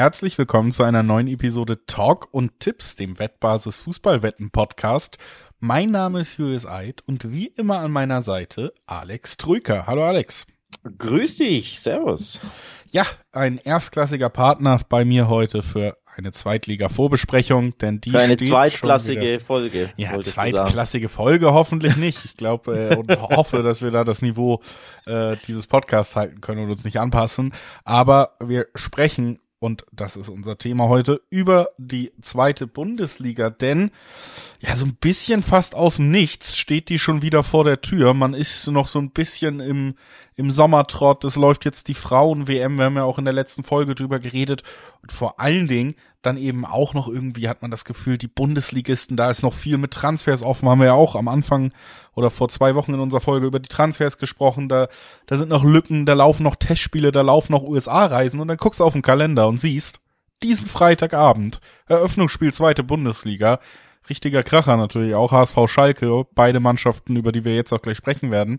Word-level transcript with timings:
Herzlich 0.00 0.38
willkommen 0.38 0.72
zu 0.72 0.82
einer 0.82 1.02
neuen 1.02 1.28
Episode 1.28 1.84
Talk 1.84 2.28
und 2.32 2.58
Tipps, 2.58 2.96
dem 2.96 3.18
Wettbasis 3.18 3.76
Fußballwetten 3.76 4.50
Podcast. 4.50 5.18
Mein 5.58 5.90
Name 5.90 6.20
ist 6.20 6.38
Julius 6.38 6.64
Eid 6.64 7.02
und 7.06 7.30
wie 7.32 7.48
immer 7.48 7.80
an 7.80 7.92
meiner 7.92 8.22
Seite 8.22 8.72
Alex 8.86 9.36
Trüker. 9.36 9.86
Hallo 9.86 10.02
Alex. 10.02 10.46
Grüß 10.96 11.36
dich, 11.36 11.80
Servus. 11.80 12.40
Ja, 12.90 13.04
ein 13.32 13.58
erstklassiger 13.58 14.30
Partner 14.30 14.80
bei 14.88 15.04
mir 15.04 15.28
heute 15.28 15.60
für 15.60 15.98
eine 16.16 16.32
Zweitliga-Vorbesprechung, 16.32 17.76
denn 17.76 18.00
die 18.00 18.12
für 18.12 18.20
eine 18.20 18.36
steht 18.36 18.48
zweitklassige 18.48 19.38
Folge. 19.38 19.92
Ja, 19.98 20.18
zweitklassige 20.18 21.10
Folge 21.10 21.52
hoffentlich 21.52 21.98
nicht. 21.98 22.24
Ich 22.24 22.38
glaube 22.38 22.90
äh, 22.92 22.96
und 22.96 23.20
hoffe, 23.20 23.62
dass 23.62 23.82
wir 23.82 23.90
da 23.90 24.04
das 24.04 24.22
Niveau 24.22 24.62
äh, 25.04 25.36
dieses 25.46 25.66
Podcasts 25.66 26.16
halten 26.16 26.40
können 26.40 26.64
und 26.64 26.70
uns 26.70 26.84
nicht 26.84 26.98
anpassen. 26.98 27.52
Aber 27.84 28.38
wir 28.40 28.68
sprechen 28.74 29.38
und 29.60 29.84
das 29.92 30.16
ist 30.16 30.30
unser 30.30 30.56
Thema 30.56 30.88
heute, 30.88 31.20
über 31.28 31.68
die 31.76 32.12
zweite 32.22 32.66
Bundesliga. 32.66 33.50
Denn 33.50 33.90
ja, 34.60 34.74
so 34.74 34.86
ein 34.86 34.94
bisschen 34.94 35.42
fast 35.42 35.74
aus 35.74 35.96
dem 35.96 36.10
Nichts 36.10 36.56
steht 36.56 36.88
die 36.88 36.98
schon 36.98 37.20
wieder 37.20 37.42
vor 37.42 37.64
der 37.64 37.82
Tür. 37.82 38.14
Man 38.14 38.32
ist 38.32 38.66
noch 38.68 38.86
so 38.86 38.98
ein 38.98 39.10
bisschen 39.10 39.60
im, 39.60 39.94
im 40.40 40.50
Sommertrott. 40.50 41.22
Es 41.24 41.36
läuft 41.36 41.66
jetzt 41.66 41.86
die 41.88 41.94
Frauen-WM. 41.94 42.78
Wir 42.78 42.86
haben 42.86 42.96
ja 42.96 43.04
auch 43.04 43.18
in 43.18 43.26
der 43.26 43.34
letzten 43.34 43.62
Folge 43.62 43.94
drüber 43.94 44.18
geredet. 44.18 44.62
Und 45.02 45.12
vor 45.12 45.38
allen 45.38 45.68
Dingen 45.68 45.94
dann 46.22 46.38
eben 46.38 46.64
auch 46.64 46.94
noch 46.94 47.08
irgendwie 47.08 47.46
hat 47.46 47.60
man 47.60 47.70
das 47.70 47.84
Gefühl, 47.84 48.16
die 48.16 48.26
Bundesligisten, 48.26 49.18
da 49.18 49.30
ist 49.30 49.42
noch 49.42 49.52
viel 49.52 49.76
mit 49.76 49.90
Transfers 49.92 50.42
offen. 50.42 50.68
Haben 50.68 50.80
wir 50.80 50.86
ja 50.86 50.92
auch 50.94 51.14
am 51.14 51.28
Anfang 51.28 51.72
oder 52.14 52.30
vor 52.30 52.48
zwei 52.48 52.74
Wochen 52.74 52.94
in 52.94 53.00
unserer 53.00 53.20
Folge 53.20 53.46
über 53.46 53.60
die 53.60 53.68
Transfers 53.68 54.16
gesprochen. 54.16 54.70
Da, 54.70 54.88
da 55.26 55.36
sind 55.36 55.50
noch 55.50 55.62
Lücken, 55.62 56.06
da 56.06 56.14
laufen 56.14 56.42
noch 56.42 56.56
Testspiele, 56.56 57.12
da 57.12 57.20
laufen 57.20 57.52
noch 57.52 57.62
USA-Reisen. 57.62 58.40
Und 58.40 58.48
dann 58.48 58.56
guckst 58.56 58.80
du 58.80 58.84
auf 58.84 58.94
den 58.94 59.02
Kalender 59.02 59.46
und 59.46 59.58
siehst, 59.58 60.00
diesen 60.42 60.66
Freitagabend, 60.66 61.60
Eröffnungsspiel 61.86 62.54
zweite 62.54 62.82
Bundesliga, 62.82 63.60
richtiger 64.08 64.42
Kracher 64.42 64.78
natürlich 64.78 65.14
auch, 65.14 65.32
HSV 65.32 65.58
Schalke, 65.66 66.24
beide 66.34 66.60
Mannschaften, 66.60 67.16
über 67.16 67.30
die 67.30 67.44
wir 67.44 67.54
jetzt 67.54 67.74
auch 67.74 67.82
gleich 67.82 67.98
sprechen 67.98 68.30
werden. 68.30 68.58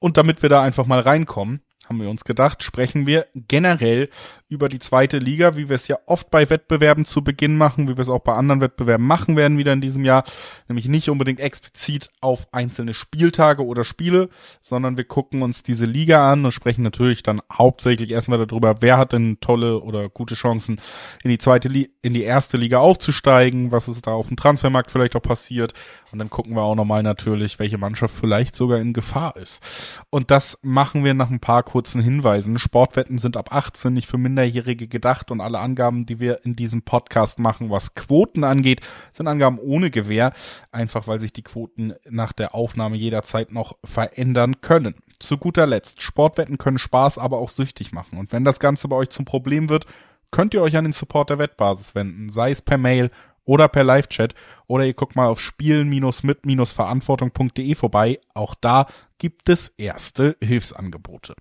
Und 0.00 0.16
damit 0.16 0.42
wir 0.42 0.48
da 0.48 0.62
einfach 0.62 0.86
mal 0.86 0.98
reinkommen, 0.98 1.60
haben 1.88 2.00
wir 2.00 2.10
uns 2.10 2.24
gedacht, 2.24 2.62
sprechen 2.62 3.06
wir 3.06 3.26
generell 3.34 4.10
über 4.50 4.68
die 4.68 4.80
zweite 4.80 5.18
Liga, 5.18 5.56
wie 5.56 5.68
wir 5.68 5.76
es 5.76 5.86
ja 5.86 5.96
oft 6.06 6.28
bei 6.28 6.50
Wettbewerben 6.50 7.04
zu 7.04 7.22
Beginn 7.22 7.56
machen, 7.56 7.88
wie 7.88 7.96
wir 7.96 8.02
es 8.02 8.08
auch 8.08 8.18
bei 8.18 8.34
anderen 8.34 8.60
Wettbewerben 8.60 9.06
machen 9.06 9.36
werden 9.36 9.58
wieder 9.58 9.72
in 9.72 9.80
diesem 9.80 10.04
Jahr, 10.04 10.24
nämlich 10.68 10.88
nicht 10.88 11.08
unbedingt 11.08 11.38
explizit 11.38 12.10
auf 12.20 12.52
einzelne 12.52 12.92
Spieltage 12.92 13.64
oder 13.64 13.84
Spiele, 13.84 14.28
sondern 14.60 14.96
wir 14.96 15.04
gucken 15.04 15.42
uns 15.42 15.62
diese 15.62 15.86
Liga 15.86 16.30
an 16.30 16.44
und 16.44 16.50
sprechen 16.50 16.82
natürlich 16.82 17.22
dann 17.22 17.40
hauptsächlich 17.50 18.10
erstmal 18.10 18.44
darüber, 18.44 18.82
wer 18.82 18.98
hat 18.98 19.12
denn 19.12 19.38
tolle 19.40 19.80
oder 19.80 20.08
gute 20.08 20.34
Chancen 20.34 20.80
in 21.22 21.30
die 21.30 21.38
zweite 21.38 21.68
Li 21.68 21.88
in 22.02 22.12
die 22.12 22.24
erste 22.24 22.56
Liga 22.56 22.78
aufzusteigen, 22.78 23.70
was 23.70 23.86
ist 23.86 24.08
da 24.08 24.12
auf 24.12 24.28
dem 24.28 24.36
Transfermarkt 24.36 24.90
vielleicht 24.90 25.14
auch 25.14 25.22
passiert 25.22 25.74
und 26.10 26.18
dann 26.18 26.28
gucken 26.28 26.54
wir 26.56 26.62
auch 26.62 26.74
nochmal 26.74 27.04
natürlich, 27.04 27.60
welche 27.60 27.78
Mannschaft 27.78 28.16
vielleicht 28.16 28.56
sogar 28.56 28.78
in 28.78 28.92
Gefahr 28.92 29.36
ist. 29.36 29.62
Und 30.10 30.32
das 30.32 30.58
machen 30.62 31.04
wir 31.04 31.14
nach 31.14 31.30
ein 31.30 31.38
paar 31.38 31.62
kurzen 31.62 32.02
Hinweisen. 32.02 32.58
Sportwetten 32.58 33.16
sind 33.16 33.36
ab 33.36 33.52
18 33.52 33.92
nicht 33.92 34.08
für 34.08 34.18
Minderjährige 34.18 34.39
gedacht 34.48 35.30
und 35.30 35.40
alle 35.40 35.58
Angaben, 35.58 36.06
die 36.06 36.20
wir 36.20 36.44
in 36.44 36.56
diesem 36.56 36.82
Podcast 36.82 37.38
machen, 37.38 37.70
was 37.70 37.94
Quoten 37.94 38.44
angeht, 38.44 38.80
sind 39.12 39.28
Angaben 39.28 39.58
ohne 39.58 39.90
Gewähr, 39.90 40.32
einfach 40.72 41.08
weil 41.08 41.18
sich 41.18 41.32
die 41.32 41.42
Quoten 41.42 41.94
nach 42.08 42.32
der 42.32 42.54
Aufnahme 42.54 42.96
jederzeit 42.96 43.52
noch 43.52 43.76
verändern 43.84 44.60
können. 44.60 44.96
Zu 45.18 45.38
guter 45.38 45.66
Letzt, 45.66 46.02
Sportwetten 46.02 46.58
können 46.58 46.78
Spaß, 46.78 47.18
aber 47.18 47.38
auch 47.38 47.50
süchtig 47.50 47.92
machen. 47.92 48.18
Und 48.18 48.32
wenn 48.32 48.44
das 48.44 48.60
Ganze 48.60 48.88
bei 48.88 48.96
euch 48.96 49.10
zum 49.10 49.24
Problem 49.24 49.68
wird, 49.68 49.86
könnt 50.30 50.54
ihr 50.54 50.62
euch 50.62 50.76
an 50.76 50.84
den 50.84 50.92
Support 50.92 51.30
der 51.30 51.38
Wettbasis 51.38 51.94
wenden, 51.94 52.28
sei 52.28 52.50
es 52.52 52.62
per 52.62 52.78
Mail 52.78 53.10
oder 53.44 53.68
per 53.68 53.84
Live-Chat 53.84 54.34
oder 54.66 54.84
ihr 54.84 54.94
guckt 54.94 55.16
mal 55.16 55.26
auf 55.26 55.40
spielen-mit-verantwortung.de 55.40 57.74
vorbei. 57.74 58.20
Auch 58.32 58.54
da 58.54 58.86
gibt 59.18 59.48
es 59.48 59.74
erste 59.76 60.36
Hilfsangebote. 60.40 61.34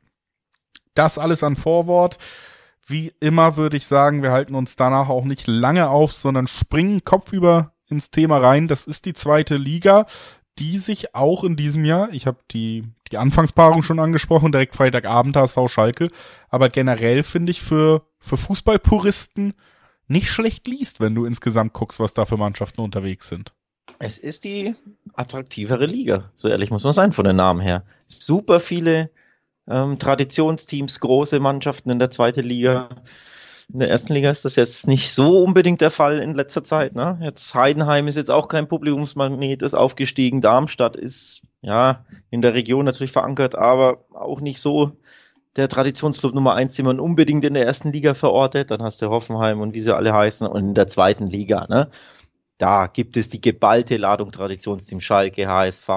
Das 0.95 1.17
alles 1.17 1.43
an 1.43 1.55
Vorwort. 1.55 2.17
Wie 2.89 3.13
immer 3.19 3.55
würde 3.55 3.77
ich 3.77 3.85
sagen, 3.85 4.23
wir 4.23 4.31
halten 4.31 4.55
uns 4.55 4.75
danach 4.75 5.09
auch 5.09 5.23
nicht 5.23 5.45
lange 5.45 5.89
auf, 5.89 6.11
sondern 6.11 6.47
springen 6.47 7.03
kopfüber 7.03 7.73
ins 7.87 8.09
Thema 8.09 8.39
rein. 8.39 8.67
Das 8.67 8.87
ist 8.87 9.05
die 9.05 9.13
zweite 9.13 9.57
Liga, 9.57 10.07
die 10.57 10.79
sich 10.79 11.13
auch 11.13 11.43
in 11.43 11.55
diesem 11.55 11.85
Jahr, 11.85 12.09
ich 12.11 12.25
habe 12.25 12.39
die, 12.51 12.83
die 13.11 13.17
Anfangspaarung 13.17 13.83
schon 13.83 13.99
angesprochen, 13.99 14.51
direkt 14.51 14.75
Freitagabend 14.75 15.35
HSV 15.35 15.57
Schalke, 15.67 16.09
aber 16.49 16.69
generell 16.69 17.21
finde 17.21 17.51
ich 17.51 17.61
für, 17.61 18.07
für 18.19 18.37
Fußballpuristen 18.37 19.53
nicht 20.07 20.29
schlecht 20.29 20.67
liest, 20.67 20.99
wenn 20.99 21.13
du 21.13 21.25
insgesamt 21.25 21.73
guckst, 21.73 21.99
was 21.99 22.15
da 22.15 22.25
für 22.25 22.37
Mannschaften 22.37 22.81
unterwegs 22.81 23.29
sind. 23.29 23.53
Es 23.99 24.17
ist 24.17 24.43
die 24.43 24.75
attraktivere 25.13 25.85
Liga, 25.85 26.31
so 26.35 26.49
ehrlich 26.49 26.71
muss 26.71 26.83
man 26.83 26.93
sein 26.93 27.11
von 27.11 27.25
den 27.25 27.35
Namen 27.35 27.61
her. 27.61 27.83
Super 28.07 28.59
viele 28.59 29.11
ähm, 29.69 29.99
Traditionsteams, 29.99 30.99
große 30.99 31.39
Mannschaften 31.39 31.89
in 31.89 31.99
der 31.99 32.11
zweiten 32.11 32.43
Liga. 32.43 32.89
In 33.71 33.79
der 33.79 33.89
ersten 33.89 34.13
Liga 34.13 34.31
ist 34.31 34.45
das 34.45 34.55
jetzt 34.55 34.87
nicht 34.87 35.13
so 35.13 35.43
unbedingt 35.43 35.79
der 35.79 35.91
Fall 35.91 36.17
in 36.17 36.33
letzter 36.33 36.63
Zeit. 36.63 36.95
Ne? 36.95 37.19
Jetzt 37.21 37.53
Heidenheim 37.53 38.07
ist 38.07 38.15
jetzt 38.15 38.31
auch 38.31 38.47
kein 38.47 38.67
Publikumsmagnet, 38.67 39.61
ist 39.61 39.75
aufgestiegen. 39.75 40.41
Darmstadt 40.41 40.95
ist 40.95 41.43
ja 41.61 42.03
in 42.31 42.41
der 42.41 42.55
Region 42.55 42.85
natürlich 42.85 43.11
verankert, 43.11 43.53
aber 43.55 44.05
auch 44.11 44.41
nicht 44.41 44.59
so 44.59 44.93
der 45.55 45.69
Traditionsclub 45.69 46.33
Nummer 46.33 46.55
eins, 46.55 46.73
den 46.73 46.85
man 46.85 46.99
unbedingt 46.99 47.45
in 47.45 47.53
der 47.53 47.65
ersten 47.65 47.91
Liga 47.91 48.15
verortet. 48.15 48.71
Dann 48.71 48.81
hast 48.81 49.03
du 49.03 49.09
Hoffenheim 49.09 49.61
und 49.61 49.75
wie 49.75 49.81
sie 49.81 49.95
alle 49.95 50.13
heißen 50.13 50.47
und 50.47 50.69
in 50.69 50.73
der 50.73 50.87
zweiten 50.87 51.27
Liga. 51.27 51.67
Ne? 51.69 51.89
Da 52.57 52.87
gibt 52.87 53.17
es 53.17 53.29
die 53.29 53.41
geballte 53.41 53.97
Ladung 53.97 54.31
Traditionsteam 54.31 54.99
Schalke, 54.99 55.47
HSV, 55.47 55.89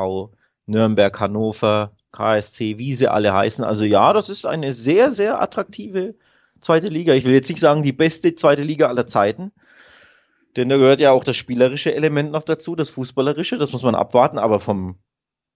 Nürnberg, 0.66 1.18
Hannover, 1.18 1.92
KSC, 2.12 2.78
wie 2.78 2.94
sie 2.94 3.08
alle 3.08 3.32
heißen. 3.32 3.64
Also 3.64 3.84
ja, 3.84 4.12
das 4.12 4.28
ist 4.28 4.46
eine 4.46 4.72
sehr, 4.72 5.12
sehr 5.12 5.40
attraktive 5.40 6.14
zweite 6.60 6.88
Liga. 6.88 7.14
Ich 7.14 7.24
will 7.24 7.32
jetzt 7.32 7.48
nicht 7.48 7.60
sagen 7.60 7.82
die 7.82 7.92
beste 7.92 8.34
zweite 8.34 8.62
Liga 8.62 8.88
aller 8.88 9.06
Zeiten. 9.06 9.52
Denn 10.56 10.68
da 10.68 10.76
gehört 10.76 11.00
ja 11.00 11.12
auch 11.12 11.24
das 11.24 11.36
spielerische 11.36 11.94
Element 11.94 12.30
noch 12.30 12.42
dazu, 12.42 12.76
das 12.76 12.90
fußballerische, 12.90 13.56
das 13.56 13.72
muss 13.72 13.82
man 13.82 13.94
abwarten, 13.94 14.38
aber 14.38 14.60
vom 14.60 14.96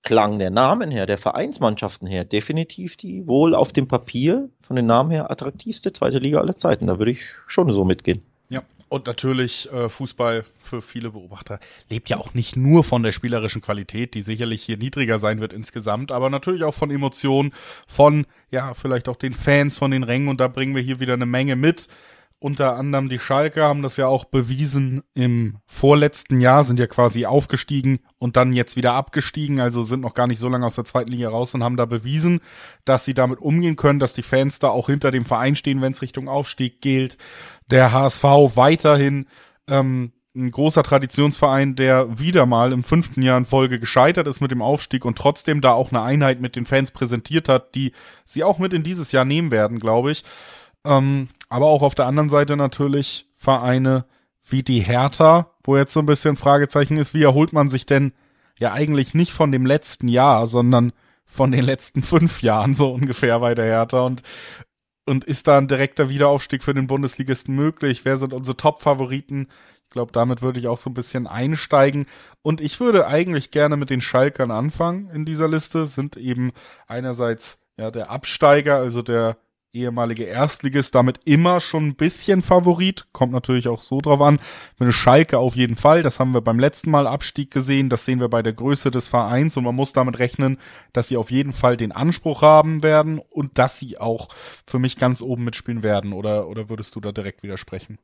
Klang 0.02 0.38
der 0.38 0.50
Namen 0.50 0.90
her, 0.90 1.04
der 1.04 1.18
Vereinsmannschaften 1.18 2.06
her, 2.06 2.24
definitiv 2.24 2.96
die 2.96 3.26
wohl 3.26 3.54
auf 3.54 3.72
dem 3.72 3.88
Papier 3.88 4.48
von 4.62 4.76
den 4.76 4.86
Namen 4.86 5.10
her 5.10 5.30
attraktivste 5.30 5.92
zweite 5.92 6.18
Liga 6.18 6.38
aller 6.38 6.56
Zeiten. 6.56 6.86
Da 6.86 6.98
würde 6.98 7.10
ich 7.10 7.20
schon 7.46 7.70
so 7.72 7.84
mitgehen. 7.84 8.22
Ja, 8.48 8.62
und 8.88 9.06
natürlich 9.06 9.70
äh, 9.72 9.88
Fußball 9.88 10.44
für 10.58 10.80
viele 10.80 11.10
Beobachter 11.10 11.58
lebt 11.90 12.08
ja 12.08 12.18
auch 12.18 12.34
nicht 12.34 12.56
nur 12.56 12.84
von 12.84 13.02
der 13.02 13.12
spielerischen 13.12 13.60
Qualität, 13.60 14.14
die 14.14 14.22
sicherlich 14.22 14.62
hier 14.62 14.76
niedriger 14.76 15.18
sein 15.18 15.40
wird 15.40 15.52
insgesamt, 15.52 16.12
aber 16.12 16.30
natürlich 16.30 16.62
auch 16.62 16.74
von 16.74 16.90
Emotionen, 16.90 17.52
von 17.88 18.26
ja 18.50 18.74
vielleicht 18.74 19.08
auch 19.08 19.16
den 19.16 19.32
Fans, 19.32 19.76
von 19.76 19.90
den 19.90 20.04
Rängen. 20.04 20.28
Und 20.28 20.40
da 20.40 20.48
bringen 20.48 20.74
wir 20.74 20.82
hier 20.82 21.00
wieder 21.00 21.14
eine 21.14 21.26
Menge 21.26 21.56
mit 21.56 21.88
unter 22.38 22.76
anderem 22.76 23.08
die 23.08 23.18
Schalke 23.18 23.62
haben 23.62 23.82
das 23.82 23.96
ja 23.96 24.08
auch 24.08 24.26
bewiesen 24.26 25.02
im 25.14 25.58
vorletzten 25.66 26.40
Jahr, 26.40 26.64
sind 26.64 26.78
ja 26.78 26.86
quasi 26.86 27.24
aufgestiegen 27.24 28.00
und 28.18 28.36
dann 28.36 28.52
jetzt 28.52 28.76
wieder 28.76 28.92
abgestiegen, 28.92 29.58
also 29.58 29.82
sind 29.82 30.00
noch 30.00 30.14
gar 30.14 30.26
nicht 30.26 30.38
so 30.38 30.48
lange 30.48 30.66
aus 30.66 30.74
der 30.74 30.84
zweiten 30.84 31.12
Liga 31.12 31.30
raus 31.30 31.54
und 31.54 31.64
haben 31.64 31.78
da 31.78 31.86
bewiesen, 31.86 32.40
dass 32.84 33.04
sie 33.04 33.14
damit 33.14 33.40
umgehen 33.40 33.76
können, 33.76 33.98
dass 33.98 34.14
die 34.14 34.22
Fans 34.22 34.58
da 34.58 34.68
auch 34.68 34.86
hinter 34.86 35.10
dem 35.10 35.24
Verein 35.24 35.56
stehen, 35.56 35.80
wenn 35.80 35.92
es 35.92 36.02
Richtung 36.02 36.28
Aufstieg 36.28 36.82
gilt. 36.82 37.16
Der 37.70 37.92
HSV 37.92 38.22
weiterhin 38.22 39.26
ähm, 39.66 40.12
ein 40.36 40.50
großer 40.50 40.82
Traditionsverein, 40.82 41.74
der 41.74 42.18
wieder 42.18 42.44
mal 42.44 42.72
im 42.72 42.84
fünften 42.84 43.22
Jahr 43.22 43.38
in 43.38 43.46
Folge 43.46 43.80
gescheitert 43.80 44.26
ist 44.26 44.40
mit 44.40 44.50
dem 44.50 44.60
Aufstieg 44.60 45.06
und 45.06 45.16
trotzdem 45.16 45.62
da 45.62 45.72
auch 45.72 45.90
eine 45.90 46.02
Einheit 46.02 46.40
mit 46.40 46.54
den 46.54 46.66
Fans 46.66 46.90
präsentiert 46.90 47.48
hat, 47.48 47.74
die 47.74 47.92
sie 48.24 48.44
auch 48.44 48.58
mit 48.58 48.74
in 48.74 48.82
dieses 48.82 49.12
Jahr 49.12 49.24
nehmen 49.24 49.50
werden, 49.50 49.78
glaube 49.78 50.10
ich. 50.10 50.22
Ähm, 50.84 51.28
aber 51.48 51.66
auch 51.66 51.82
auf 51.82 51.94
der 51.94 52.06
anderen 52.06 52.28
Seite 52.28 52.56
natürlich 52.56 53.28
Vereine 53.34 54.04
wie 54.48 54.62
die 54.62 54.80
Hertha, 54.80 55.50
wo 55.64 55.76
jetzt 55.76 55.92
so 55.92 56.00
ein 56.00 56.06
bisschen 56.06 56.36
Fragezeichen 56.36 56.96
ist, 56.96 57.14
wie 57.14 57.22
erholt 57.22 57.52
man 57.52 57.68
sich 57.68 57.86
denn 57.86 58.12
ja 58.58 58.72
eigentlich 58.72 59.14
nicht 59.14 59.32
von 59.32 59.52
dem 59.52 59.66
letzten 59.66 60.08
Jahr, 60.08 60.46
sondern 60.46 60.92
von 61.24 61.50
den 61.50 61.64
letzten 61.64 62.02
fünf 62.02 62.42
Jahren 62.42 62.74
so 62.74 62.92
ungefähr 62.92 63.38
bei 63.40 63.54
der 63.54 63.66
Hertha 63.66 64.00
und 64.00 64.22
und 65.08 65.24
ist 65.24 65.46
da 65.46 65.58
ein 65.58 65.68
direkter 65.68 66.08
Wiederaufstieg 66.08 66.64
für 66.64 66.74
den 66.74 66.88
Bundesligisten 66.88 67.54
möglich? 67.54 68.04
Wer 68.04 68.18
sind 68.18 68.34
unsere 68.34 68.56
Top-Favoriten? 68.56 69.46
Ich 69.84 69.90
glaube, 69.90 70.10
damit 70.10 70.42
würde 70.42 70.58
ich 70.58 70.66
auch 70.66 70.78
so 70.78 70.90
ein 70.90 70.94
bisschen 70.94 71.28
einsteigen. 71.28 72.06
Und 72.42 72.60
ich 72.60 72.80
würde 72.80 73.06
eigentlich 73.06 73.52
gerne 73.52 73.76
mit 73.76 73.88
den 73.88 74.00
Schalkern 74.00 74.50
anfangen 74.50 75.08
in 75.10 75.24
dieser 75.24 75.46
Liste. 75.46 75.86
Sind 75.86 76.16
eben 76.16 76.50
einerseits 76.88 77.58
ja 77.76 77.92
der 77.92 78.10
Absteiger, 78.10 78.78
also 78.78 79.00
der 79.00 79.36
ehemalige 79.76 80.24
Erstligist 80.24 80.94
damit 80.94 81.20
immer 81.24 81.60
schon 81.60 81.88
ein 81.88 81.94
bisschen 81.94 82.42
Favorit. 82.42 83.06
Kommt 83.12 83.32
natürlich 83.32 83.68
auch 83.68 83.82
so 83.82 84.00
drauf 84.00 84.20
an. 84.20 84.40
Wenn 84.78 84.92
Schalke 84.92 85.38
auf 85.38 85.56
jeden 85.56 85.76
Fall, 85.76 86.02
das 86.02 86.18
haben 86.18 86.34
wir 86.34 86.40
beim 86.40 86.58
letzten 86.58 86.90
Mal 86.90 87.06
Abstieg 87.06 87.50
gesehen, 87.50 87.88
das 87.88 88.04
sehen 88.04 88.20
wir 88.20 88.28
bei 88.28 88.42
der 88.42 88.52
Größe 88.52 88.90
des 88.90 89.08
Vereins 89.08 89.56
und 89.56 89.64
man 89.64 89.74
muss 89.74 89.92
damit 89.92 90.18
rechnen, 90.18 90.58
dass 90.92 91.08
sie 91.08 91.16
auf 91.16 91.30
jeden 91.30 91.52
Fall 91.52 91.76
den 91.76 91.92
Anspruch 91.92 92.42
haben 92.42 92.82
werden 92.82 93.18
und 93.18 93.58
dass 93.58 93.78
sie 93.78 93.98
auch 93.98 94.28
für 94.66 94.78
mich 94.78 94.96
ganz 94.96 95.22
oben 95.22 95.44
mitspielen 95.44 95.82
werden. 95.82 96.12
Oder, 96.12 96.48
oder 96.48 96.68
würdest 96.68 96.94
du 96.94 97.00
da 97.00 97.12
direkt 97.12 97.42
widersprechen? 97.42 97.98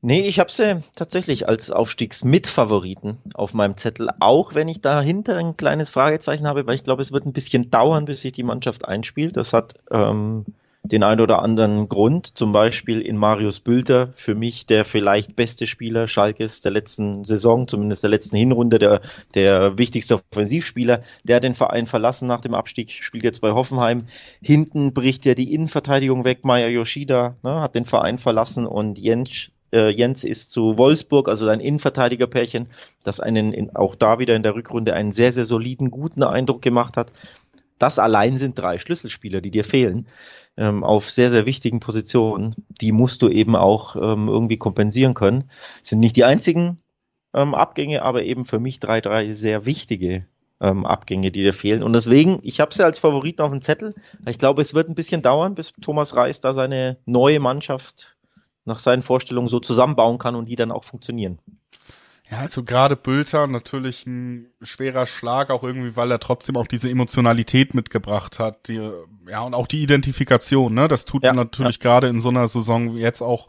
Nee, 0.00 0.26
ich 0.26 0.38
habe 0.38 0.50
sie 0.50 0.82
tatsächlich 0.94 1.48
als 1.48 1.70
Aufstiegsmitfavoriten 1.70 3.18
auf 3.34 3.54
meinem 3.54 3.76
Zettel, 3.76 4.08
auch 4.20 4.54
wenn 4.54 4.68
ich 4.68 4.80
dahinter 4.80 5.36
ein 5.36 5.56
kleines 5.56 5.90
Fragezeichen 5.90 6.46
habe, 6.46 6.66
weil 6.66 6.76
ich 6.76 6.84
glaube, 6.84 7.02
es 7.02 7.12
wird 7.12 7.26
ein 7.26 7.32
bisschen 7.32 7.70
dauern, 7.70 8.04
bis 8.04 8.20
sich 8.20 8.32
die 8.32 8.42
Mannschaft 8.42 8.84
einspielt. 8.84 9.36
Das 9.36 9.52
hat 9.52 9.74
ähm, 9.90 10.44
den 10.88 11.02
ein 11.02 11.20
oder 11.20 11.42
anderen 11.42 11.88
Grund, 11.88 12.36
zum 12.38 12.52
Beispiel 12.52 13.00
in 13.00 13.16
Marius 13.16 13.60
Bülter, 13.60 14.10
für 14.14 14.34
mich 14.34 14.66
der 14.66 14.84
vielleicht 14.84 15.36
beste 15.36 15.66
Spieler 15.66 16.08
Schalkes 16.08 16.60
der 16.60 16.72
letzten 16.72 17.24
Saison, 17.24 17.68
zumindest 17.68 18.02
der 18.02 18.10
letzten 18.10 18.36
Hinrunde, 18.36 18.78
der, 18.78 19.00
der 19.34 19.78
wichtigste 19.78 20.20
Offensivspieler, 20.32 21.02
der 21.24 21.36
hat 21.36 21.44
den 21.44 21.54
Verein 21.54 21.86
verlassen 21.86 22.28
nach 22.28 22.40
dem 22.40 22.54
Abstieg, 22.54 22.90
spielt 22.90 23.24
jetzt 23.24 23.40
bei 23.40 23.52
Hoffenheim. 23.52 24.06
Hinten 24.40 24.92
bricht 24.92 25.24
ja 25.24 25.34
die 25.34 25.52
Innenverteidigung 25.54 26.24
weg, 26.24 26.44
Maya 26.44 26.68
Yoshida 26.68 27.36
ne, 27.42 27.60
hat 27.60 27.74
den 27.74 27.84
Verein 27.84 28.18
verlassen 28.18 28.66
und 28.66 28.98
Jens 28.98 29.50
äh, 29.72 29.90
Jens 29.90 30.24
ist 30.24 30.50
zu 30.50 30.78
Wolfsburg, 30.78 31.28
also 31.28 31.48
ein 31.48 31.60
Innenverteidigerpärchen, 31.60 32.68
das 33.02 33.20
einen 33.20 33.52
in, 33.52 33.74
auch 33.74 33.94
da 33.94 34.18
wieder 34.18 34.36
in 34.36 34.42
der 34.42 34.54
Rückrunde 34.54 34.94
einen 34.94 35.12
sehr, 35.12 35.32
sehr 35.32 35.44
soliden, 35.44 35.90
guten 35.90 36.22
Eindruck 36.22 36.62
gemacht 36.62 36.96
hat. 36.96 37.12
Das 37.78 37.98
allein 37.98 38.36
sind 38.36 38.58
drei 38.58 38.78
Schlüsselspieler, 38.78 39.40
die 39.40 39.50
dir 39.50 39.64
fehlen, 39.64 40.06
ähm, 40.56 40.82
auf 40.84 41.10
sehr, 41.10 41.30
sehr 41.30 41.46
wichtigen 41.46 41.80
Positionen. 41.80 42.54
Die 42.80 42.92
musst 42.92 43.22
du 43.22 43.28
eben 43.28 43.56
auch 43.56 43.96
ähm, 43.96 44.28
irgendwie 44.28 44.56
kompensieren 44.56 45.14
können. 45.14 45.50
Sind 45.82 46.00
nicht 46.00 46.16
die 46.16 46.24
einzigen 46.24 46.78
ähm, 47.34 47.54
Abgänge, 47.54 48.02
aber 48.02 48.22
eben 48.24 48.44
für 48.44 48.58
mich 48.58 48.80
drei, 48.80 49.00
drei 49.00 49.34
sehr 49.34 49.66
wichtige 49.66 50.26
ähm, 50.60 50.86
Abgänge, 50.86 51.30
die 51.30 51.42
dir 51.42 51.54
fehlen. 51.54 51.82
Und 51.82 51.92
deswegen, 51.92 52.38
ich 52.42 52.60
habe 52.60 52.74
sie 52.74 52.84
als 52.84 52.98
Favoriten 52.98 53.42
auf 53.42 53.50
dem 53.50 53.60
Zettel. 53.60 53.94
Ich 54.26 54.38
glaube, 54.38 54.62
es 54.62 54.74
wird 54.74 54.88
ein 54.88 54.94
bisschen 54.94 55.22
dauern, 55.22 55.54
bis 55.54 55.72
Thomas 55.80 56.16
Reis 56.16 56.40
da 56.40 56.54
seine 56.54 56.98
neue 57.04 57.40
Mannschaft 57.40 58.16
nach 58.64 58.78
seinen 58.78 59.02
Vorstellungen 59.02 59.48
so 59.48 59.60
zusammenbauen 59.60 60.18
kann 60.18 60.34
und 60.34 60.46
die 60.48 60.56
dann 60.56 60.72
auch 60.72 60.84
funktionieren. 60.84 61.38
Ja, 62.30 62.38
also 62.38 62.64
gerade 62.64 62.96
Bülter 62.96 63.46
natürlich 63.46 64.04
ein 64.06 64.48
schwerer 64.60 65.06
Schlag, 65.06 65.50
auch 65.50 65.62
irgendwie, 65.62 65.94
weil 65.94 66.10
er 66.10 66.18
trotzdem 66.18 66.56
auch 66.56 66.66
diese 66.66 66.90
Emotionalität 66.90 67.72
mitgebracht 67.74 68.40
hat, 68.40 68.66
die, 68.66 68.80
ja, 69.28 69.42
und 69.42 69.54
auch 69.54 69.68
die 69.68 69.82
Identifikation, 69.82 70.74
ne, 70.74 70.88
das 70.88 71.04
tut 71.04 71.24
ja, 71.24 71.32
natürlich 71.32 71.76
ja. 71.76 71.82
gerade 71.82 72.08
in 72.08 72.20
so 72.20 72.30
einer 72.30 72.48
Saison 72.48 72.96
jetzt 72.96 73.22
auch, 73.22 73.46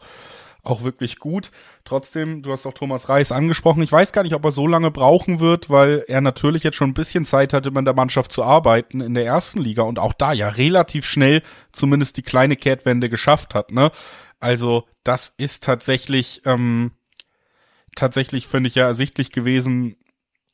auch 0.62 0.84
wirklich 0.84 1.18
gut. 1.18 1.50
Trotzdem, 1.84 2.42
du 2.42 2.52
hast 2.52 2.66
auch 2.66 2.74
Thomas 2.74 3.08
Reis 3.08 3.32
angesprochen. 3.32 3.82
Ich 3.82 3.90
weiß 3.90 4.12
gar 4.12 4.22
nicht, 4.22 4.34
ob 4.34 4.44
er 4.44 4.52
so 4.52 4.66
lange 4.66 4.92
brauchen 4.92 5.40
wird, 5.40 5.70
weil 5.70 6.04
er 6.06 6.20
natürlich 6.20 6.62
jetzt 6.62 6.76
schon 6.76 6.90
ein 6.90 6.94
bisschen 6.94 7.24
Zeit 7.24 7.52
hatte, 7.52 7.72
mit 7.72 7.86
der 7.86 7.94
Mannschaft 7.94 8.30
zu 8.30 8.44
arbeiten 8.44 9.00
in 9.00 9.14
der 9.14 9.26
ersten 9.26 9.60
Liga 9.60 9.82
und 9.82 9.98
auch 9.98 10.12
da 10.12 10.32
ja 10.32 10.50
relativ 10.50 11.04
schnell 11.04 11.42
zumindest 11.72 12.16
die 12.16 12.22
kleine 12.22 12.54
Kehrtwende 12.54 13.08
geschafft 13.08 13.54
hat, 13.54 13.72
ne. 13.72 13.90
Also 14.40 14.84
das 15.02 15.34
ist 15.36 15.64
tatsächlich, 15.64 16.42
ähm, 16.44 16.92
tatsächlich 17.98 18.46
finde 18.46 18.68
ich 18.68 18.74
ja 18.74 18.86
ersichtlich 18.86 19.30
gewesen, 19.32 19.96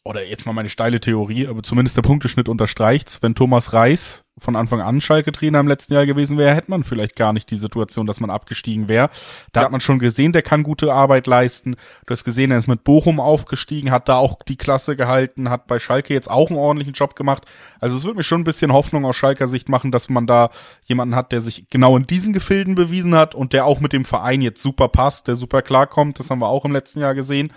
oder 0.05 0.27
jetzt 0.27 0.47
mal 0.47 0.53
meine 0.53 0.69
steile 0.69 1.01
Theorie, 1.01 1.47
aber 1.47 1.63
zumindest 1.63 1.97
der 1.97 2.03
Punkteschnitt 2.03 2.49
unterstreicht's, 2.49 3.23
wenn 3.23 3.35
Thomas 3.35 3.73
Reis 3.73 4.24
von 4.39 4.57
Anfang 4.57 4.81
an 4.81 5.01
Schalke-Trainer 5.01 5.61
im 5.61 5.69
letzten 5.69 5.93
Jahr 5.93 6.07
gewesen 6.07 6.39
wäre, 6.39 6.55
hätte 6.55 6.71
man 6.71 6.83
vielleicht 6.83 7.15
gar 7.15 7.33
nicht 7.33 7.51
die 7.51 7.57
Situation, 7.57 8.07
dass 8.07 8.19
man 8.19 8.31
abgestiegen 8.31 8.89
wäre. 8.89 9.09
Da 9.53 9.61
ja. 9.61 9.65
hat 9.65 9.73
man 9.73 9.81
schon 9.81 10.01
gesehen, 10.01 10.33
der 10.33 10.43
kann 10.43 10.65
gute 10.65 10.93
Arbeit 10.93 11.29
leisten. 11.29 11.77
Du 12.07 12.13
hast 12.13 12.25
gesehen, 12.25 12.51
er 12.51 12.59
ist 12.59 12.67
mit 12.67 12.83
Bochum 12.83 13.21
aufgestiegen, 13.21 13.93
hat 13.93 14.09
da 14.09 14.17
auch 14.17 14.41
die 14.43 14.57
Klasse 14.57 14.97
gehalten, 14.97 15.51
hat 15.51 15.69
bei 15.69 15.79
Schalke 15.79 16.13
jetzt 16.13 16.29
auch 16.29 16.51
einen 16.51 16.59
ordentlichen 16.59 16.95
Job 16.95 17.15
gemacht. 17.15 17.45
Also 17.79 17.97
es 17.97 18.05
würde 18.05 18.17
mir 18.17 18.25
schon 18.25 18.41
ein 18.41 18.45
bisschen 18.45 18.73
Hoffnung 18.73 19.05
aus 19.05 19.15
Schalker 19.15 19.47
Sicht 19.47 19.69
machen, 19.69 19.93
dass 19.93 20.09
man 20.09 20.27
da 20.27 20.51
jemanden 20.87 21.15
hat, 21.15 21.31
der 21.31 21.41
sich 21.41 21.69
genau 21.71 21.97
in 21.97 22.07
diesen 22.09 22.33
Gefilden 22.33 22.75
bewiesen 22.75 23.15
hat 23.15 23.37
und 23.37 23.53
der 23.53 23.67
auch 23.67 23.79
mit 23.79 23.93
dem 23.93 24.05
Verein 24.05 24.43
jetzt 24.43 24.63
super 24.63 24.89
passt, 24.89 25.29
der 25.29 25.37
super 25.37 25.63
klarkommt. 25.63 26.19
Das 26.19 26.31
haben 26.31 26.41
wir 26.41 26.49
auch 26.49 26.65
im 26.65 26.73
letzten 26.73 26.99
Jahr 26.99 27.15
gesehen. 27.15 27.53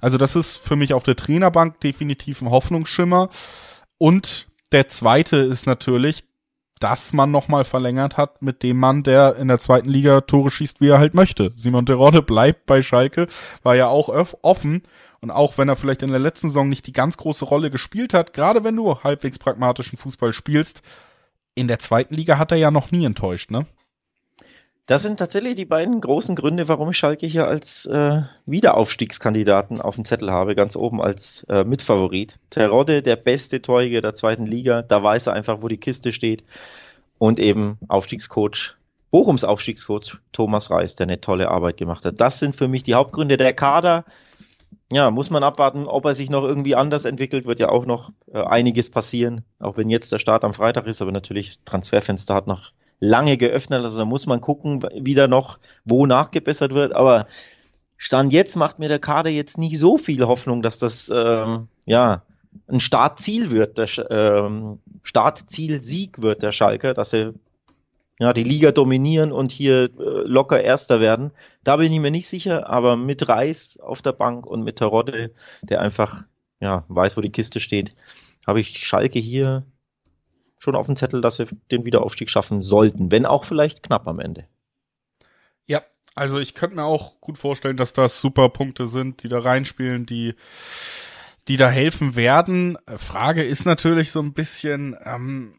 Also 0.00 0.16
das 0.16 0.36
ist 0.36 0.56
für 0.56 0.76
mich 0.76 0.94
auf 0.94 1.02
der 1.02 1.16
Trainerbank 1.16 1.80
definitiv 1.80 2.40
ein 2.40 2.50
Hoffnungsschimmer. 2.50 3.30
Und 3.98 4.49
der 4.72 4.88
zweite 4.88 5.36
ist 5.36 5.66
natürlich, 5.66 6.24
dass 6.80 7.12
man 7.12 7.30
nochmal 7.30 7.64
verlängert 7.64 8.16
hat 8.16 8.40
mit 8.40 8.62
dem 8.62 8.78
Mann, 8.78 9.02
der 9.02 9.36
in 9.36 9.48
der 9.48 9.58
zweiten 9.58 9.88
Liga 9.88 10.22
Tore 10.22 10.50
schießt, 10.50 10.80
wie 10.80 10.88
er 10.88 10.98
halt 10.98 11.14
möchte. 11.14 11.52
Simon 11.54 11.84
Terodde 11.84 12.22
bleibt 12.22 12.64
bei 12.64 12.80
Schalke, 12.80 13.28
war 13.62 13.76
ja 13.76 13.88
auch 13.88 14.08
offen. 14.42 14.82
Und 15.20 15.30
auch 15.30 15.58
wenn 15.58 15.68
er 15.68 15.76
vielleicht 15.76 16.02
in 16.02 16.10
der 16.10 16.18
letzten 16.18 16.48
Saison 16.48 16.70
nicht 16.70 16.86
die 16.86 16.94
ganz 16.94 17.18
große 17.18 17.44
Rolle 17.44 17.70
gespielt 17.70 18.14
hat, 18.14 18.32
gerade 18.32 18.64
wenn 18.64 18.76
du 18.76 19.02
halbwegs 19.02 19.38
pragmatischen 19.38 19.98
Fußball 19.98 20.32
spielst, 20.32 20.80
in 21.54 21.68
der 21.68 21.78
zweiten 21.78 22.14
Liga 22.14 22.38
hat 22.38 22.52
er 22.52 22.56
ja 22.58 22.70
noch 22.70 22.90
nie 22.90 23.04
enttäuscht, 23.04 23.50
ne? 23.50 23.66
Das 24.90 25.02
sind 25.02 25.18
tatsächlich 25.18 25.54
die 25.54 25.66
beiden 25.66 26.00
großen 26.00 26.34
Gründe, 26.34 26.66
warum 26.66 26.90
ich 26.90 26.98
Schalke 26.98 27.24
hier 27.24 27.46
als 27.46 27.86
äh, 27.86 28.22
Wiederaufstiegskandidaten 28.46 29.80
auf 29.80 29.94
dem 29.94 30.04
Zettel 30.04 30.32
habe, 30.32 30.56
ganz 30.56 30.74
oben 30.74 31.00
als 31.00 31.46
äh, 31.48 31.62
Mitfavorit. 31.62 32.40
Terodde, 32.50 33.00
der 33.00 33.14
beste 33.14 33.62
Torjäger 33.62 34.00
der 34.00 34.14
zweiten 34.14 34.46
Liga, 34.46 34.82
da 34.82 35.00
weiß 35.00 35.28
er 35.28 35.34
einfach, 35.34 35.62
wo 35.62 35.68
die 35.68 35.76
Kiste 35.76 36.12
steht. 36.12 36.42
Und 37.18 37.38
eben 37.38 37.78
Aufstiegscoach, 37.86 38.74
Bochums 39.12 39.44
Aufstiegscoach 39.44 40.18
Thomas 40.32 40.72
Reis, 40.72 40.96
der 40.96 41.06
eine 41.06 41.20
tolle 41.20 41.52
Arbeit 41.52 41.76
gemacht 41.76 42.04
hat. 42.04 42.20
Das 42.20 42.40
sind 42.40 42.56
für 42.56 42.66
mich 42.66 42.82
die 42.82 42.94
Hauptgründe. 42.94 43.36
Der 43.36 43.52
Kader, 43.52 44.04
ja, 44.90 45.12
muss 45.12 45.30
man 45.30 45.44
abwarten, 45.44 45.86
ob 45.86 46.04
er 46.04 46.16
sich 46.16 46.30
noch 46.30 46.42
irgendwie 46.42 46.74
anders 46.74 47.04
entwickelt, 47.04 47.46
wird 47.46 47.60
ja 47.60 47.68
auch 47.68 47.86
noch 47.86 48.10
äh, 48.32 48.42
einiges 48.42 48.90
passieren, 48.90 49.44
auch 49.60 49.76
wenn 49.76 49.88
jetzt 49.88 50.10
der 50.10 50.18
Start 50.18 50.42
am 50.42 50.52
Freitag 50.52 50.88
ist, 50.88 51.00
aber 51.00 51.12
natürlich 51.12 51.60
Transferfenster 51.64 52.34
hat 52.34 52.48
noch 52.48 52.72
lange 53.00 53.36
geöffnet. 53.36 53.82
Also 53.82 53.98
da 53.98 54.04
muss 54.04 54.26
man 54.26 54.40
gucken, 54.40 54.82
wieder 54.94 55.26
noch, 55.26 55.58
wo 55.84 56.06
nachgebessert 56.06 56.72
wird. 56.72 56.94
Aber 56.94 57.26
Stand 57.96 58.32
jetzt 58.32 58.56
macht 58.56 58.78
mir 58.78 58.88
der 58.88 58.98
Kader 58.98 59.30
jetzt 59.30 59.58
nicht 59.58 59.78
so 59.78 59.98
viel 59.98 60.26
Hoffnung, 60.26 60.62
dass 60.62 60.78
das 60.78 61.10
ähm, 61.14 61.68
ja 61.86 62.22
ein 62.66 62.80
Startziel 62.80 63.50
wird, 63.50 63.78
der 63.78 63.88
ähm, 64.10 64.78
Startziel-Sieg 65.02 66.20
wird 66.20 66.42
der 66.42 66.52
Schalke, 66.52 66.94
dass 66.94 67.10
sie 67.10 67.34
ja, 68.18 68.32
die 68.34 68.44
Liga 68.44 68.70
dominieren 68.70 69.32
und 69.32 69.50
hier 69.50 69.84
äh, 69.84 69.88
locker 70.24 70.60
Erster 70.62 71.00
werden. 71.00 71.30
Da 71.64 71.76
bin 71.76 71.92
ich 71.92 72.00
mir 72.00 72.10
nicht 72.10 72.28
sicher, 72.28 72.68
aber 72.68 72.96
mit 72.96 73.28
Reis 73.28 73.78
auf 73.80 74.02
der 74.02 74.12
Bank 74.12 74.46
und 74.46 74.62
mit 74.62 74.76
Terodde, 74.76 75.32
der 75.62 75.80
einfach 75.80 76.24
ja, 76.60 76.84
weiß, 76.88 77.16
wo 77.16 77.22
die 77.22 77.32
Kiste 77.32 77.60
steht, 77.60 77.94
habe 78.46 78.60
ich 78.60 78.86
Schalke 78.86 79.18
hier 79.18 79.64
schon 80.60 80.76
auf 80.76 80.86
dem 80.86 80.94
Zettel, 80.94 81.22
dass 81.22 81.36
sie 81.36 81.46
den 81.70 81.84
Wiederaufstieg 81.84 82.30
schaffen 82.30 82.60
sollten, 82.60 83.10
wenn 83.10 83.26
auch 83.26 83.44
vielleicht 83.44 83.82
knapp 83.82 84.06
am 84.06 84.20
Ende. 84.20 84.46
Ja, 85.66 85.82
also 86.14 86.38
ich 86.38 86.54
könnte 86.54 86.76
mir 86.76 86.84
auch 86.84 87.20
gut 87.20 87.38
vorstellen, 87.38 87.78
dass 87.78 87.94
das 87.94 88.20
super 88.20 88.50
Punkte 88.50 88.86
sind, 88.86 89.22
die 89.22 89.28
da 89.28 89.40
reinspielen, 89.40 90.06
die 90.06 90.34
die 91.48 91.56
da 91.56 91.68
helfen 91.68 92.14
werden. 92.14 92.78
Frage 92.96 93.42
ist 93.42 93.64
natürlich 93.64 94.12
so 94.12 94.20
ein 94.20 94.34
bisschen, 94.34 94.96
ähm, 95.04 95.54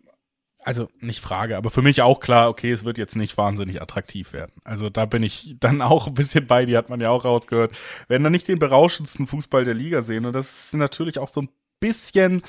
also 0.60 0.88
nicht 1.00 1.20
Frage, 1.20 1.58
aber 1.58 1.72
für 1.72 1.82
mich 1.82 2.02
auch 2.04 2.20
klar, 2.20 2.48
okay, 2.50 2.72
es 2.72 2.86
wird 2.86 3.00
jetzt 3.00 3.16
nicht 3.16 3.38
wahnsinnig 3.38 3.82
attraktiv 3.82 4.32
werden. 4.32 4.54
Also 4.64 4.90
da 4.90 5.06
bin 5.06 5.24
ich 5.24 5.56
dann 5.60 5.82
auch 5.82 6.08
ein 6.08 6.14
bisschen 6.14 6.46
bei, 6.46 6.66
die 6.66 6.78
hat 6.78 6.90
man 6.90 7.02
ja 7.02 7.10
auch 7.10 7.26
rausgehört. 7.26 7.76
Werden 8.08 8.24
dann 8.24 8.32
nicht 8.32 8.48
den 8.48 8.60
berauschendsten 8.60 9.26
Fußball 9.26 9.66
der 9.66 9.74
Liga 9.74 10.02
sehen 10.02 10.26
und 10.26 10.34
das 10.34 10.66
ist 10.66 10.74
natürlich 10.76 11.18
auch 11.18 11.28
so 11.28 11.42
ein 11.42 11.50
bisschen 11.82 12.42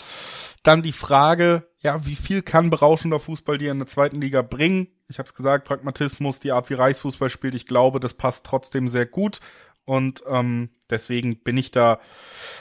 dann 0.62 0.82
die 0.82 0.92
Frage, 0.92 1.66
ja, 1.80 2.06
wie 2.06 2.14
viel 2.14 2.42
kann 2.42 2.70
berauschender 2.70 3.18
Fußball 3.18 3.58
dir 3.58 3.72
in 3.72 3.78
der 3.78 3.88
zweiten 3.88 4.20
Liga 4.20 4.42
bringen? 4.42 4.86
Ich 5.08 5.18
habe 5.18 5.26
es 5.26 5.34
gesagt, 5.34 5.66
Pragmatismus, 5.66 6.38
die 6.38 6.52
Art, 6.52 6.70
wie 6.70 6.74
Reichsfußball 6.74 7.28
spielt, 7.28 7.56
ich 7.56 7.66
glaube, 7.66 7.98
das 7.98 8.14
passt 8.14 8.46
trotzdem 8.46 8.86
sehr 8.86 9.06
gut. 9.06 9.40
Und 9.84 10.22
ähm, 10.28 10.70
deswegen 10.90 11.42
bin 11.42 11.56
ich 11.56 11.72
da 11.72 11.98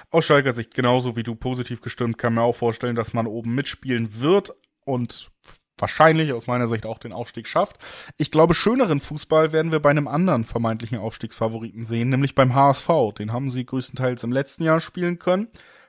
aus 0.10 0.26
Schalker 0.26 0.54
Sicht 0.54 0.74
genauso 0.74 1.16
wie 1.16 1.24
du 1.24 1.36
positiv 1.36 1.82
gestimmt. 1.82 2.18
Kann 2.18 2.34
mir 2.34 2.42
auch 2.42 2.56
vorstellen, 2.56 2.96
dass 2.96 3.14
man 3.14 3.28
oben 3.28 3.54
mitspielen 3.54 4.20
wird 4.22 4.56
und 4.86 5.30
wahrscheinlich 5.78 6.34
aus 6.34 6.48
meiner 6.48 6.68
Sicht 6.68 6.86
auch 6.86 6.98
den 6.98 7.14
Aufstieg 7.14 7.48
schafft. 7.48 7.78
Ich 8.18 8.32
glaube, 8.32 8.54
schöneren 8.54 9.00
Fußball 9.00 9.52
werden 9.52 9.72
wir 9.72 9.80
bei 9.80 9.90
einem 9.90 10.08
anderen 10.08 10.44
vermeintlichen 10.44 11.00
Aufstiegsfavoriten 11.00 11.84
sehen, 11.84 12.10
nämlich 12.10 12.36
beim 12.36 12.56
HSV. 12.56 12.90
Den 13.18 13.32
haben 13.32 13.50
sie 13.50 13.66
größtenteils 13.66 14.24
im 14.24 14.32
letzten 14.32 14.64
Jahr 14.64 14.80
spielen 14.80 15.20
können. 15.20 15.48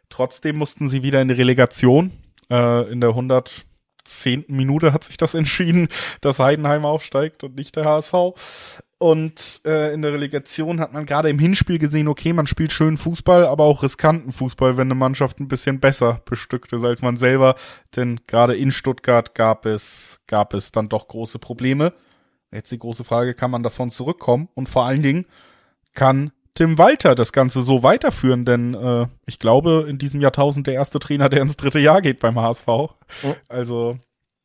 Trotzdem 0.08 0.56
mussten 0.56 0.88
sie 0.88 1.02
wieder 1.02 1.20
in 1.20 1.28
die 1.28 1.34
Relegation. 1.34 2.12
Äh, 2.50 2.90
in 2.90 3.00
der 3.00 3.10
110. 3.10 4.44
Minute 4.48 4.92
hat 4.92 5.04
sich 5.04 5.16
das 5.16 5.34
entschieden, 5.34 5.88
dass 6.20 6.38
Heidenheim 6.38 6.84
aufsteigt 6.84 7.44
und 7.44 7.56
nicht 7.56 7.76
der 7.76 7.84
HSV. 7.84 8.14
Und 8.98 9.62
äh, 9.66 9.92
in 9.92 10.02
der 10.02 10.12
Relegation 10.12 10.78
hat 10.78 10.92
man 10.92 11.06
gerade 11.06 11.28
im 11.28 11.40
Hinspiel 11.40 11.80
gesehen, 11.80 12.06
okay, 12.06 12.32
man 12.32 12.46
spielt 12.46 12.72
schön 12.72 12.96
Fußball, 12.96 13.44
aber 13.46 13.64
auch 13.64 13.82
riskanten 13.82 14.30
Fußball, 14.30 14.76
wenn 14.76 14.86
eine 14.86 14.94
Mannschaft 14.94 15.40
ein 15.40 15.48
bisschen 15.48 15.80
besser 15.80 16.20
bestückt 16.24 16.72
ist 16.72 16.84
als 16.84 17.02
man 17.02 17.16
selber. 17.16 17.56
Denn 17.96 18.20
gerade 18.28 18.54
in 18.54 18.70
Stuttgart 18.70 19.34
gab 19.34 19.66
es, 19.66 20.20
gab 20.28 20.54
es 20.54 20.70
dann 20.70 20.88
doch 20.88 21.08
große 21.08 21.40
Probleme. 21.40 21.94
Jetzt 22.52 22.70
die 22.70 22.78
große 22.78 23.02
Frage, 23.02 23.34
kann 23.34 23.50
man 23.50 23.64
davon 23.64 23.90
zurückkommen? 23.90 24.48
Und 24.54 24.68
vor 24.68 24.84
allen 24.84 25.02
Dingen, 25.02 25.26
kann 25.94 26.32
Tim 26.54 26.78
Walter 26.78 27.14
das 27.14 27.32
Ganze 27.32 27.62
so 27.62 27.82
weiterführen? 27.82 28.44
Denn 28.44 28.74
äh, 28.74 29.06
ich 29.26 29.38
glaube, 29.38 29.86
in 29.88 29.98
diesem 29.98 30.20
Jahrtausend 30.20 30.66
der 30.66 30.74
erste 30.74 30.98
Trainer, 30.98 31.28
der 31.28 31.42
ins 31.42 31.56
dritte 31.56 31.78
Jahr 31.78 32.02
geht 32.02 32.20
beim 32.20 32.38
HSV. 32.38 32.66
Mhm. 32.66 33.34
Also, 33.48 33.96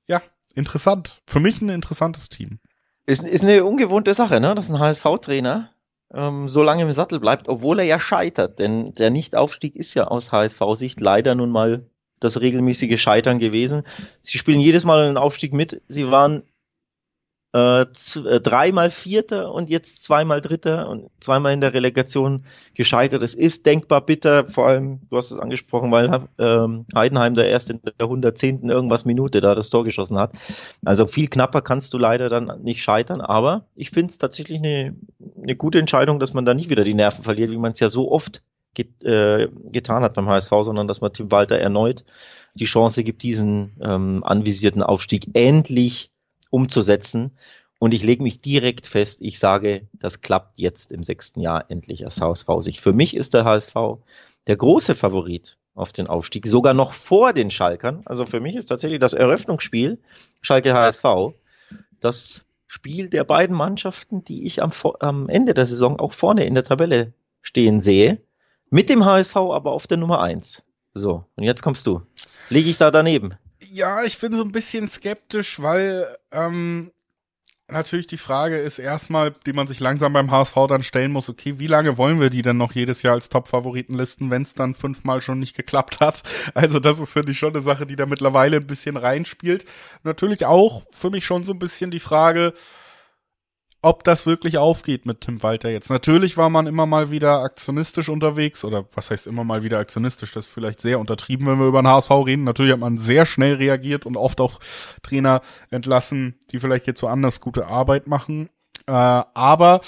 ja, 0.07 0.21
interessant. 0.55 1.21
Für 1.25 1.39
mich 1.39 1.61
ein 1.61 1.69
interessantes 1.69 2.29
Team. 2.29 2.59
Ist, 3.05 3.27
ist 3.27 3.43
eine 3.43 3.63
ungewohnte 3.63 4.13
Sache, 4.13 4.39
ne? 4.39 4.55
dass 4.55 4.69
ein 4.69 4.79
HSV-Trainer 4.79 5.71
ähm, 6.13 6.47
so 6.47 6.63
lange 6.63 6.83
im 6.83 6.91
Sattel 6.91 7.19
bleibt, 7.19 7.49
obwohl 7.49 7.79
er 7.79 7.85
ja 7.85 7.99
scheitert. 7.99 8.59
Denn 8.59 8.93
der 8.93 9.09
Nichtaufstieg 9.09 9.75
ist 9.75 9.93
ja 9.93 10.05
aus 10.05 10.31
HSV-Sicht 10.31 10.99
leider 11.01 11.35
nun 11.35 11.51
mal 11.51 11.85
das 12.19 12.41
regelmäßige 12.41 12.99
Scheitern 12.99 13.39
gewesen. 13.39 13.83
Sie 14.21 14.37
spielen 14.37 14.59
jedes 14.59 14.85
Mal 14.85 15.07
einen 15.07 15.17
Aufstieg 15.17 15.53
mit. 15.53 15.81
Sie 15.87 16.09
waren 16.09 16.43
äh, 17.57 17.81
äh, 17.81 18.39
dreimal 18.39 18.91
Vierter 18.91 19.51
und 19.51 19.69
jetzt 19.69 20.03
zweimal 20.03 20.41
Dritter 20.41 20.87
und 20.89 21.09
zweimal 21.19 21.53
in 21.53 21.61
der 21.61 21.73
Relegation 21.73 22.45
gescheitert. 22.75 23.23
Es 23.23 23.33
ist 23.33 23.65
denkbar 23.65 24.05
bitter, 24.05 24.47
vor 24.47 24.67
allem, 24.67 24.99
du 25.09 25.17
hast 25.17 25.31
es 25.31 25.39
angesprochen, 25.39 25.91
weil 25.91 26.27
ähm, 26.37 26.85
Heidenheim 26.93 27.33
da 27.33 27.41
erst 27.41 27.71
in 27.71 27.81
der 27.81 27.93
110. 28.05 28.69
irgendwas 28.69 29.05
Minute 29.05 29.41
da 29.41 29.55
das 29.55 29.71
Tor 29.71 29.83
geschossen 29.83 30.19
hat. 30.19 30.33
Also 30.85 31.07
viel 31.07 31.29
knapper 31.29 31.61
kannst 31.61 31.95
du 31.95 31.97
leider 31.97 32.29
dann 32.29 32.61
nicht 32.61 32.83
scheitern, 32.83 33.21
aber 33.21 33.65
ich 33.75 33.89
finde 33.89 34.11
es 34.11 34.19
tatsächlich 34.19 34.59
eine, 34.59 34.95
eine 35.41 35.55
gute 35.55 35.79
Entscheidung, 35.79 36.19
dass 36.19 36.33
man 36.33 36.45
da 36.45 36.53
nicht 36.53 36.69
wieder 36.69 36.83
die 36.83 36.93
Nerven 36.93 37.23
verliert, 37.23 37.49
wie 37.49 37.57
man 37.57 37.71
es 37.71 37.79
ja 37.79 37.89
so 37.89 38.11
oft 38.11 38.43
get, 38.75 39.03
äh, 39.03 39.47
getan 39.71 40.03
hat 40.03 40.13
beim 40.13 40.29
HSV, 40.29 40.51
sondern 40.61 40.87
dass 40.87 41.01
man 41.01 41.11
Tim 41.11 41.31
Walter 41.31 41.57
erneut 41.57 42.03
die 42.53 42.65
Chance 42.65 43.03
gibt, 43.03 43.21
diesen 43.21 43.77
ähm, 43.81 44.23
anvisierten 44.23 44.81
Aufstieg 44.81 45.27
endlich 45.33 46.11
umzusetzen. 46.49 47.37
Und 47.79 47.93
ich 47.93 48.03
lege 48.03 48.23
mich 48.23 48.41
direkt 48.41 48.87
fest, 48.87 49.19
ich 49.21 49.39
sage, 49.39 49.87
das 49.93 50.21
klappt 50.21 50.57
jetzt 50.57 50.91
im 50.91 51.03
sechsten 51.03 51.41
Jahr 51.41 51.69
endlich 51.69 52.05
aus 52.05 52.19
HSV-Sicht. 52.19 52.79
Für 52.79 52.93
mich 52.93 53.15
ist 53.15 53.33
der 53.33 53.45
HSV 53.45 53.75
der 54.47 54.57
große 54.57 54.95
Favorit 54.95 55.57
auf 55.75 55.93
den 55.93 56.07
Aufstieg, 56.07 56.47
sogar 56.47 56.73
noch 56.73 56.93
vor 56.93 57.33
den 57.33 57.51
Schalkern. 57.51 58.01
Also 58.05 58.25
für 58.25 58.39
mich 58.39 58.55
ist 58.55 58.65
tatsächlich 58.65 58.99
das 58.99 59.13
Eröffnungsspiel 59.13 59.99
Schalke 60.41 60.73
HSV 60.73 61.35
das 61.99 62.45
Spiel 62.67 63.09
der 63.09 63.23
beiden 63.23 63.55
Mannschaften, 63.55 64.23
die 64.23 64.45
ich 64.45 64.61
am, 64.61 64.71
am 64.99 65.29
Ende 65.29 65.53
der 65.53 65.65
Saison 65.65 65.99
auch 65.99 66.13
vorne 66.13 66.45
in 66.45 66.53
der 66.53 66.63
Tabelle 66.63 67.13
stehen 67.41 67.81
sehe. 67.81 68.19
Mit 68.69 68.89
dem 68.89 69.05
HSV 69.05 69.35
aber 69.35 69.71
auf 69.71 69.87
der 69.87 69.97
Nummer 69.97 70.21
eins. 70.21 70.63
So, 70.93 71.25
und 71.35 71.43
jetzt 71.43 71.61
kommst 71.61 71.87
du. 71.87 72.01
Liege 72.49 72.69
ich 72.69 72.77
da 72.77 72.91
daneben? 72.91 73.35
Ja, 73.59 74.03
ich 74.03 74.19
bin 74.19 74.35
so 74.35 74.43
ein 74.43 74.51
bisschen 74.51 74.87
skeptisch, 74.87 75.59
weil 75.61 76.07
ähm, 76.31 76.91
natürlich 77.67 78.07
die 78.07 78.17
Frage 78.17 78.57
ist 78.57 78.79
erstmal, 78.79 79.31
die 79.45 79.53
man 79.53 79.67
sich 79.67 79.79
langsam 79.79 80.13
beim 80.13 80.31
HSV 80.31 80.55
dann 80.69 80.83
stellen 80.83 81.11
muss, 81.11 81.29
okay, 81.29 81.59
wie 81.59 81.67
lange 81.67 81.97
wollen 81.97 82.19
wir 82.19 82.29
die 82.29 82.41
denn 82.41 82.57
noch 82.57 82.73
jedes 82.73 83.01
Jahr 83.01 83.15
als 83.15 83.29
Top-Favoriten 83.29 83.95
listen, 83.95 84.29
wenn 84.29 84.43
es 84.43 84.53
dann 84.53 84.75
fünfmal 84.75 85.21
schon 85.21 85.39
nicht 85.39 85.55
geklappt 85.55 85.99
hat? 85.99 86.23
Also 86.53 86.79
das 86.79 86.99
ist, 86.99 87.13
finde 87.13 87.31
ich, 87.31 87.39
schon 87.39 87.53
eine 87.53 87.61
Sache, 87.61 87.85
die 87.85 87.95
da 87.95 88.05
mittlerweile 88.05 88.57
ein 88.57 88.67
bisschen 88.67 88.97
reinspielt. 88.97 89.65
Natürlich 90.03 90.45
auch 90.45 90.85
für 90.91 91.09
mich 91.09 91.25
schon 91.25 91.43
so 91.43 91.53
ein 91.53 91.59
bisschen 91.59 91.91
die 91.91 91.99
Frage, 91.99 92.53
ob 93.81 94.03
das 94.03 94.25
wirklich 94.25 94.57
aufgeht 94.57 95.05
mit 95.05 95.21
Tim 95.21 95.43
Walter 95.43 95.69
jetzt. 95.69 95.89
Natürlich 95.89 96.35
war 96.35 96.49
man 96.49 96.67
immer 96.67 96.85
mal 96.85 97.11
wieder 97.11 97.41
aktionistisch 97.41 98.09
unterwegs, 98.09 98.65
oder 98.65 98.85
was 98.93 99.11
heißt 99.11 99.27
immer 99.27 99.43
mal 99.43 99.63
wieder 99.63 99.79
aktionistisch, 99.79 100.31
das 100.31 100.47
ist 100.47 100.53
vielleicht 100.53 100.81
sehr 100.81 100.99
untertrieben, 100.99 101.47
wenn 101.47 101.59
wir 101.59 101.67
über 101.67 101.81
den 101.81 101.87
HSV 101.87 102.11
reden. 102.25 102.43
Natürlich 102.43 102.71
hat 102.73 102.79
man 102.79 102.97
sehr 102.97 103.25
schnell 103.25 103.55
reagiert 103.55 104.05
und 104.05 104.17
oft 104.17 104.41
auch 104.41 104.59
Trainer 105.03 105.41
entlassen, 105.69 106.39
die 106.51 106.59
vielleicht 106.59 106.87
jetzt 106.87 106.99
so 106.99 107.07
anders 107.07 107.39
gute 107.39 107.67
Arbeit 107.67 108.07
machen. 108.07 108.49
Äh, 108.87 108.91
aber 108.91 109.81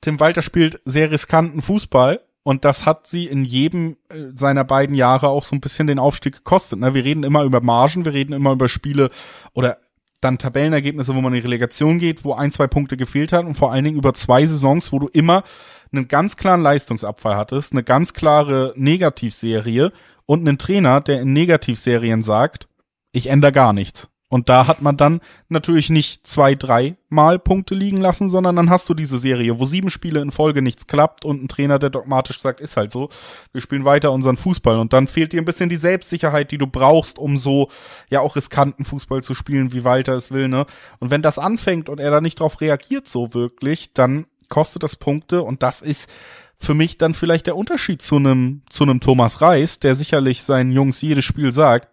Tim 0.00 0.18
Walter 0.18 0.42
spielt 0.42 0.80
sehr 0.84 1.10
riskanten 1.10 1.62
Fußball 1.62 2.20
und 2.46 2.64
das 2.64 2.86
hat 2.86 3.08
sie 3.08 3.26
in 3.26 3.44
jedem 3.44 3.96
äh, 4.08 4.26
seiner 4.34 4.62
beiden 4.64 4.94
Jahre 4.94 5.28
auch 5.28 5.44
so 5.44 5.56
ein 5.56 5.60
bisschen 5.60 5.88
den 5.88 5.98
Aufstieg 5.98 6.36
gekostet. 6.36 6.78
Ne? 6.78 6.94
Wir 6.94 7.04
reden 7.04 7.24
immer 7.24 7.42
über 7.42 7.60
Margen, 7.60 8.04
wir 8.04 8.12
reden 8.12 8.32
immer 8.32 8.52
über 8.52 8.68
Spiele 8.68 9.10
oder 9.52 9.78
dann 10.20 10.38
Tabellenergebnisse, 10.38 11.14
wo 11.14 11.20
man 11.20 11.32
in 11.32 11.40
die 11.40 11.46
Relegation 11.46 11.98
geht, 11.98 12.24
wo 12.24 12.34
ein, 12.34 12.50
zwei 12.50 12.66
Punkte 12.66 12.96
gefehlt 12.96 13.32
hat 13.32 13.44
und 13.44 13.54
vor 13.54 13.72
allen 13.72 13.84
Dingen 13.84 13.98
über 13.98 14.14
zwei 14.14 14.46
Saisons, 14.46 14.92
wo 14.92 14.98
du 14.98 15.08
immer 15.08 15.44
einen 15.92 16.08
ganz 16.08 16.36
klaren 16.36 16.62
Leistungsabfall 16.62 17.36
hattest, 17.36 17.72
eine 17.72 17.82
ganz 17.82 18.12
klare 18.12 18.72
Negativserie 18.76 19.92
und 20.26 20.40
einen 20.40 20.58
Trainer, 20.58 21.00
der 21.00 21.20
in 21.20 21.32
Negativserien 21.32 22.22
sagt, 22.22 22.68
ich 23.12 23.28
ändere 23.28 23.52
gar 23.52 23.72
nichts. 23.72 24.10
Und 24.28 24.48
da 24.48 24.66
hat 24.66 24.82
man 24.82 24.96
dann 24.96 25.20
natürlich 25.48 25.88
nicht 25.88 26.26
zwei, 26.26 26.56
drei 26.56 26.96
Mal 27.08 27.38
Punkte 27.38 27.76
liegen 27.76 27.98
lassen, 28.00 28.28
sondern 28.28 28.56
dann 28.56 28.70
hast 28.70 28.88
du 28.88 28.94
diese 28.94 29.18
Serie, 29.18 29.60
wo 29.60 29.66
sieben 29.66 29.88
Spiele 29.88 30.20
in 30.20 30.32
Folge 30.32 30.62
nichts 30.62 30.88
klappt 30.88 31.24
und 31.24 31.44
ein 31.44 31.48
Trainer, 31.48 31.78
der 31.78 31.90
dogmatisch 31.90 32.40
sagt, 32.40 32.60
ist 32.60 32.76
halt 32.76 32.90
so, 32.90 33.08
wir 33.52 33.60
spielen 33.60 33.84
weiter 33.84 34.10
unseren 34.10 34.36
Fußball. 34.36 34.78
Und 34.80 34.92
dann 34.92 35.06
fehlt 35.06 35.32
dir 35.32 35.40
ein 35.40 35.44
bisschen 35.44 35.68
die 35.68 35.76
Selbstsicherheit, 35.76 36.50
die 36.50 36.58
du 36.58 36.66
brauchst, 36.66 37.20
um 37.20 37.38
so 37.38 37.70
ja 38.10 38.20
auch 38.20 38.34
riskanten 38.34 38.84
Fußball 38.84 39.22
zu 39.22 39.34
spielen, 39.34 39.72
wie 39.72 39.84
Walter 39.84 40.14
es 40.14 40.32
will, 40.32 40.48
ne? 40.48 40.66
Und 40.98 41.12
wenn 41.12 41.22
das 41.22 41.38
anfängt 41.38 41.88
und 41.88 42.00
er 42.00 42.10
da 42.10 42.20
nicht 42.20 42.40
drauf 42.40 42.60
reagiert 42.60 43.06
so 43.06 43.32
wirklich, 43.32 43.92
dann 43.94 44.26
kostet 44.48 44.82
das 44.82 44.96
Punkte 44.96 45.42
und 45.42 45.62
das 45.62 45.82
ist 45.82 46.10
für 46.58 46.74
mich 46.74 46.98
dann 46.98 47.14
vielleicht 47.14 47.46
der 47.46 47.56
Unterschied 47.56 48.02
zu 48.02 48.16
einem 48.16 48.62
zu 48.70 48.84
einem 48.84 49.00
Thomas 49.00 49.40
Reis, 49.40 49.78
der 49.78 49.94
sicherlich 49.94 50.42
seinen 50.42 50.72
Jungs 50.72 51.00
jedes 51.02 51.24
Spiel 51.24 51.52
sagt, 51.52 51.90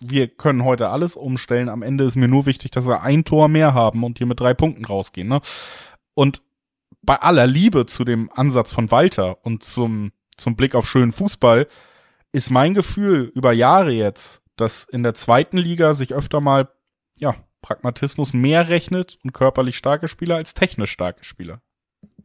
wir 0.00 0.28
können 0.28 0.64
heute 0.64 0.90
alles 0.90 1.16
umstellen. 1.16 1.68
Am 1.68 1.82
Ende 1.82 2.04
ist 2.04 2.16
mir 2.16 2.28
nur 2.28 2.46
wichtig, 2.46 2.70
dass 2.70 2.86
wir 2.86 3.02
ein 3.02 3.24
Tor 3.24 3.48
mehr 3.48 3.74
haben 3.74 4.04
und 4.04 4.18
hier 4.18 4.26
mit 4.26 4.40
drei 4.40 4.54
Punkten 4.54 4.84
rausgehen. 4.84 5.28
Ne? 5.28 5.40
Und 6.14 6.42
bei 7.02 7.16
aller 7.16 7.46
Liebe 7.46 7.86
zu 7.86 8.04
dem 8.04 8.30
Ansatz 8.32 8.72
von 8.72 8.90
Walter 8.90 9.44
und 9.44 9.62
zum, 9.62 10.12
zum 10.36 10.56
Blick 10.56 10.74
auf 10.74 10.88
schönen 10.88 11.12
Fußball 11.12 11.66
ist 12.32 12.50
mein 12.50 12.74
Gefühl 12.74 13.32
über 13.34 13.52
Jahre 13.52 13.92
jetzt, 13.92 14.42
dass 14.56 14.84
in 14.84 15.02
der 15.02 15.14
zweiten 15.14 15.56
Liga 15.56 15.94
sich 15.94 16.14
öfter 16.14 16.40
mal, 16.40 16.68
ja, 17.18 17.34
Pragmatismus 17.62 18.32
mehr 18.32 18.68
rechnet 18.68 19.18
und 19.24 19.32
körperlich 19.32 19.76
starke 19.76 20.08
Spieler 20.08 20.36
als 20.36 20.54
technisch 20.54 20.92
starke 20.92 21.24
Spieler. 21.24 21.60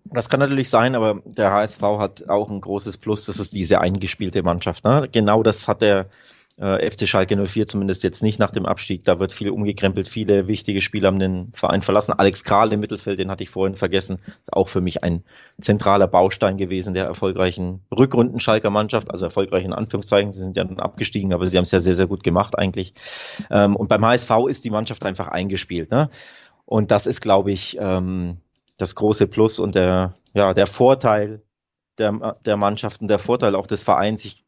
Das 0.06 0.30
kann 0.30 0.40
natürlich 0.40 0.70
sein, 0.70 0.96
aber 0.96 1.22
der 1.26 1.52
HSV 1.52 1.82
hat 1.82 2.30
auch 2.30 2.50
ein 2.50 2.62
großes 2.62 2.98
Plus, 2.98 3.26
das 3.26 3.40
ist 3.40 3.56
diese 3.56 3.82
eingespielte 3.82 4.44
Mannschaft. 4.44 4.84
Ne? 4.84 5.10
Genau 5.12 5.42
das 5.42 5.68
hat 5.68 5.82
er 5.82 6.08
äh, 6.58 6.90
FC 6.90 7.08
Schalke 7.08 7.36
04 7.36 7.68
zumindest 7.68 8.04
jetzt 8.04 8.22
nicht 8.22 8.40
nach 8.40 8.52
dem 8.52 8.66
Abstieg. 8.66 9.04
Da 9.04 9.20
wird 9.20 9.34
viel 9.34 9.50
umgekrempelt. 9.50 10.08
Viele 10.08 10.48
wichtige 10.48 10.82
Spieler 10.82 11.08
haben 11.08 11.20
den 11.20 11.52
Verein 11.54 11.82
verlassen. 11.82 12.14
Alex 12.14 12.44
Kral 12.44 12.72
im 12.74 12.80
Mittelfeld, 12.80 13.20
den 13.20 13.32
hatte 13.32 13.44
ich 13.44 13.50
vorhin 13.50 13.76
vergessen. 13.76 14.20
Ist 14.26 14.54
auch 14.54 14.68
für 14.68 14.82
mich 14.82 15.04
ein 15.04 15.24
zentraler 15.60 16.08
Baustein 16.08 16.58
gewesen 16.58 16.94
der 16.94 17.06
erfolgreichen 17.06 17.82
Rückrunden 17.92 18.40
Schalker 18.40 18.70
Mannschaft. 18.70 19.10
Also 19.10 19.26
erfolgreich 19.26 19.66
in 19.66 19.74
Anführungszeichen. 19.74 20.32
Sie 20.32 20.42
sind 20.42 20.56
ja 20.56 20.64
dann 20.64 20.80
abgestiegen, 20.80 21.34
aber 21.34 21.48
sie 21.48 21.58
haben 21.58 21.64
es 21.64 21.72
ja 21.72 21.80
sehr, 21.80 21.96
sehr 21.96 22.08
gut 22.08 22.24
gemacht 22.24 22.58
eigentlich. 22.58 22.94
Ähm, 23.50 23.76
und 23.76 23.88
beim 23.88 24.06
HSV 24.06 24.32
ist 24.48 24.64
die 24.64 24.72
Mannschaft 24.72 25.06
einfach 25.06 25.30
eingespielt. 25.30 25.92
Ne? 25.92 26.10
Und 26.66 26.92
das 26.92 27.08
ist, 27.08 27.22
glaube 27.22 27.52
ich, 27.52 27.78
ähm, 27.80 28.38
das 28.78 28.96
große 28.96 29.28
Plus 29.28 29.60
und 29.60 29.76
der, 29.76 30.14
ja, 30.34 30.54
der 30.54 30.68
Vorteil 30.68 31.42
der, 31.98 32.38
der 32.46 32.58
Mannschaft 32.58 33.00
der 33.02 33.20
Vorteil 33.20 33.56
auch 33.56 33.68
des 33.68 33.84
Vereins. 33.84 34.26
Ich 34.26 34.44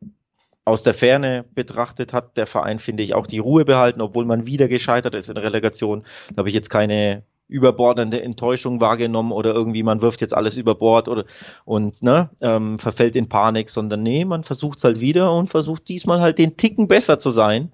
aus 0.66 0.82
der 0.82 0.96
Ferne 0.96 1.46
betrachtet 1.54 2.12
hat 2.12 2.38
der 2.38 2.48
Verein, 2.48 2.80
finde 2.80 3.04
ich, 3.04 3.14
auch 3.14 3.28
die 3.28 3.38
Ruhe 3.38 3.66
behalten, 3.66 4.02
obwohl 4.02 4.26
man 4.26 4.48
wieder 4.48 4.68
gescheitert 4.68 5.14
ist 5.14 5.30
in 5.30 5.38
Relegation. 5.38 6.04
Da 6.30 6.40
habe 6.40 6.50
ich 6.50 6.56
jetzt 6.56 6.70
keine 6.70 7.24
überbordende 7.48 8.22
Enttäuschung 8.22 8.82
wahrgenommen 8.82 9.32
oder 9.32 9.54
irgendwie 9.54 9.84
man 9.84 10.02
wirft 10.02 10.22
jetzt 10.22 10.34
alles 10.36 10.58
über 10.58 10.76
Bord 10.76 11.08
oder 11.08 11.26
und 11.64 12.02
ne 12.02 12.30
ähm, 12.42 12.78
verfällt 12.78 13.16
in 13.16 13.30
Panik, 13.30 13.70
sondern 13.70 14.04
nee, 14.04 14.26
man 14.26 14.44
versucht 14.44 14.80
es 14.80 14.84
halt 14.84 15.00
wieder 15.00 15.32
und 15.32 15.50
versucht 15.50 15.88
diesmal 15.88 16.22
halt 16.22 16.40
den 16.40 16.58
Ticken 16.58 16.88
besser 16.88 17.20
zu 17.20 17.30
sein 17.30 17.72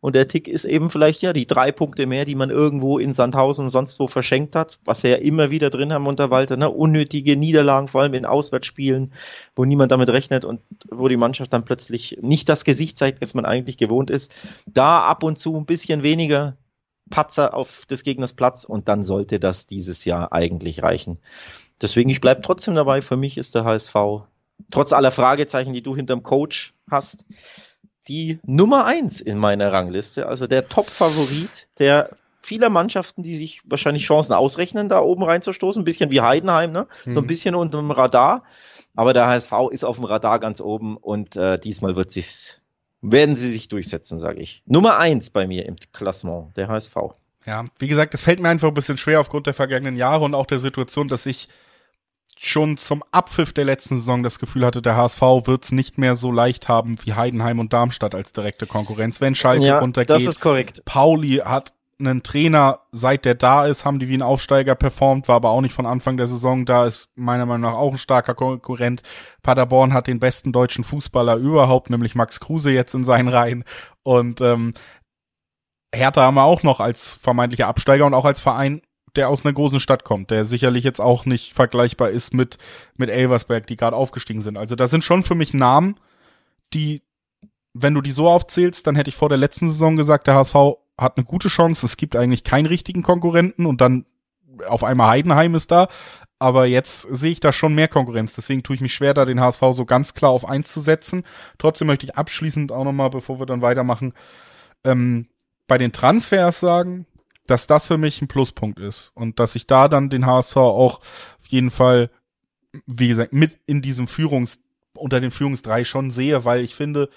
und 0.00 0.14
der 0.14 0.28
Tick 0.28 0.48
ist 0.48 0.64
eben 0.64 0.90
vielleicht 0.90 1.22
ja 1.22 1.32
die 1.32 1.46
drei 1.46 1.72
Punkte 1.72 2.06
mehr, 2.06 2.24
die 2.24 2.34
man 2.34 2.50
irgendwo 2.50 2.98
in 2.98 3.12
Sandhausen 3.12 3.68
sonst 3.68 3.98
wo 4.00 4.06
verschenkt 4.06 4.54
hat, 4.54 4.78
was 4.84 5.02
wir 5.02 5.10
ja 5.10 5.16
immer 5.16 5.50
wieder 5.50 5.70
drin 5.70 5.92
haben 5.92 6.06
unter 6.06 6.30
Walter, 6.30 6.56
ne? 6.56 6.70
unnötige 6.70 7.36
Niederlagen, 7.36 7.88
vor 7.88 8.02
allem 8.02 8.14
in 8.14 8.24
Auswärtsspielen, 8.24 9.12
wo 9.56 9.64
niemand 9.64 9.92
damit 9.92 10.10
rechnet 10.10 10.44
und 10.44 10.60
wo 10.90 11.08
die 11.08 11.16
Mannschaft 11.16 11.52
dann 11.52 11.64
plötzlich 11.64 12.18
nicht 12.20 12.48
das 12.48 12.64
Gesicht 12.64 12.96
zeigt, 12.96 13.22
das 13.22 13.34
man 13.34 13.44
eigentlich 13.44 13.78
gewohnt 13.78 14.10
ist. 14.10 14.32
Da 14.66 15.00
ab 15.00 15.22
und 15.22 15.38
zu 15.38 15.56
ein 15.56 15.66
bisschen 15.66 16.02
weniger 16.02 16.56
Patzer 17.10 17.54
auf 17.54 17.86
des 17.86 18.04
Gegners 18.04 18.32
Platz 18.32 18.64
und 18.64 18.88
dann 18.88 19.02
sollte 19.02 19.38
das 19.38 19.66
dieses 19.66 20.04
Jahr 20.04 20.32
eigentlich 20.32 20.82
reichen. 20.82 21.18
Deswegen, 21.80 22.10
ich 22.10 22.20
bleibe 22.20 22.42
trotzdem 22.42 22.74
dabei. 22.74 23.02
Für 23.02 23.16
mich 23.16 23.36
ist 23.38 23.54
der 23.54 23.64
HSV, 23.64 23.94
trotz 24.70 24.92
aller 24.92 25.10
Fragezeichen, 25.10 25.72
die 25.72 25.82
du 25.82 25.96
hinterm 25.96 26.22
Coach 26.22 26.74
hast, 26.90 27.24
die 28.08 28.38
Nummer 28.44 28.86
eins 28.86 29.20
in 29.20 29.38
meiner 29.38 29.72
Rangliste, 29.72 30.26
also 30.26 30.46
der 30.46 30.68
Top-Favorit 30.68 31.68
der 31.78 32.10
vieler 32.40 32.70
Mannschaften, 32.70 33.22
die 33.22 33.36
sich 33.36 33.60
wahrscheinlich 33.64 34.04
Chancen 34.04 34.32
ausrechnen, 34.32 34.88
da 34.88 35.00
oben 35.00 35.22
reinzustoßen, 35.22 35.82
ein 35.82 35.84
bisschen 35.84 36.10
wie 36.10 36.22
Heidenheim, 36.22 36.72
ne? 36.72 36.86
Mhm. 37.04 37.12
so 37.12 37.20
ein 37.20 37.24
mhm. 37.24 37.28
bisschen 37.28 37.54
unter 37.54 37.78
dem 37.78 37.90
Radar. 37.90 38.44
Aber 38.96 39.12
der 39.12 39.26
HSV 39.26 39.52
ist 39.70 39.84
auf 39.84 39.96
dem 39.96 40.04
Radar 40.04 40.40
ganz 40.40 40.60
oben 40.60 40.96
und 40.96 41.36
äh, 41.36 41.58
diesmal 41.58 41.94
wird 41.96 42.10
sich's, 42.10 42.60
werden 43.02 43.36
sie 43.36 43.50
sich 43.50 43.68
durchsetzen, 43.68 44.18
sage 44.18 44.40
ich. 44.40 44.62
Nummer 44.66 44.98
eins 44.98 45.30
bei 45.30 45.46
mir 45.46 45.66
im 45.66 45.76
Klassement, 45.92 46.56
der 46.56 46.68
HSV. 46.68 46.96
Ja, 47.46 47.64
wie 47.78 47.88
gesagt, 47.88 48.12
es 48.14 48.22
fällt 48.22 48.40
mir 48.40 48.48
einfach 48.48 48.68
ein 48.68 48.74
bisschen 48.74 48.98
schwer 48.98 49.20
aufgrund 49.20 49.46
der 49.46 49.54
vergangenen 49.54 49.96
Jahre 49.96 50.24
und 50.24 50.34
auch 50.34 50.46
der 50.46 50.58
Situation, 50.58 51.08
dass 51.08 51.24
ich 51.24 51.48
schon 52.42 52.76
zum 52.76 53.02
Abpfiff 53.12 53.52
der 53.52 53.64
letzten 53.64 53.96
Saison 53.96 54.22
das 54.22 54.38
Gefühl 54.38 54.64
hatte, 54.64 54.80
der 54.80 54.96
HSV 54.96 55.20
wird's 55.20 55.72
nicht 55.72 55.98
mehr 55.98 56.16
so 56.16 56.32
leicht 56.32 56.68
haben 56.68 56.96
wie 57.04 57.12
Heidenheim 57.12 57.58
und 57.58 57.72
Darmstadt 57.72 58.14
als 58.14 58.32
direkte 58.32 58.66
Konkurrenz, 58.66 59.20
wenn 59.20 59.34
Schalke 59.34 59.64
ja, 59.64 59.78
runtergeht. 59.78 60.10
Das 60.10 60.24
ist 60.24 60.40
korrekt. 60.40 60.82
Pauli 60.86 61.42
hat 61.44 61.74
einen 62.00 62.22
Trainer, 62.22 62.80
seit 62.90 63.24
der 63.24 63.34
da 63.34 63.66
ist, 63.66 63.84
haben 63.84 63.98
die 63.98 64.08
wie 64.08 64.16
ein 64.16 64.22
Aufsteiger 64.22 64.74
performt, 64.74 65.28
war 65.28 65.36
aber 65.36 65.50
auch 65.50 65.60
nicht 65.60 65.74
von 65.74 65.86
Anfang 65.86 66.16
der 66.16 66.26
Saison 66.26 66.64
da, 66.64 66.86
ist 66.86 67.08
meiner 67.14 67.46
Meinung 67.46 67.70
nach 67.70 67.78
auch 67.78 67.92
ein 67.92 67.98
starker 67.98 68.34
Konkurrent. 68.34 69.02
Paderborn 69.42 69.92
hat 69.92 70.06
den 70.06 70.20
besten 70.20 70.52
deutschen 70.52 70.84
Fußballer 70.84 71.36
überhaupt, 71.36 71.90
nämlich 71.90 72.14
Max 72.14 72.40
Kruse 72.40 72.72
jetzt 72.72 72.94
in 72.94 73.04
seinen 73.04 73.28
Reihen. 73.28 73.64
Und 74.02 74.40
ähm, 74.40 74.74
Hertha 75.94 76.22
haben 76.22 76.34
wir 76.34 76.44
auch 76.44 76.62
noch 76.62 76.80
als 76.80 77.12
vermeintlicher 77.12 77.68
Absteiger 77.68 78.06
und 78.06 78.14
auch 78.14 78.24
als 78.24 78.40
Verein 78.40 78.82
der 79.16 79.28
aus 79.28 79.44
einer 79.44 79.54
großen 79.54 79.80
Stadt 79.80 80.04
kommt, 80.04 80.30
der 80.30 80.44
sicherlich 80.44 80.84
jetzt 80.84 81.00
auch 81.00 81.26
nicht 81.26 81.52
vergleichbar 81.52 82.10
ist 82.10 82.34
mit, 82.34 82.58
mit 82.96 83.10
Elversberg, 83.10 83.66
die 83.66 83.76
gerade 83.76 83.96
aufgestiegen 83.96 84.42
sind. 84.42 84.56
Also 84.56 84.76
das 84.76 84.90
sind 84.90 85.04
schon 85.04 85.22
für 85.22 85.34
mich 85.34 85.54
Namen, 85.54 85.96
die, 86.72 87.02
wenn 87.74 87.94
du 87.94 88.00
die 88.00 88.12
so 88.12 88.28
aufzählst, 88.28 88.86
dann 88.86 88.96
hätte 88.96 89.10
ich 89.10 89.16
vor 89.16 89.28
der 89.28 89.38
letzten 89.38 89.68
Saison 89.68 89.96
gesagt, 89.96 90.26
der 90.26 90.34
HSV 90.34 90.54
hat 91.00 91.16
eine 91.16 91.24
gute 91.24 91.48
Chance. 91.48 91.86
Es 91.86 91.96
gibt 91.96 92.14
eigentlich 92.14 92.44
keinen 92.44 92.66
richtigen 92.66 93.02
Konkurrenten 93.02 93.66
und 93.66 93.80
dann 93.80 94.04
auf 94.66 94.84
einmal 94.84 95.08
Heidenheim 95.08 95.54
ist 95.54 95.70
da. 95.70 95.88
Aber 96.38 96.66
jetzt 96.66 97.02
sehe 97.02 97.32
ich 97.32 97.40
da 97.40 97.52
schon 97.52 97.74
mehr 97.74 97.88
Konkurrenz. 97.88 98.34
Deswegen 98.34 98.62
tue 98.62 98.76
ich 98.76 98.82
mich 98.82 98.94
schwer, 98.94 99.12
da 99.12 99.26
den 99.26 99.40
HSV 99.40 99.60
so 99.72 99.84
ganz 99.84 100.14
klar 100.14 100.30
auf 100.30 100.48
eins 100.48 100.72
zu 100.72 100.80
setzen. 100.80 101.24
Trotzdem 101.58 101.86
möchte 101.86 102.06
ich 102.06 102.16
abschließend 102.16 102.72
auch 102.72 102.84
nochmal, 102.84 103.10
bevor 103.10 103.38
wir 103.38 103.46
dann 103.46 103.60
weitermachen, 103.60 104.14
ähm, 104.84 105.26
bei 105.66 105.76
den 105.76 105.92
Transfers 105.92 106.60
sagen, 106.60 107.06
dass 107.46 107.66
das 107.66 107.86
für 107.86 107.98
mich 107.98 108.22
ein 108.22 108.28
Pluspunkt 108.28 108.78
ist 108.78 109.12
und 109.14 109.38
dass 109.38 109.54
ich 109.54 109.66
da 109.66 109.88
dann 109.88 110.08
den 110.08 110.24
HSV 110.24 110.56
auch 110.56 111.00
auf 111.00 111.46
jeden 111.48 111.70
Fall, 111.70 112.10
wie 112.86 113.08
gesagt, 113.08 113.32
mit 113.32 113.58
in 113.66 113.82
diesem 113.82 114.08
Führungs, 114.08 114.60
unter 114.94 115.20
den 115.20 115.30
Führungsdrei 115.30 115.84
schon 115.84 116.10
sehe, 116.10 116.44
weil 116.44 116.64
ich 116.64 116.74
finde, 116.74 117.10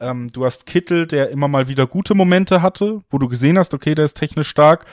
ähm, 0.00 0.28
du 0.32 0.44
hast 0.44 0.66
Kittel, 0.66 1.06
der 1.06 1.30
immer 1.30 1.48
mal 1.48 1.68
wieder 1.68 1.86
gute 1.86 2.14
Momente 2.14 2.62
hatte, 2.62 3.00
wo 3.10 3.18
du 3.18 3.28
gesehen 3.28 3.58
hast, 3.58 3.74
okay, 3.74 3.94
der 3.94 4.04
ist 4.04 4.16
technisch 4.16 4.48
stark, 4.48 4.86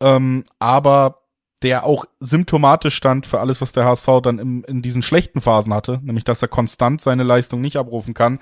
ähm, 0.00 0.44
aber 0.58 1.22
der 1.62 1.84
auch 1.84 2.04
symptomatisch 2.18 2.94
stand 2.94 3.24
für 3.24 3.40
alles, 3.40 3.60
was 3.60 3.72
der 3.72 3.84
HSV 3.84 4.06
dann 4.22 4.38
im, 4.38 4.64
in 4.64 4.82
diesen 4.82 5.02
schlechten 5.02 5.40
Phasen 5.40 5.72
hatte, 5.72 6.00
nämlich 6.02 6.24
dass 6.24 6.42
er 6.42 6.48
konstant 6.48 7.00
seine 7.00 7.22
Leistung 7.22 7.60
nicht 7.60 7.76
abrufen 7.76 8.14
kann. 8.14 8.40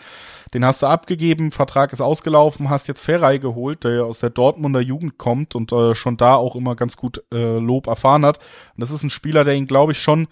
Den 0.54 0.64
hast 0.64 0.83
du 0.83 0.87
abgegeben, 0.87 1.52
Vertrag 1.52 1.92
ist 1.92 2.00
ausgelaufen, 2.00 2.71
hast 2.71 2.88
jetzt 2.88 3.02
Ferrei 3.02 3.38
geholt, 3.38 3.85
der 3.85 3.95
ja 3.95 4.02
aus 4.02 4.21
der 4.21 4.30
Dortmunder 4.30 4.80
Jugend 4.80 5.19
kommt 5.19 5.54
und 5.54 5.73
äh, 5.73 5.95
schon 5.95 6.16
da 6.16 6.35
auch 6.35 6.57
immer 6.57 6.76
ganz 6.76 6.97
gut 6.97 7.23
äh, 7.33 7.59
Lob 7.59 7.87
erfahren 7.87 8.25
hat. 8.25 8.38
Und 8.38 8.80
das 8.80 8.90
ist 8.90 9.02
ein 9.02 9.11
Spieler, 9.11 9.45
der 9.45 9.54
ihn, 9.54 9.66
glaube 9.66 9.92
ich, 9.92 10.00
schon 10.00 10.28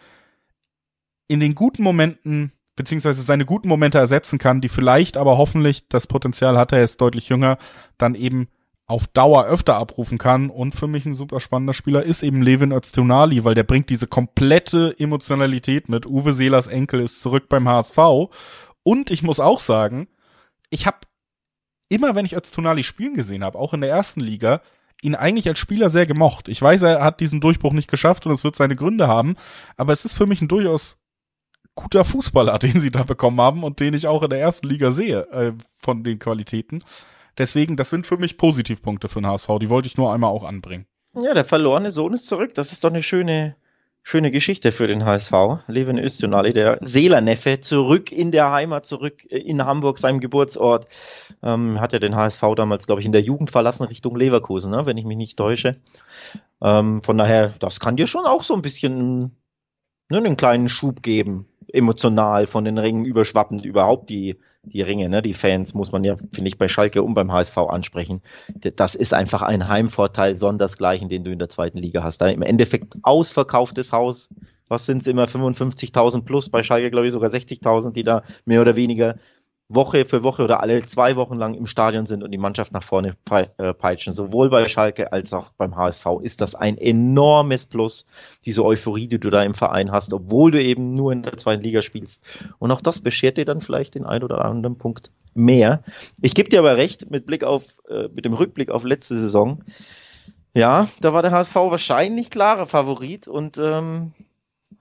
in 1.28 1.40
den 1.40 1.54
guten 1.54 1.82
Momenten 1.82 2.52
beziehungsweise 2.78 3.22
seine 3.22 3.44
guten 3.44 3.68
Momente 3.68 3.98
ersetzen 3.98 4.38
kann, 4.38 4.60
die 4.60 4.68
vielleicht 4.68 5.16
aber 5.16 5.36
hoffentlich, 5.36 5.88
das 5.88 6.06
Potenzial 6.06 6.56
hat 6.56 6.72
er, 6.72 6.82
ist 6.82 7.00
deutlich 7.00 7.28
jünger, 7.28 7.58
dann 7.98 8.14
eben 8.14 8.48
auf 8.86 9.08
Dauer 9.08 9.46
öfter 9.46 9.74
abrufen 9.76 10.16
kann. 10.16 10.48
Und 10.48 10.74
für 10.74 10.86
mich 10.86 11.04
ein 11.04 11.16
super 11.16 11.40
spannender 11.40 11.74
Spieler 11.74 12.04
ist 12.04 12.22
eben 12.22 12.40
Levin 12.40 12.72
Öztunali, 12.72 13.44
weil 13.44 13.54
der 13.54 13.64
bringt 13.64 13.90
diese 13.90 14.06
komplette 14.06 14.94
Emotionalität 14.98 15.88
mit. 15.88 16.06
Uwe 16.06 16.32
Seelers 16.32 16.68
Enkel 16.68 17.00
ist 17.00 17.20
zurück 17.20 17.48
beim 17.48 17.68
HSV. 17.68 17.98
Und 18.84 19.10
ich 19.10 19.22
muss 19.24 19.40
auch 19.40 19.60
sagen, 19.60 20.06
ich 20.70 20.86
habe 20.86 20.98
immer, 21.88 22.14
wenn 22.14 22.24
ich 22.24 22.36
Öztunali 22.36 22.84
spielen 22.84 23.14
gesehen 23.14 23.44
habe, 23.44 23.58
auch 23.58 23.74
in 23.74 23.80
der 23.80 23.90
ersten 23.90 24.20
Liga, 24.20 24.62
ihn 25.02 25.16
eigentlich 25.16 25.48
als 25.48 25.58
Spieler 25.58 25.90
sehr 25.90 26.06
gemocht. 26.06 26.48
Ich 26.48 26.62
weiß, 26.62 26.82
er 26.82 27.02
hat 27.02 27.18
diesen 27.18 27.40
Durchbruch 27.40 27.72
nicht 27.72 27.90
geschafft 27.90 28.24
und 28.24 28.32
es 28.32 28.44
wird 28.44 28.56
seine 28.56 28.76
Gründe 28.76 29.08
haben, 29.08 29.34
aber 29.76 29.92
es 29.92 30.04
ist 30.04 30.14
für 30.14 30.26
mich 30.26 30.40
ein 30.40 30.48
durchaus 30.48 30.96
guter 31.78 32.04
Fußballer, 32.04 32.58
den 32.58 32.80
sie 32.80 32.90
da 32.90 33.04
bekommen 33.04 33.40
haben 33.40 33.64
und 33.64 33.80
den 33.80 33.94
ich 33.94 34.06
auch 34.06 34.22
in 34.22 34.30
der 34.30 34.40
ersten 34.40 34.68
Liga 34.68 34.90
sehe, 34.90 35.20
äh, 35.30 35.52
von 35.78 36.02
den 36.02 36.18
Qualitäten. 36.18 36.82
Deswegen, 37.38 37.76
das 37.76 37.90
sind 37.90 38.06
für 38.06 38.16
mich 38.16 38.36
Positivpunkte 38.36 39.08
für 39.08 39.20
den 39.20 39.28
HSV. 39.28 39.48
Die 39.60 39.70
wollte 39.70 39.86
ich 39.86 39.96
nur 39.96 40.12
einmal 40.12 40.30
auch 40.30 40.42
anbringen. 40.42 40.86
Ja, 41.14 41.34
der 41.34 41.44
verlorene 41.44 41.90
Sohn 41.90 42.12
ist 42.12 42.26
zurück. 42.26 42.54
Das 42.54 42.72
ist 42.72 42.82
doch 42.82 42.90
eine 42.90 43.02
schöne, 43.02 43.54
schöne 44.02 44.32
Geschichte 44.32 44.72
für 44.72 44.88
den 44.88 45.04
HSV. 45.04 45.32
Levin 45.68 45.98
Öztunali, 45.98 46.52
der 46.52 46.78
Seelerneffe, 46.82 47.60
zurück 47.60 48.10
in 48.10 48.32
der 48.32 48.50
Heimat, 48.50 48.86
zurück 48.86 49.24
in 49.24 49.64
Hamburg, 49.64 49.98
seinem 50.00 50.18
Geburtsort. 50.18 50.88
Ähm, 51.44 51.80
hat 51.80 51.92
er 51.92 52.00
den 52.00 52.16
HSV 52.16 52.42
damals, 52.56 52.86
glaube 52.86 53.00
ich, 53.00 53.06
in 53.06 53.12
der 53.12 53.22
Jugend 53.22 53.52
verlassen 53.52 53.84
Richtung 53.84 54.16
Leverkusen, 54.16 54.72
ne, 54.72 54.84
wenn 54.84 54.96
ich 54.96 55.04
mich 55.04 55.16
nicht 55.16 55.38
täusche. 55.38 55.76
Ähm, 56.60 57.04
von 57.04 57.16
daher, 57.16 57.54
das 57.60 57.78
kann 57.78 57.96
dir 57.96 58.08
schon 58.08 58.26
auch 58.26 58.42
so 58.42 58.54
ein 58.54 58.62
bisschen 58.62 59.36
ne, 60.08 60.18
einen 60.18 60.36
kleinen 60.36 60.68
Schub 60.68 61.02
geben, 61.02 61.46
emotional 61.72 62.46
von 62.46 62.64
den 62.64 62.78
Ringen 62.78 63.04
überschwappend 63.04 63.64
überhaupt 63.64 64.10
die 64.10 64.38
die 64.68 64.82
Ringe, 64.82 65.08
ne, 65.08 65.22
die 65.22 65.34
Fans, 65.34 65.74
muss 65.74 65.92
man 65.92 66.04
ja, 66.04 66.16
finde 66.16 66.48
ich, 66.48 66.58
bei 66.58 66.68
Schalke 66.68 67.02
und 67.02 67.14
beim 67.14 67.32
HSV 67.32 67.56
ansprechen. 67.58 68.22
Das 68.76 68.94
ist 68.94 69.14
einfach 69.14 69.42
ein 69.42 69.68
Heimvorteil 69.68 70.36
sondersgleichen, 70.36 71.08
den 71.08 71.24
du 71.24 71.30
in 71.30 71.38
der 71.38 71.48
zweiten 71.48 71.78
Liga 71.78 72.02
hast. 72.02 72.20
Da 72.20 72.28
im 72.28 72.42
Endeffekt 72.42 72.96
ausverkauftes 73.02 73.92
Haus, 73.92 74.28
was 74.68 74.86
sind 74.86 75.02
es 75.02 75.06
immer, 75.06 75.24
55.000 75.24 76.22
plus, 76.24 76.48
bei 76.50 76.62
Schalke 76.62 76.90
glaube 76.90 77.06
ich 77.06 77.12
sogar 77.12 77.30
60.000, 77.30 77.92
die 77.92 78.02
da 78.02 78.22
mehr 78.44 78.60
oder 78.60 78.76
weniger 78.76 79.16
Woche 79.68 80.06
für 80.06 80.22
Woche 80.22 80.42
oder 80.42 80.60
alle 80.62 80.84
zwei 80.86 81.16
Wochen 81.16 81.36
lang 81.36 81.54
im 81.54 81.66
Stadion 81.66 82.06
sind 82.06 82.22
und 82.22 82.30
die 82.30 82.38
Mannschaft 82.38 82.72
nach 82.72 82.82
vorne 82.82 83.16
äh, 83.30 83.74
peitschen. 83.74 84.14
Sowohl 84.14 84.48
bei 84.48 84.66
Schalke 84.68 85.12
als 85.12 85.32
auch 85.34 85.50
beim 85.50 85.76
HSV 85.76 86.06
ist 86.22 86.40
das 86.40 86.54
ein 86.54 86.78
enormes 86.78 87.66
Plus, 87.66 88.06
diese 88.46 88.64
Euphorie, 88.64 89.08
die 89.08 89.20
du 89.20 89.28
da 89.28 89.42
im 89.42 89.54
Verein 89.54 89.92
hast, 89.92 90.14
obwohl 90.14 90.50
du 90.50 90.62
eben 90.62 90.94
nur 90.94 91.12
in 91.12 91.22
der 91.22 91.36
zweiten 91.36 91.62
Liga 91.62 91.82
spielst. 91.82 92.24
Und 92.58 92.70
auch 92.70 92.80
das 92.80 93.00
beschert 93.00 93.36
dir 93.36 93.44
dann 93.44 93.60
vielleicht 93.60 93.94
den 93.94 94.06
ein 94.06 94.22
oder 94.22 94.44
anderen 94.44 94.78
Punkt 94.78 95.10
mehr. 95.34 95.82
Ich 96.22 96.34
gebe 96.34 96.48
dir 96.48 96.60
aber 96.60 96.76
recht, 96.76 97.10
mit 97.10 97.26
Blick 97.26 97.44
auf, 97.44 97.64
äh, 97.88 98.08
mit 98.08 98.24
dem 98.24 98.32
Rückblick 98.32 98.70
auf 98.70 98.84
letzte 98.84 99.14
Saison. 99.14 99.64
Ja, 100.54 100.88
da 101.00 101.12
war 101.12 101.22
der 101.22 101.30
HSV 101.30 101.54
wahrscheinlich 101.54 102.30
klarer 102.30 102.66
Favorit 102.66 103.28
und 103.28 103.58
ähm, 103.58 104.12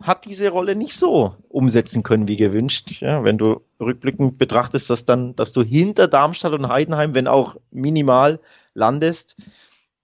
hat 0.01 0.25
diese 0.25 0.49
Rolle 0.49 0.75
nicht 0.75 0.93
so 0.93 1.35
umsetzen 1.49 2.03
können 2.03 2.27
wie 2.27 2.37
gewünscht. 2.37 3.01
Ja, 3.01 3.23
wenn 3.23 3.37
du 3.37 3.61
rückblickend 3.79 4.37
betrachtest, 4.37 4.89
dass 4.89 5.05
dann, 5.05 5.35
dass 5.35 5.51
du 5.51 5.63
hinter 5.63 6.07
Darmstadt 6.07 6.53
und 6.53 6.67
Heidenheim, 6.67 7.13
wenn 7.15 7.27
auch 7.27 7.55
minimal, 7.71 8.39
landest, 8.73 9.35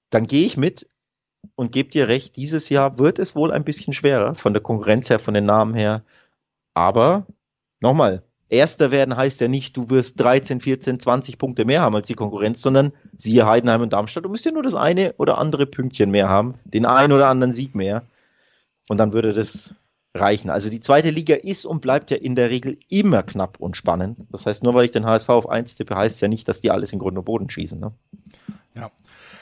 dann 0.09 0.25
gehe 0.25 0.45
ich 0.45 0.57
mit 0.57 0.87
und 1.55 1.71
gebe 1.71 1.89
dir 1.89 2.07
recht, 2.07 2.35
dieses 2.37 2.69
Jahr 2.69 2.97
wird 2.97 3.19
es 3.19 3.35
wohl 3.35 3.51
ein 3.51 3.63
bisschen 3.63 3.93
schwerer 3.93 4.35
von 4.35 4.53
der 4.53 4.63
Konkurrenz 4.63 5.09
her, 5.09 5.19
von 5.19 5.33
den 5.33 5.43
Namen 5.43 5.75
her. 5.75 6.03
Aber 6.73 7.27
nochmal, 7.79 8.23
Erster 8.53 8.91
werden 8.91 9.17
heißt 9.17 9.41
ja 9.41 9.47
nicht, 9.47 9.75
du 9.75 9.89
wirst 9.89 10.19
13, 10.19 10.59
14, 10.59 10.99
20 10.99 11.39
Punkte 11.39 11.65
mehr 11.65 11.81
haben 11.81 11.95
als 11.95 12.07
die 12.07 12.13
Konkurrenz, 12.13 12.61
sondern 12.61 12.93
siehe 13.17 13.47
Heidenheim 13.47 13.81
und 13.81 13.93
Darmstadt, 13.93 14.25
du 14.25 14.29
musst 14.29 14.45
ja 14.45 14.51
nur 14.51 14.61
das 14.61 14.75
eine 14.75 15.13
oder 15.17 15.39
andere 15.39 15.65
Pünktchen 15.65 16.11
mehr 16.11 16.29
haben, 16.29 16.53
den 16.63 16.85
einen 16.85 17.13
oder 17.13 17.29
anderen 17.29 17.51
Sieg 17.51 17.73
mehr. 17.73 18.03
Und 18.89 18.97
dann 18.97 19.13
würde 19.13 19.33
das 19.33 19.73
reichen. 20.13 20.49
Also 20.49 20.69
die 20.69 20.79
zweite 20.79 21.09
Liga 21.09 21.35
ist 21.35 21.65
und 21.65 21.81
bleibt 21.81 22.11
ja 22.11 22.17
in 22.17 22.35
der 22.35 22.49
Regel 22.49 22.77
immer 22.89 23.23
knapp 23.23 23.59
und 23.59 23.75
spannend. 23.75 24.19
Das 24.29 24.45
heißt, 24.45 24.63
nur 24.63 24.73
weil 24.73 24.85
ich 24.85 24.91
den 24.91 25.05
HSV 25.05 25.29
auf 25.29 25.49
1 25.49 25.75
tippe, 25.75 25.95
heißt 25.95 26.15
es 26.15 26.21
ja 26.21 26.27
nicht, 26.27 26.47
dass 26.47 26.61
die 26.61 26.71
alles 26.71 26.93
in 26.93 26.99
Grund 26.99 27.17
und 27.17 27.25
Boden 27.25 27.49
schießen. 27.49 27.79
Ne? 27.79 27.91
Ja. 28.75 28.91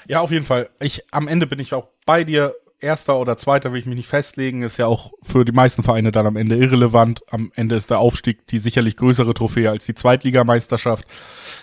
Ja, 0.07 0.21
auf 0.21 0.31
jeden 0.31 0.45
Fall. 0.45 0.69
Ich, 0.79 1.03
am 1.11 1.27
Ende 1.27 1.47
bin 1.47 1.59
ich 1.59 1.73
auch 1.73 1.87
bei 2.05 2.23
dir. 2.23 2.55
Erster 2.79 3.19
oder 3.19 3.37
zweiter 3.37 3.71
will 3.71 3.79
ich 3.79 3.85
mich 3.85 3.95
nicht 3.95 4.07
festlegen. 4.07 4.63
Ist 4.63 4.77
ja 4.77 4.87
auch 4.87 5.13
für 5.21 5.45
die 5.45 5.51
meisten 5.51 5.83
Vereine 5.83 6.11
dann 6.11 6.25
am 6.25 6.35
Ende 6.35 6.55
irrelevant. 6.55 7.21
Am 7.29 7.51
Ende 7.53 7.75
ist 7.75 7.91
der 7.91 7.99
Aufstieg 7.99 8.47
die 8.47 8.57
sicherlich 8.57 8.97
größere 8.97 9.35
Trophäe 9.35 9.69
als 9.69 9.85
die 9.85 9.93
Zweitligameisterschaft. 9.93 11.05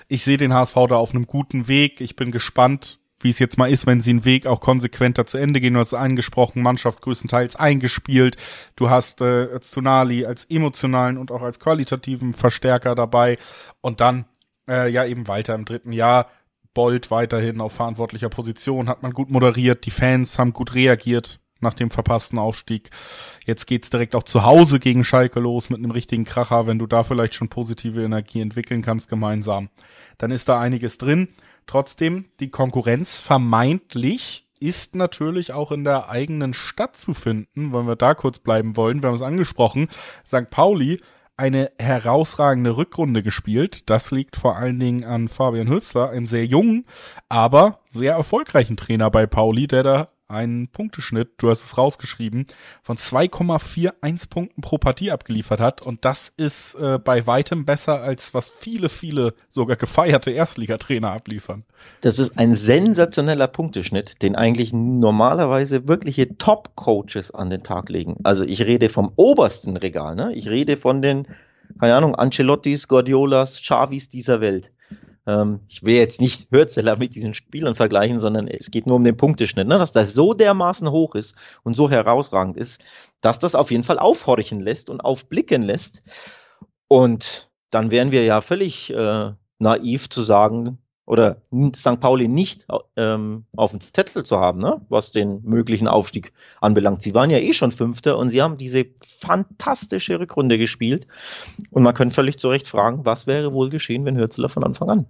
Ich 0.06 0.22
sehe 0.22 0.36
den 0.36 0.54
HSV 0.54 0.74
da 0.88 0.94
auf 0.94 1.10
einem 1.10 1.26
guten 1.26 1.66
Weg. 1.66 2.00
Ich 2.00 2.14
bin 2.14 2.30
gespannt, 2.30 3.00
wie 3.20 3.30
es 3.30 3.38
jetzt 3.38 3.58
mal 3.58 3.70
ist, 3.70 3.86
wenn 3.86 4.00
sie 4.00 4.10
einen 4.10 4.24
Weg 4.24 4.46
auch 4.46 4.60
konsequenter 4.60 5.26
zu 5.26 5.38
Ende 5.38 5.60
gehen. 5.60 5.74
Du 5.74 5.80
hast 5.80 5.94
angesprochen, 5.94 6.62
Mannschaft 6.62 7.02
größtenteils 7.02 7.56
eingespielt. 7.56 8.36
Du 8.76 8.90
hast 8.90 9.20
äh, 9.20 9.58
Tsunali 9.60 10.24
als 10.24 10.44
emotionalen 10.44 11.18
und 11.18 11.32
auch 11.32 11.42
als 11.42 11.58
qualitativen 11.58 12.34
Verstärker 12.34 12.94
dabei. 12.94 13.38
Und 13.80 14.00
dann 14.00 14.26
äh, 14.68 14.90
ja 14.90 15.04
eben 15.04 15.26
weiter 15.26 15.54
im 15.54 15.64
dritten 15.64 15.92
Jahr. 15.92 16.30
Bold 16.74 17.10
weiterhin 17.10 17.60
auf 17.60 17.72
verantwortlicher 17.72 18.28
Position, 18.28 18.88
hat 18.88 19.02
man 19.02 19.12
gut 19.12 19.30
moderiert, 19.30 19.84
die 19.84 19.90
Fans 19.90 20.38
haben 20.38 20.52
gut 20.52 20.74
reagiert 20.74 21.40
nach 21.60 21.74
dem 21.74 21.90
verpassten 21.90 22.38
Aufstieg. 22.38 22.90
Jetzt 23.44 23.66
geht's 23.66 23.90
direkt 23.90 24.14
auch 24.14 24.22
zu 24.22 24.44
Hause 24.44 24.78
gegen 24.78 25.02
Schalke 25.02 25.40
los 25.40 25.70
mit 25.70 25.78
einem 25.78 25.90
richtigen 25.90 26.24
Kracher. 26.24 26.66
Wenn 26.66 26.78
du 26.78 26.86
da 26.86 27.02
vielleicht 27.02 27.34
schon 27.34 27.48
positive 27.48 28.02
Energie 28.02 28.40
entwickeln 28.40 28.82
kannst 28.82 29.08
gemeinsam, 29.08 29.70
dann 30.18 30.30
ist 30.30 30.48
da 30.48 30.60
einiges 30.60 30.98
drin. 30.98 31.28
Trotzdem, 31.68 32.24
die 32.40 32.50
Konkurrenz 32.50 33.18
vermeintlich 33.18 34.48
ist 34.58 34.96
natürlich 34.96 35.52
auch 35.52 35.70
in 35.70 35.84
der 35.84 36.08
eigenen 36.08 36.54
Stadt 36.54 36.96
zu 36.96 37.12
finden, 37.12 37.74
wenn 37.74 37.86
wir 37.86 37.94
da 37.94 38.14
kurz 38.14 38.38
bleiben 38.38 38.74
wollen. 38.76 39.02
Wir 39.02 39.08
haben 39.08 39.14
es 39.14 39.22
angesprochen. 39.22 39.88
St. 40.26 40.48
Pauli 40.50 40.98
eine 41.36 41.70
herausragende 41.78 42.76
Rückrunde 42.76 43.22
gespielt. 43.22 43.90
Das 43.90 44.10
liegt 44.10 44.36
vor 44.36 44.56
allen 44.56 44.80
Dingen 44.80 45.04
an 45.04 45.28
Fabian 45.28 45.68
Hützler, 45.68 46.08
einem 46.08 46.26
sehr 46.26 46.46
jungen, 46.46 46.86
aber 47.28 47.80
sehr 47.90 48.14
erfolgreichen 48.14 48.78
Trainer 48.78 49.10
bei 49.10 49.26
Pauli, 49.26 49.66
der 49.66 49.82
da 49.82 50.08
einen 50.28 50.68
Punkteschnitt, 50.68 51.30
du 51.38 51.50
hast 51.50 51.64
es 51.64 51.78
rausgeschrieben, 51.78 52.46
von 52.82 52.96
2,41 52.96 54.28
Punkten 54.28 54.60
pro 54.60 54.76
Partie 54.76 55.10
abgeliefert 55.10 55.60
hat. 55.60 55.84
Und 55.84 56.04
das 56.04 56.32
ist 56.36 56.74
äh, 56.74 56.98
bei 56.98 57.26
weitem 57.26 57.64
besser, 57.64 58.02
als 58.02 58.34
was 58.34 58.50
viele, 58.50 58.90
viele 58.90 59.34
sogar 59.48 59.76
gefeierte 59.76 60.30
Erstligatrainer 60.30 61.10
abliefern. 61.10 61.64
Das 62.02 62.18
ist 62.18 62.38
ein 62.38 62.54
sensationeller 62.54 63.48
Punkteschnitt, 63.48 64.22
den 64.22 64.36
eigentlich 64.36 64.72
normalerweise 64.72 65.88
wirkliche 65.88 66.36
Top-Coaches 66.36 67.30
an 67.30 67.48
den 67.48 67.62
Tag 67.62 67.88
legen. 67.88 68.16
Also 68.22 68.44
ich 68.44 68.62
rede 68.62 68.90
vom 68.90 69.12
obersten 69.16 69.76
Regal, 69.76 70.14
ne? 70.14 70.34
Ich 70.34 70.48
rede 70.48 70.76
von 70.76 71.00
den, 71.00 71.26
keine 71.80 71.94
Ahnung, 71.94 72.14
Ancelottis, 72.14 72.86
Guardiolas, 72.86 73.62
Chavis 73.62 74.10
dieser 74.10 74.40
Welt. 74.42 74.70
Ähm, 75.28 75.60
ich 75.68 75.82
will 75.84 75.94
jetzt 75.94 76.20
nicht 76.20 76.48
Hürzeler 76.50 76.96
mit 76.96 77.14
diesen 77.14 77.34
Spielern 77.34 77.74
vergleichen, 77.74 78.18
sondern 78.18 78.48
es 78.48 78.70
geht 78.70 78.86
nur 78.86 78.96
um 78.96 79.04
den 79.04 79.16
Punkteschnitt, 79.16 79.68
ne? 79.68 79.78
dass 79.78 79.92
das 79.92 80.14
so 80.14 80.32
dermaßen 80.32 80.90
hoch 80.90 81.14
ist 81.14 81.36
und 81.62 81.74
so 81.74 81.90
herausragend 81.90 82.56
ist, 82.56 82.80
dass 83.20 83.38
das 83.38 83.54
auf 83.54 83.70
jeden 83.70 83.84
Fall 83.84 83.98
aufhorchen 83.98 84.60
lässt 84.60 84.88
und 84.88 85.02
aufblicken 85.02 85.62
lässt. 85.62 86.02
Und 86.88 87.50
dann 87.70 87.90
wären 87.90 88.10
wir 88.10 88.24
ja 88.24 88.40
völlig 88.40 88.90
äh, 88.90 89.32
naiv 89.58 90.08
zu 90.08 90.22
sagen, 90.22 90.78
oder 91.04 91.40
St. 91.74 92.00
Pauli 92.00 92.28
nicht 92.28 92.66
ähm, 92.96 93.46
auf 93.56 93.70
dem 93.70 93.80
Zettel 93.80 94.24
zu 94.24 94.38
haben, 94.38 94.58
ne? 94.58 94.82
was 94.90 95.10
den 95.10 95.42
möglichen 95.42 95.88
Aufstieg 95.88 96.34
anbelangt. 96.60 97.00
Sie 97.00 97.14
waren 97.14 97.30
ja 97.30 97.38
eh 97.38 97.54
schon 97.54 97.72
Fünfter 97.72 98.18
und 98.18 98.28
sie 98.28 98.42
haben 98.42 98.58
diese 98.58 98.84
fantastische 99.02 100.20
Rückrunde 100.20 100.58
gespielt. 100.58 101.06
Und 101.70 101.82
man 101.82 101.94
könnte 101.94 102.14
völlig 102.14 102.38
zu 102.38 102.48
Recht 102.48 102.68
fragen, 102.68 103.06
was 103.06 103.26
wäre 103.26 103.54
wohl 103.54 103.70
geschehen, 103.70 104.04
wenn 104.04 104.18
Hürzler 104.18 104.50
von 104.50 104.64
Anfang 104.64 104.90
an 104.90 105.06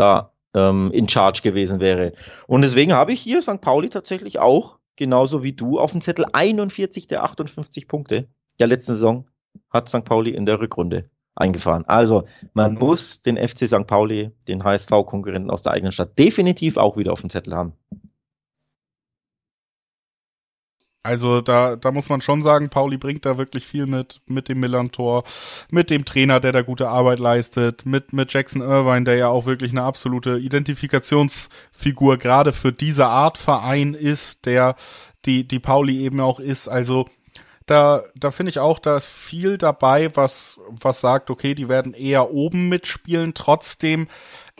da 0.00 0.32
ähm, 0.54 0.90
in 0.92 1.08
Charge 1.08 1.42
gewesen 1.42 1.80
wäre. 1.80 2.12
Und 2.46 2.62
deswegen 2.62 2.92
habe 2.92 3.12
ich 3.12 3.20
hier 3.20 3.42
St. 3.42 3.60
Pauli 3.60 3.88
tatsächlich 3.88 4.38
auch, 4.38 4.78
genauso 4.96 5.42
wie 5.42 5.52
du, 5.52 5.78
auf 5.78 5.92
dem 5.92 6.00
Zettel 6.00 6.26
41 6.32 7.06
der 7.06 7.24
58 7.24 7.86
Punkte 7.86 8.28
der 8.58 8.66
letzten 8.66 8.92
Saison 8.92 9.28
hat 9.70 9.88
St. 9.88 10.04
Pauli 10.04 10.30
in 10.30 10.46
der 10.46 10.60
Rückrunde 10.60 11.10
eingefahren. 11.34 11.84
Also 11.86 12.24
man 12.52 12.74
muss 12.74 13.22
den 13.22 13.36
FC 13.36 13.66
St. 13.66 13.86
Pauli, 13.86 14.30
den 14.48 14.64
HSV-Konkurrenten 14.64 15.50
aus 15.50 15.62
der 15.62 15.72
eigenen 15.72 15.92
Stadt, 15.92 16.18
definitiv 16.18 16.76
auch 16.76 16.96
wieder 16.96 17.12
auf 17.12 17.20
dem 17.20 17.30
Zettel 17.30 17.54
haben. 17.54 17.72
Also 21.02 21.40
da, 21.40 21.76
da 21.76 21.92
muss 21.92 22.10
man 22.10 22.20
schon 22.20 22.42
sagen, 22.42 22.68
Pauli 22.68 22.98
bringt 22.98 23.24
da 23.24 23.38
wirklich 23.38 23.66
viel 23.66 23.86
mit, 23.86 24.20
mit 24.26 24.48
dem 24.50 24.60
Millantor, 24.60 25.24
mit 25.70 25.88
dem 25.88 26.04
Trainer, 26.04 26.40
der 26.40 26.52
da 26.52 26.60
gute 26.60 26.88
Arbeit 26.88 27.18
leistet, 27.18 27.86
mit, 27.86 28.12
mit 28.12 28.30
Jackson 28.32 28.60
Irvine, 28.60 29.04
der 29.04 29.16
ja 29.16 29.28
auch 29.28 29.46
wirklich 29.46 29.70
eine 29.70 29.82
absolute 29.82 30.38
Identifikationsfigur 30.38 32.18
gerade 32.18 32.52
für 32.52 32.72
diese 32.72 33.06
Art 33.06 33.38
Verein 33.38 33.94
ist, 33.94 34.44
der 34.44 34.76
die, 35.24 35.48
die 35.48 35.58
Pauli 35.58 36.00
eben 36.00 36.20
auch 36.20 36.38
ist. 36.38 36.68
Also 36.68 37.06
da, 37.64 38.04
da 38.14 38.30
finde 38.30 38.50
ich 38.50 38.58
auch, 38.58 38.78
da 38.78 38.98
ist 38.98 39.06
viel 39.06 39.56
dabei, 39.56 40.14
was, 40.16 40.60
was 40.68 41.00
sagt, 41.00 41.30
okay, 41.30 41.54
die 41.54 41.70
werden 41.70 41.94
eher 41.94 42.30
oben 42.30 42.68
mitspielen. 42.68 43.32
Trotzdem 43.32 44.08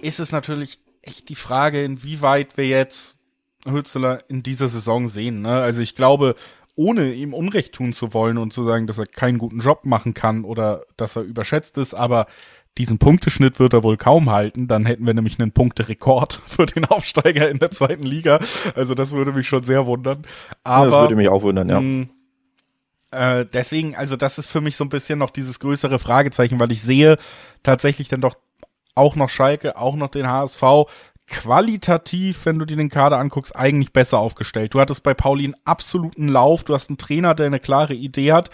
ist 0.00 0.20
es 0.20 0.33
natürlich 0.33 0.79
echt 1.03 1.29
die 1.29 1.35
Frage, 1.35 1.85
inwieweit 1.85 2.57
wir 2.57 2.66
jetzt 2.66 3.19
Hützeler 3.66 4.20
in 4.29 4.42
dieser 4.42 4.68
Saison 4.68 5.09
sehen. 5.09 5.42
Ne? 5.42 5.61
Also 5.61 5.81
ich 5.81 5.94
glaube, 5.94 6.35
ohne 6.77 7.12
ihm 7.12 7.35
Unrecht 7.35 7.75
tun 7.75 7.92
zu 7.92 8.14
wollen 8.14 8.38
und 8.38 8.53
zu 8.53 8.62
sagen, 8.64 8.87
dass 8.87 8.99
er 8.99 9.07
keinen 9.07 9.38
guten 9.38 9.61
Job 9.61 9.85
machen 9.85 10.14
kann 10.14 10.44
oder 10.44 10.85
dass 10.96 11.16
er 11.16 11.23
überschätzt 11.23 11.77
ist, 11.79 11.94
aber 11.94 12.27
diesen 12.79 12.99
Punkteschnitt 12.99 13.59
wird 13.59 13.73
er 13.73 13.83
wohl 13.83 13.96
kaum 13.96 14.31
halten. 14.31 14.68
Dann 14.68 14.87
hätten 14.87 15.05
wir 15.05 15.12
nämlich 15.12 15.38
einen 15.38 15.53
Punkterekord 15.53 16.40
für 16.46 16.66
den 16.66 16.85
Aufsteiger 16.87 17.49
in 17.49 17.59
der 17.59 17.70
zweiten 17.70 18.05
Liga. 18.05 18.40
Also 18.75 18.94
das 18.94 19.12
würde 19.12 19.33
mich 19.33 19.49
schon 19.49 19.64
sehr 19.64 19.87
wundern. 19.87 20.25
Aber, 20.64 20.87
das 20.87 20.94
würde 20.94 21.16
mich 21.16 21.29
auch 21.29 21.42
wundern, 21.42 21.68
ja. 21.68 21.81
Mh, 21.81 22.05
mm, 22.05 22.11
äh, 23.12 23.46
deswegen, 23.53 23.96
also 23.96 24.16
das 24.16 24.38
ist 24.38 24.46
für 24.46 24.61
mich 24.61 24.77
so 24.77 24.85
ein 24.85 24.88
bisschen 24.88 25.18
noch 25.18 25.31
dieses 25.31 25.59
größere 25.59 25.99
Fragezeichen, 25.99 26.61
weil 26.61 26.70
ich 26.70 26.81
sehe 26.81 27.18
tatsächlich 27.62 28.09
dann 28.09 28.20
doch 28.20 28.37
auch 28.94 29.16
noch 29.16 29.29
Schalke, 29.29 29.77
auch 29.77 29.96
noch 29.96 30.09
den 30.09 30.29
HSV 30.29 30.62
qualitativ, 31.31 32.45
wenn 32.45 32.59
du 32.59 32.64
dir 32.64 32.77
den 32.77 32.90
Kader 32.90 33.19
anguckst, 33.19 33.55
eigentlich 33.57 33.93
besser 33.93 34.19
aufgestellt. 34.19 34.75
Du 34.75 34.81
hattest 34.81 35.03
bei 35.03 35.14
Paulin 35.14 35.55
absoluten 35.64 36.29
Lauf, 36.29 36.64
du 36.64 36.75
hast 36.75 36.90
einen 36.90 36.99
Trainer, 36.99 37.35
der 37.35 37.47
eine 37.47 37.61
klare 37.61 37.95
Idee 37.95 38.33
hat, 38.33 38.51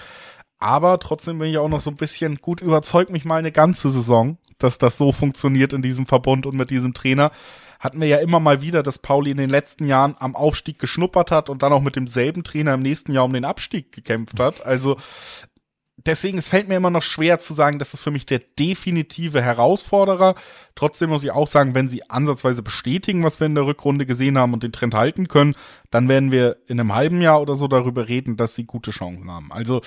aber 0.59 1.01
trotzdem 1.01 1.39
bin 1.39 1.51
ich 1.51 1.59
auch 1.59 1.69
noch 1.69 1.81
so 1.81 1.91
ein 1.91 1.97
bisschen 1.97 2.37
gut 2.37 2.61
überzeugt 2.61 3.11
mich 3.11 3.25
mal 3.25 3.37
eine 3.37 3.53
ganze 3.53 3.91
Saison, 3.91 4.39
dass 4.59 4.79
das 4.79 4.99
so 4.99 5.11
funktioniert 5.11 5.73
in 5.73 5.83
diesem 5.83 6.07
Verbund 6.07 6.47
und 6.47 6.57
mit 6.57 6.71
diesem 6.71 6.95
Trainer 6.95 7.31
hatten 7.81 8.01
wir 8.01 8.09
ja 8.09 8.19
immer 8.19 8.41
mal 8.41 8.62
wieder, 8.62 8.83
dass 8.83 8.99
Pauli 8.99 9.31
in 9.31 9.37
den 9.37 9.51
letzten 9.51 9.87
Jahren 9.87 10.15
am 10.19 10.35
Aufstieg 10.35 10.79
geschnuppert 10.79 11.31
hat 11.31 11.51
und 11.51 11.62
dann 11.62 11.73
auch 11.73 11.83
mit 11.83 11.97
demselben 11.97 12.43
Trainer 12.45 12.75
im 12.75 12.83
nächsten 12.83 13.12
Jahr 13.12 13.25
um 13.25 13.33
den 13.33 13.45
Abstieg 13.45 13.93
gekämpft 13.93 14.41
hat. 14.41 14.65
Also 14.65 14.97
deswegen, 16.07 16.38
es 16.38 16.49
fällt 16.49 16.69
mir 16.69 16.77
immer 16.77 16.90
noch 16.90 17.03
schwer 17.03 17.38
zu 17.38 17.53
sagen, 17.53 17.79
das 17.79 17.92
ist 17.95 18.01
für 18.01 18.11
mich 18.11 18.25
der 18.27 18.40
definitive 18.59 19.42
Herausforderer. 19.42 20.35
Trotzdem 20.75 21.11
muss 21.11 21.25
ich 21.25 21.33
auch 21.33 21.47
sagen, 21.47 21.75
wenn 21.75 21.88
sie 21.88 22.09
ansatzweise 22.09 22.62
bestätigen, 22.62 23.25
was 23.25 23.40
wir 23.40 23.47
in 23.47 23.55
der 23.55 23.66
Rückrunde 23.66 24.07
gesehen 24.07 24.38
haben 24.38 24.53
und 24.53 24.62
den 24.62 24.73
Trend 24.73 24.95
halten 24.95 25.29
können, 25.29 25.55
dann 25.90 26.09
werden 26.09 26.31
wir 26.31 26.57
in 26.66 26.81
einem 26.81 26.95
halben 26.95 27.21
Jahr 27.21 27.42
oder 27.42 27.55
so 27.55 27.69
darüber 27.69 28.09
reden, 28.09 28.37
dass 28.37 28.55
sie 28.55 28.64
gute 28.64 28.90
Chancen 28.90 29.31
haben. 29.31 29.53
Also 29.53 29.81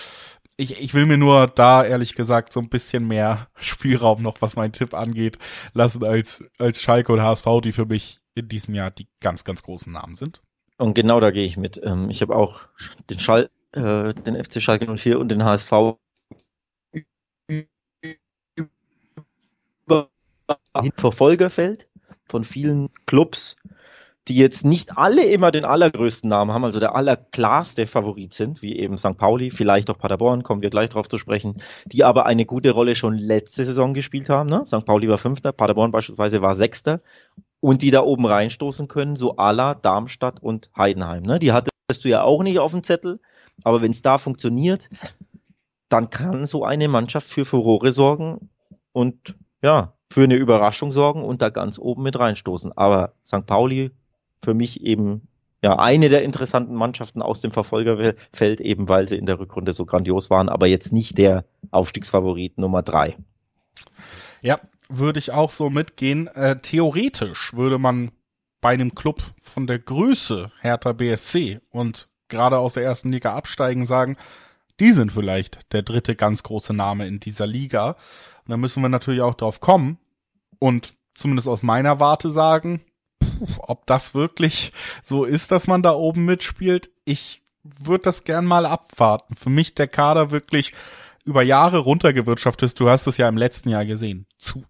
ich, 0.57 0.79
ich 0.81 0.93
will 0.93 1.05
mir 1.05 1.17
nur 1.17 1.47
da 1.47 1.85
ehrlich 1.85 2.15
gesagt 2.15 2.51
so 2.51 2.59
ein 2.59 2.69
bisschen 2.69 3.07
mehr 3.07 3.47
Spielraum 3.59 4.21
noch, 4.21 4.41
was 4.41 4.55
mein 4.55 4.73
Tipp 4.73 4.93
angeht, 4.93 5.39
lassen 5.73 6.03
als, 6.03 6.43
als 6.57 6.81
Schalke 6.81 7.13
und 7.13 7.21
HSV, 7.21 7.47
die 7.63 7.71
für 7.71 7.85
mich 7.85 8.19
in 8.35 8.49
diesem 8.49 8.75
Jahr 8.75 8.91
die 8.91 9.07
ganz, 9.21 9.43
ganz 9.43 9.63
großen 9.63 9.91
Namen 9.91 10.15
sind. 10.15 10.41
Und 10.77 10.93
genau 10.93 11.19
da 11.19 11.31
gehe 11.31 11.45
ich 11.45 11.57
mit. 11.57 11.79
Ähm, 11.83 12.09
ich 12.09 12.21
habe 12.21 12.35
auch 12.35 12.61
den 13.09 13.19
Schal, 13.19 13.49
äh, 13.73 14.13
den 14.13 14.41
FC 14.41 14.61
Schalke 14.61 14.85
04 14.95 15.19
und 15.19 15.29
den 15.29 15.43
HSV 15.43 15.71
Verfolgerfeld 20.97 21.87
von 22.25 22.43
vielen 22.43 22.89
Clubs 23.05 23.55
die 24.29 24.35
jetzt 24.35 24.63
nicht 24.63 24.95
alle 24.95 25.25
immer 25.25 25.51
den 25.51 25.65
allergrößten 25.65 26.29
Namen 26.29 26.51
haben, 26.51 26.63
also 26.63 26.79
der 26.79 26.95
allerklarste 26.95 27.87
Favorit 27.87 28.33
sind, 28.33 28.61
wie 28.61 28.77
eben 28.77 28.97
St. 28.99 29.17
Pauli, 29.17 29.49
vielleicht 29.49 29.89
auch 29.89 29.97
Paderborn, 29.97 30.43
kommen 30.43 30.61
wir 30.61 30.69
gleich 30.69 30.89
drauf 30.89 31.09
zu 31.09 31.17
sprechen, 31.17 31.55
die 31.85 32.03
aber 32.03 32.27
eine 32.27 32.45
gute 32.45 32.71
Rolle 32.71 32.95
schon 32.95 33.17
letzte 33.17 33.65
Saison 33.65 33.95
gespielt 33.95 34.29
haben. 34.29 34.47
Ne? 34.47 34.63
St. 34.67 34.85
Pauli 34.85 35.09
war 35.09 35.17
Fünfter, 35.17 35.51
Paderborn 35.51 35.91
beispielsweise 35.91 36.43
war 36.43 36.55
Sechster 36.55 37.01
und 37.59 37.81
die 37.81 37.89
da 37.89 38.03
oben 38.03 38.27
reinstoßen 38.27 38.87
können, 38.87 39.15
so 39.15 39.37
Ala, 39.37 39.73
Darmstadt 39.73 40.41
und 40.43 40.69
Heidenheim. 40.77 41.23
Ne? 41.23 41.39
Die 41.39 41.51
hattest 41.51 41.73
du 42.03 42.07
ja 42.07 42.21
auch 42.21 42.43
nicht 42.43 42.59
auf 42.59 42.71
dem 42.71 42.83
Zettel, 42.83 43.19
aber 43.63 43.81
wenn 43.81 43.91
es 43.91 44.03
da 44.03 44.19
funktioniert, 44.19 44.89
dann 45.89 46.11
kann 46.11 46.45
so 46.45 46.63
eine 46.63 46.87
Mannschaft 46.87 47.27
für 47.27 47.45
Furore 47.45 47.91
sorgen 47.91 48.51
und 48.91 49.35
ja, 49.63 49.93
für 50.11 50.23
eine 50.23 50.35
Überraschung 50.35 50.91
sorgen 50.91 51.23
und 51.23 51.41
da 51.41 51.49
ganz 51.49 51.77
oben 51.77 52.03
mit 52.03 52.17
reinstoßen. 52.17 52.75
Aber 52.77 53.13
St. 53.25 53.45
Pauli 53.45 53.91
für 54.43 54.53
mich 54.53 54.83
eben 54.83 55.27
ja 55.63 55.77
eine 55.77 56.09
der 56.09 56.23
interessanten 56.23 56.75
Mannschaften 56.75 57.21
aus 57.21 57.41
dem 57.41 57.51
Verfolgerfeld, 57.51 58.61
eben 58.61 58.87
weil 58.87 59.07
sie 59.07 59.17
in 59.17 59.25
der 59.25 59.39
Rückrunde 59.39 59.73
so 59.73 59.85
grandios 59.85 60.29
waren, 60.29 60.49
aber 60.49 60.67
jetzt 60.67 60.93
nicht 60.93 61.17
der 61.17 61.45
Aufstiegsfavorit 61.71 62.57
Nummer 62.57 62.81
drei. 62.81 63.17
Ja, 64.41 64.59
würde 64.89 65.19
ich 65.19 65.33
auch 65.33 65.51
so 65.51 65.69
mitgehen. 65.69 66.27
Äh, 66.27 66.59
theoretisch 66.61 67.53
würde 67.53 67.77
man 67.77 68.11
bei 68.61 68.69
einem 68.69 68.95
Club 68.95 69.21
von 69.41 69.67
der 69.67 69.79
Größe 69.79 70.51
Hertha 70.61 70.93
BSC 70.93 71.59
und 71.69 72.07
gerade 72.29 72.57
aus 72.59 72.73
der 72.73 72.83
ersten 72.83 73.11
Liga 73.11 73.35
absteigen 73.35 73.85
sagen, 73.85 74.15
die 74.79 74.93
sind 74.93 75.11
vielleicht 75.11 75.73
der 75.73 75.81
dritte 75.81 76.15
ganz 76.15 76.43
große 76.43 76.73
Name 76.73 77.05
in 77.05 77.19
dieser 77.19 77.47
Liga. 77.47 77.97
Und 78.49 78.53
da 78.53 78.57
müssen 78.57 78.81
wir 78.81 78.89
natürlich 78.89 79.21
auch 79.21 79.35
drauf 79.35 79.59
kommen 79.59 79.99
und 80.57 80.95
zumindest 81.13 81.47
aus 81.47 81.61
meiner 81.61 81.99
Warte 81.99 82.31
sagen, 82.31 82.81
ob 83.59 83.85
das 83.85 84.15
wirklich 84.15 84.73
so 85.03 85.23
ist, 85.23 85.51
dass 85.51 85.67
man 85.67 85.83
da 85.83 85.91
oben 85.93 86.25
mitspielt, 86.25 86.89
ich 87.05 87.43
würde 87.61 88.05
das 88.05 88.23
gern 88.23 88.45
mal 88.45 88.65
abwarten. 88.65 89.35
Für 89.35 89.51
mich 89.51 89.75
der 89.75 89.87
Kader 89.87 90.31
wirklich 90.31 90.73
über 91.25 91.43
Jahre 91.43 91.77
runtergewirtschaftet. 91.77 92.79
Du 92.79 92.89
hast 92.89 93.05
es 93.05 93.17
ja 93.17 93.29
im 93.29 93.37
letzten 93.37 93.69
Jahr 93.69 93.85
gesehen. 93.85 94.25
Zu 94.39 94.63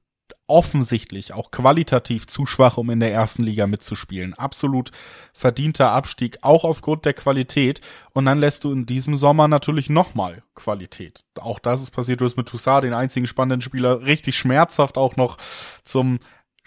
offensichtlich 0.50 1.34
auch 1.34 1.52
qualitativ 1.52 2.28
zu 2.28 2.46
schwach, 2.46 2.78
um 2.78 2.90
in 2.90 3.00
der 3.00 3.14
ersten 3.14 3.44
Liga 3.44 3.68
mitzuspielen. 3.68 4.34
Absolut 4.34 4.92
verdienter 5.34 5.92
Abstieg, 5.92 6.40
auch 6.42 6.64
aufgrund 6.64 7.06
der 7.06 7.14
Qualität. 7.14 7.82
Und 8.14 8.26
dann 8.26 8.40
lässt 8.40 8.64
du 8.64 8.72
in 8.72 8.86
diesem 8.86 9.18
Sommer 9.18 9.48
natürlich 9.48 9.90
nochmal 9.90 10.44
Qualität. 10.56 11.24
Auch 11.40 11.60
das 11.60 11.82
ist 11.82 11.92
passiert. 11.92 12.22
Du 12.22 12.26
hast 12.26 12.38
mit 12.38 12.48
Toussaint 12.48 12.84
den 12.84 12.94
einzigen 12.94 13.28
spannenden 13.28 13.62
Spieler 13.62 14.02
richtig 14.02 14.38
schmerzhaft 14.38 14.98
auch 14.98 15.16
noch 15.16 15.38
zum 15.84 16.20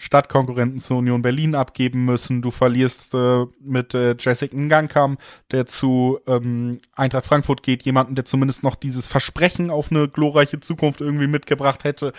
Stadtkonkurrenten 0.03 0.79
zu 0.79 0.97
Union 0.97 1.21
Berlin 1.21 1.55
abgeben 1.55 2.03
müssen. 2.05 2.41
Du 2.41 2.51
verlierst 2.51 3.13
äh, 3.13 3.45
mit 3.61 3.93
äh, 3.93 4.15
Jessica 4.19 4.55
Ngankam, 4.55 5.17
der 5.51 5.65
zu 5.65 6.19
ähm, 6.27 6.79
Eintracht 6.93 7.25
Frankfurt 7.25 7.63
geht, 7.63 7.83
jemanden, 7.83 8.15
der 8.15 8.25
zumindest 8.25 8.63
noch 8.63 8.75
dieses 8.75 9.07
Versprechen 9.07 9.69
auf 9.71 9.91
eine 9.91 10.09
glorreiche 10.09 10.59
Zukunft 10.59 10.99
irgendwie 10.99 11.27
mitgebracht 11.27 11.85
hätte. 11.85 12.11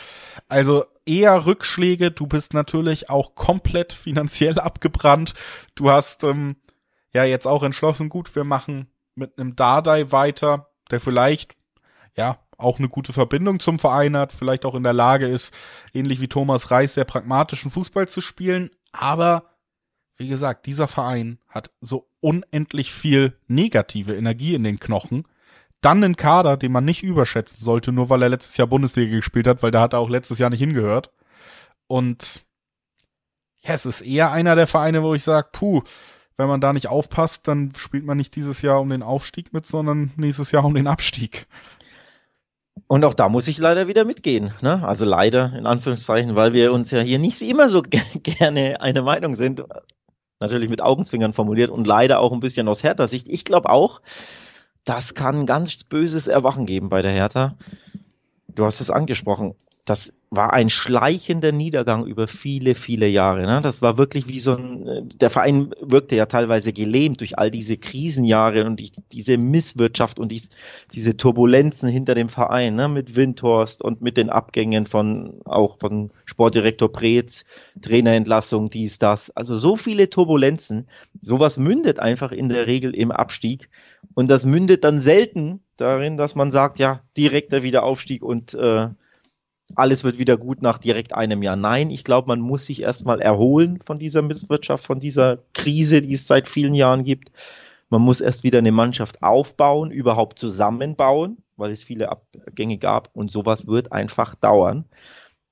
Also 0.49 0.85
eher 1.07 1.47
Rückschläge. 1.47 2.11
Du 2.11 2.27
bist 2.27 2.55
natürlich 2.55 3.11
auch 3.11 3.35
komplett 3.35 3.93
finanziell 3.93 4.59
abgebrannt. 4.59 5.35
Du 5.75 5.91
hast 5.91 6.25
ähm, 6.25 6.57
ja 7.13 7.25
jetzt 7.25 7.47
auch 7.47 7.63
entschlossen, 7.63 8.09
gut, 8.09 8.35
wir 8.35 8.45
machen 8.45 8.89
mit 9.15 9.39
einem 9.39 9.57
Dardai 9.57 10.11
weiter, 10.11 10.71
der 10.91 11.01
vielleicht 11.01 11.57
ja 12.17 12.39
auch 12.57 12.79
eine 12.79 12.89
gute 12.89 13.13
Verbindung 13.13 13.61
zum 13.61 13.79
Verein 13.79 14.17
hat, 14.17 14.33
vielleicht 14.33 14.65
auch 14.65 14.75
in 14.75 14.83
der 14.83 14.93
Lage 14.93 15.27
ist, 15.27 15.55
ähnlich 15.93 16.21
wie 16.21 16.29
Thomas 16.29 16.71
Reis, 16.71 16.95
sehr 16.95 17.05
pragmatischen 17.05 17.71
Fußball 17.71 18.09
zu 18.09 18.21
spielen. 18.21 18.71
Aber 18.93 19.51
wie 20.17 20.29
gesagt, 20.29 20.67
dieser 20.67 20.87
Verein 20.87 21.39
hat 21.49 21.71
so 21.81 22.09
unendlich 22.21 22.93
viel 22.93 23.37
negative 23.49 24.15
Energie 24.15 24.55
in 24.55 24.63
den 24.63 24.79
Knochen. 24.79 25.27
Dann 25.85 26.03
einen 26.03 26.17
Kader, 26.17 26.57
den 26.57 26.73
man 26.73 26.85
nicht 26.85 27.03
überschätzen 27.03 27.63
sollte, 27.63 27.93
nur 27.93 28.09
weil 28.09 28.23
er 28.23 28.31
letztes 28.31 28.57
Jahr 28.57 28.67
Bundesliga 28.67 29.17
gespielt 29.17 29.47
hat, 29.47 29.63
weil 29.63 29.71
da 29.71 29.83
hat 29.83 29.93
er 29.93 29.99
auch 29.99 30.09
letztes 30.09 30.39
Jahr 30.39 30.49
nicht 30.49 30.61
hingehört. 30.61 31.11
Und 31.87 32.43
ja, 33.63 33.75
es 33.75 33.85
ist 33.85 34.01
eher 34.01 34.33
einer 34.33 34.57
der 34.57 34.67
Vereine, 34.67 35.03
wo 35.03 35.15
ich 35.15 35.23
sage, 35.23 35.49
puh, 35.53 35.83
wenn 36.39 36.49
man 36.49 36.63
da 36.63 36.73
nicht 36.73 36.89
aufpasst, 36.89 37.47
dann 37.49 37.73
spielt 37.77 38.05
man 38.05 38.17
nicht 38.17 38.35
dieses 38.35 38.63
Jahr 38.63 38.81
um 38.81 38.89
den 38.89 39.03
Aufstieg 39.03 39.53
mit, 39.53 39.67
sondern 39.67 40.11
nächstes 40.17 40.53
Jahr 40.53 40.65
um 40.65 40.75
den 40.75 40.87
Abstieg. 40.87 41.47
Und 42.87 43.05
auch 43.05 43.15
da 43.15 43.29
muss 43.29 43.47
ich 43.49 43.59
leider 43.59 43.87
wieder 43.87 44.05
mitgehen. 44.05 44.53
Ne? 44.63 44.87
Also 44.87 45.05
leider 45.05 45.53
in 45.57 45.67
Anführungszeichen, 45.67 46.35
weil 46.35 46.53
wir 46.55 46.73
uns 46.73 46.91
ja 46.91 47.01
hier 47.01 47.19
nicht 47.19 47.43
immer 47.43 47.69
so 47.69 47.83
gerne 48.15 48.81
eine 48.81 49.03
Meinung 49.03 49.35
sind. 49.35 49.63
Natürlich 50.41 50.69
mit 50.69 50.83
Augenzwingern 50.83 51.33
formuliert 51.33 51.71
und 51.71 51.87
leider 51.87 52.21
auch 52.21 52.33
ein 52.33 52.41
bisschen 52.41 52.69
aus 52.69 52.83
Hertha 52.83 53.07
Sicht. 53.07 53.29
Ich 53.29 53.45
glaube 53.45 53.71
auch, 53.71 54.01
das 54.85 55.15
kann 55.15 55.47
ganz 55.47 55.85
böses 55.85 56.27
Erwachen 56.27 56.67
geben 56.67 56.89
bei 56.89 57.03
der 57.03 57.13
Hertha. 57.13 57.57
Du 58.49 58.65
hast 58.65 58.81
es 58.81 58.91
angesprochen 58.91 59.55
das 59.85 60.15
war 60.31 60.53
ein 60.53 60.71
schleichender 60.71 61.53
Niedergang 61.53 62.07
über 62.07 62.27
viele, 62.27 62.75
viele 62.75 63.07
Jahre. 63.07 63.43
Ne? 63.43 63.61
Das 63.63 63.83
war 63.83 63.99
wirklich 63.99 64.27
wie 64.27 64.41
so 64.41 64.57
ein, 64.57 64.87
äh, 64.89 65.03
der 65.05 65.31
Verein 65.31 65.75
wirkte 65.81 66.17
ja 66.17 66.27
teilweise 66.27 66.73
gelähmt 66.73 67.21
durch 67.21 67.39
all 67.39 67.51
diese 67.51 67.77
Krisenjahre 67.77 68.65
und 68.65 68.81
die, 68.81 68.91
diese 69.13 69.37
Misswirtschaft 69.37 70.19
und 70.19 70.33
dies, 70.33 70.49
diese 70.93 71.17
Turbulenzen 71.17 71.89
hinter 71.89 72.15
dem 72.15 72.29
Verein, 72.29 72.75
ne? 72.75 72.89
mit 72.89 73.15
Windhorst 73.15 73.83
und 73.83 74.01
mit 74.01 74.17
den 74.17 74.31
Abgängen 74.31 74.87
von, 74.87 75.41
auch 75.45 75.79
von 75.79 76.11
Sportdirektor 76.25 76.91
Preetz, 76.91 77.45
Trainerentlassung, 77.81 78.71
dies, 78.71 78.99
das. 78.99 79.31
Also 79.31 79.57
so 79.57 79.77
viele 79.77 80.11
Turbulenzen. 80.11 80.89
Sowas 81.21 81.59
mündet 81.59 82.01
einfach 82.01 82.33
in 82.33 82.49
der 82.49 82.67
Regel 82.67 82.95
im 82.95 83.13
Abstieg 83.13 83.69
und 84.15 84.29
das 84.29 84.45
mündet 84.47 84.83
dann 84.83 84.99
selten 84.99 85.61
darin, 85.77 86.17
dass 86.17 86.35
man 86.35 86.51
sagt, 86.51 86.79
ja, 86.79 87.03
direkter 87.17 87.63
Wiederaufstieg 87.63 88.23
und 88.23 88.55
äh, 88.55 88.89
alles 89.77 90.05
wird 90.05 90.19
wieder 90.19 90.37
gut 90.37 90.63
nach 90.63 90.79
direkt 90.79 91.15
einem 91.15 91.43
Jahr. 91.43 91.57
Nein, 91.57 91.91
ich 91.91 92.05
glaube, 92.05 92.29
man 92.29 92.41
muss 92.41 92.67
sich 92.67 92.83
erstmal 92.83 93.21
erholen 93.21 93.81
von 93.81 93.99
dieser 93.99 94.23
Misswirtschaft, 94.23 94.85
von 94.85 95.01
dieser 95.01 95.39
Krise, 95.53 96.01
die 96.01 96.15
es 96.15 96.27
seit 96.27 96.49
vielen 96.49 96.75
Jahren 96.75 97.05
gibt. 97.05 97.31
Man 97.91 98.03
muss 98.03 98.21
erst 98.21 98.43
wieder 98.43 98.59
eine 98.59 98.73
Mannschaft 98.73 99.23
aufbauen, 99.23 99.91
überhaupt 99.91 100.39
zusammenbauen, 100.39 101.39
weil 101.57 101.71
es 101.71 101.85
viele 101.85 102.09
Abgänge 102.09 102.79
gab 102.79 103.11
und 103.15 103.31
sowas 103.31 103.67
wird 103.67 103.93
einfach 103.93 104.35
dauern. 104.35 104.85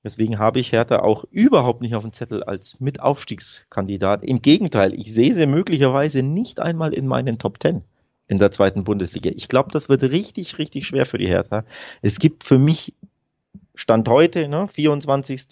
Deswegen 0.03 0.37
habe 0.37 0.59
ich 0.59 0.73
Hertha 0.73 0.99
auch 0.99 1.23
überhaupt 1.31 1.81
nicht 1.81 1.95
auf 1.95 2.03
dem 2.03 2.11
Zettel 2.11 2.43
als 2.43 2.81
Mitaufstiegskandidat. 2.81 4.23
Im 4.23 4.41
Gegenteil, 4.41 4.93
ich 4.93 5.13
sehe 5.13 5.33
sie 5.33 5.47
möglicherweise 5.47 6.23
nicht 6.23 6.59
einmal 6.59 6.93
in 6.93 7.07
meinen 7.07 7.37
Top 7.37 7.59
Ten 7.59 7.83
in 8.27 8.39
der 8.39 8.51
zweiten 8.51 8.83
Bundesliga. 8.83 9.31
Ich 9.33 9.47
glaube, 9.47 9.71
das 9.71 9.89
wird 9.89 10.03
richtig, 10.03 10.57
richtig 10.57 10.87
schwer 10.87 11.05
für 11.05 11.17
die 11.17 11.27
Hertha. 11.27 11.63
Es 12.01 12.19
gibt 12.19 12.43
für 12.43 12.57
mich 12.57 12.93
Stand 13.75 14.07
heute, 14.07 14.47
ne, 14.47 14.67
24., 14.67 15.47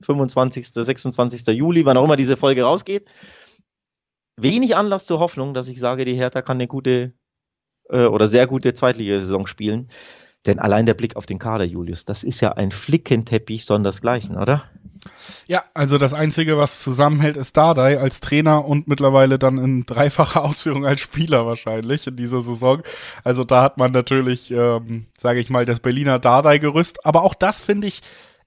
25., 0.00 0.68
26. 0.68 1.46
Juli, 1.48 1.84
wann 1.84 1.96
auch 1.96 2.04
immer 2.04 2.16
diese 2.16 2.36
Folge 2.36 2.62
rausgeht, 2.62 3.06
wenig 4.36 4.76
Anlass 4.76 5.06
zur 5.06 5.18
Hoffnung, 5.18 5.54
dass 5.54 5.68
ich 5.68 5.78
sage, 5.78 6.04
die 6.04 6.14
Hertha 6.14 6.42
kann 6.42 6.56
eine 6.56 6.68
gute 6.68 7.12
äh, 7.90 8.06
oder 8.06 8.28
sehr 8.28 8.46
gute 8.46 8.74
Zweitligasaison 8.74 9.46
spielen. 9.46 9.90
Denn 10.46 10.58
allein 10.58 10.86
der 10.86 10.94
Blick 10.94 11.16
auf 11.16 11.26
den 11.26 11.38
Kader, 11.38 11.64
Julius, 11.64 12.04
das 12.04 12.24
ist 12.24 12.40
ja 12.40 12.52
ein 12.52 12.70
Flickenteppich 12.70 13.64
sondersgleichen, 13.64 14.36
oder? 14.36 14.64
Ja, 15.46 15.64
also 15.74 15.98
das 15.98 16.14
Einzige, 16.14 16.56
was 16.58 16.82
zusammenhält, 16.82 17.36
ist 17.36 17.56
Dardai 17.56 17.98
als 17.98 18.20
Trainer 18.20 18.64
und 18.64 18.88
mittlerweile 18.88 19.38
dann 19.38 19.58
in 19.58 19.86
dreifacher 19.86 20.44
Ausführung 20.44 20.86
als 20.86 21.00
Spieler 21.00 21.46
wahrscheinlich 21.46 22.06
in 22.06 22.16
dieser 22.16 22.40
Saison. 22.40 22.82
Also 23.24 23.44
da 23.44 23.62
hat 23.62 23.78
man 23.78 23.92
natürlich, 23.92 24.50
ähm, 24.50 25.06
sage 25.16 25.40
ich 25.40 25.50
mal, 25.50 25.64
das 25.64 25.80
Berliner 25.80 26.18
Dardai-Gerüst. 26.18 27.04
Aber 27.04 27.22
auch 27.22 27.34
das 27.34 27.60
finde 27.60 27.86
ich, 27.86 28.02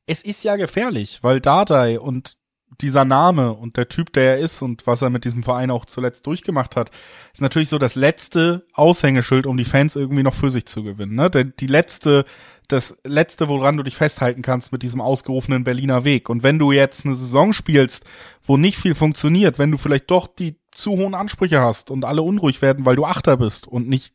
es 0.05 0.21
ist 0.21 0.43
ja 0.43 0.55
gefährlich, 0.55 1.19
weil 1.21 1.39
Dardai 1.39 1.99
und 1.99 2.35
dieser 2.81 3.05
Name 3.05 3.53
und 3.53 3.77
der 3.77 3.89
Typ, 3.89 4.13
der 4.13 4.35
er 4.35 4.39
ist 4.39 4.61
und 4.61 4.87
was 4.87 5.01
er 5.01 5.09
mit 5.09 5.25
diesem 5.25 5.43
Verein 5.43 5.71
auch 5.71 5.85
zuletzt 5.85 6.25
durchgemacht 6.27 6.75
hat, 6.75 6.91
ist 7.33 7.41
natürlich 7.41 7.69
so 7.69 7.77
das 7.77 7.95
letzte 7.95 8.65
Aushängeschild, 8.73 9.45
um 9.45 9.57
die 9.57 9.65
Fans 9.65 9.95
irgendwie 9.95 10.23
noch 10.23 10.33
für 10.33 10.51
sich 10.51 10.65
zu 10.65 10.83
gewinnen. 10.83 11.15
Ne? 11.15 11.29
Denn 11.29 11.53
die 11.59 11.67
letzte, 11.67 12.25
das 12.67 12.97
letzte, 13.03 13.47
woran 13.47 13.77
du 13.77 13.83
dich 13.83 13.95
festhalten 13.95 14.41
kannst 14.41 14.71
mit 14.71 14.83
diesem 14.83 15.01
ausgerufenen 15.01 15.63
Berliner 15.63 16.03
Weg. 16.03 16.29
Und 16.29 16.43
wenn 16.43 16.59
du 16.59 16.71
jetzt 16.71 17.05
eine 17.05 17.15
Saison 17.15 17.53
spielst, 17.53 18.05
wo 18.43 18.55
nicht 18.55 18.77
viel 18.77 18.95
funktioniert, 18.95 19.59
wenn 19.59 19.71
du 19.71 19.77
vielleicht 19.77 20.09
doch 20.11 20.27
die 20.27 20.57
zu 20.71 20.91
hohen 20.91 21.15
Ansprüche 21.15 21.61
hast 21.61 21.89
und 21.89 22.05
alle 22.05 22.21
unruhig 22.21 22.61
werden, 22.61 22.85
weil 22.85 22.95
du 22.95 23.05
Achter 23.05 23.37
bist 23.37 23.67
und 23.67 23.89
nicht 23.89 24.13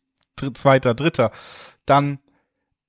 Zweiter, 0.53 0.95
Dritter, 0.95 1.31
dann 1.85 2.19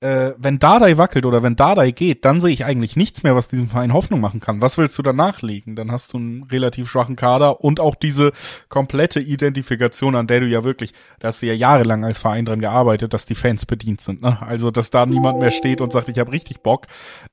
äh, 0.01 0.33
wenn 0.37 0.59
Dardai 0.59 0.99
wackelt 0.99 1.25
oder 1.25 1.43
wenn 1.43 1.57
Dardai 1.57 1.91
geht, 1.91 2.25
dann 2.27 2.39
sehe 2.39 2.53
ich 2.53 2.65
eigentlich 2.65 2.97
nichts 2.97 3.23
mehr, 3.23 3.35
was 3.35 3.49
diesem 3.49 3.71
Verein 3.71 3.95
Hoffnung 3.95 4.21
machen 4.21 4.41
kann. 4.41 4.61
Was 4.61 4.77
willst 4.77 4.99
du 4.99 5.03
danach 5.03 5.41
legen? 5.41 5.75
Dann 5.75 5.91
hast 5.91 6.13
du 6.13 6.19
einen 6.19 6.43
relativ 6.45 6.91
schwachen 6.91 7.17
Kader 7.17 7.63
und 7.63 7.81
auch 7.81 7.95
diese 7.95 8.33
komplette 8.69 9.21
Identifikation, 9.21 10.15
an 10.15 10.27
der 10.27 10.41
du 10.41 10.47
ja 10.47 10.65
wirklich, 10.65 10.93
da 11.19 11.29
hast 11.29 11.41
du 11.41 11.47
ja 11.47 11.55
jahrelang 11.55 12.05
als 12.05 12.19
Verein 12.19 12.45
dran 12.45 12.61
gearbeitet, 12.61 13.15
dass 13.15 13.25
die 13.25 13.35
Fans 13.35 13.65
bedient 13.65 14.03
sind. 14.03 14.21
Ne? 14.21 14.37
Also, 14.43 14.71
dass 14.71 14.91
da 14.91 15.07
niemand 15.07 15.39
mehr 15.39 15.51
steht 15.51 15.81
und 15.81 15.93
sagt, 15.93 16.09
ich 16.09 16.19
habe 16.19 16.33
richtig 16.33 16.61
Bock, 16.61 16.87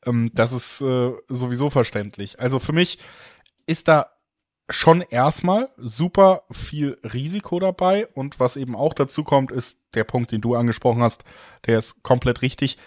ähm, 0.06 0.32
das 0.34 0.54
ist 0.54 0.82
äh, 0.82 1.12
sowieso 1.28 1.70
verständlich. 1.70 2.40
Also 2.40 2.60
für 2.60 2.74
mich 2.74 2.98
ist 3.66 3.88
da 3.88 4.08
schon 4.70 5.02
erstmal 5.02 5.70
super 5.78 6.44
viel 6.52 6.98
Risiko 7.04 7.60
dabei 7.60 8.08
und 8.08 8.40
was 8.40 8.56
eben 8.56 8.76
auch 8.76 8.94
dazu 8.94 9.24
kommt, 9.24 9.52
ist 9.52 9.80
der 9.94 10.04
Punkt, 10.04 10.32
den 10.32 10.42
du 10.42 10.56
angesprochen 10.56 11.02
hast, 11.02 11.24
der 11.66 11.80
ist 11.80 12.02
komplett 12.04 12.42
richtig. 12.42 12.78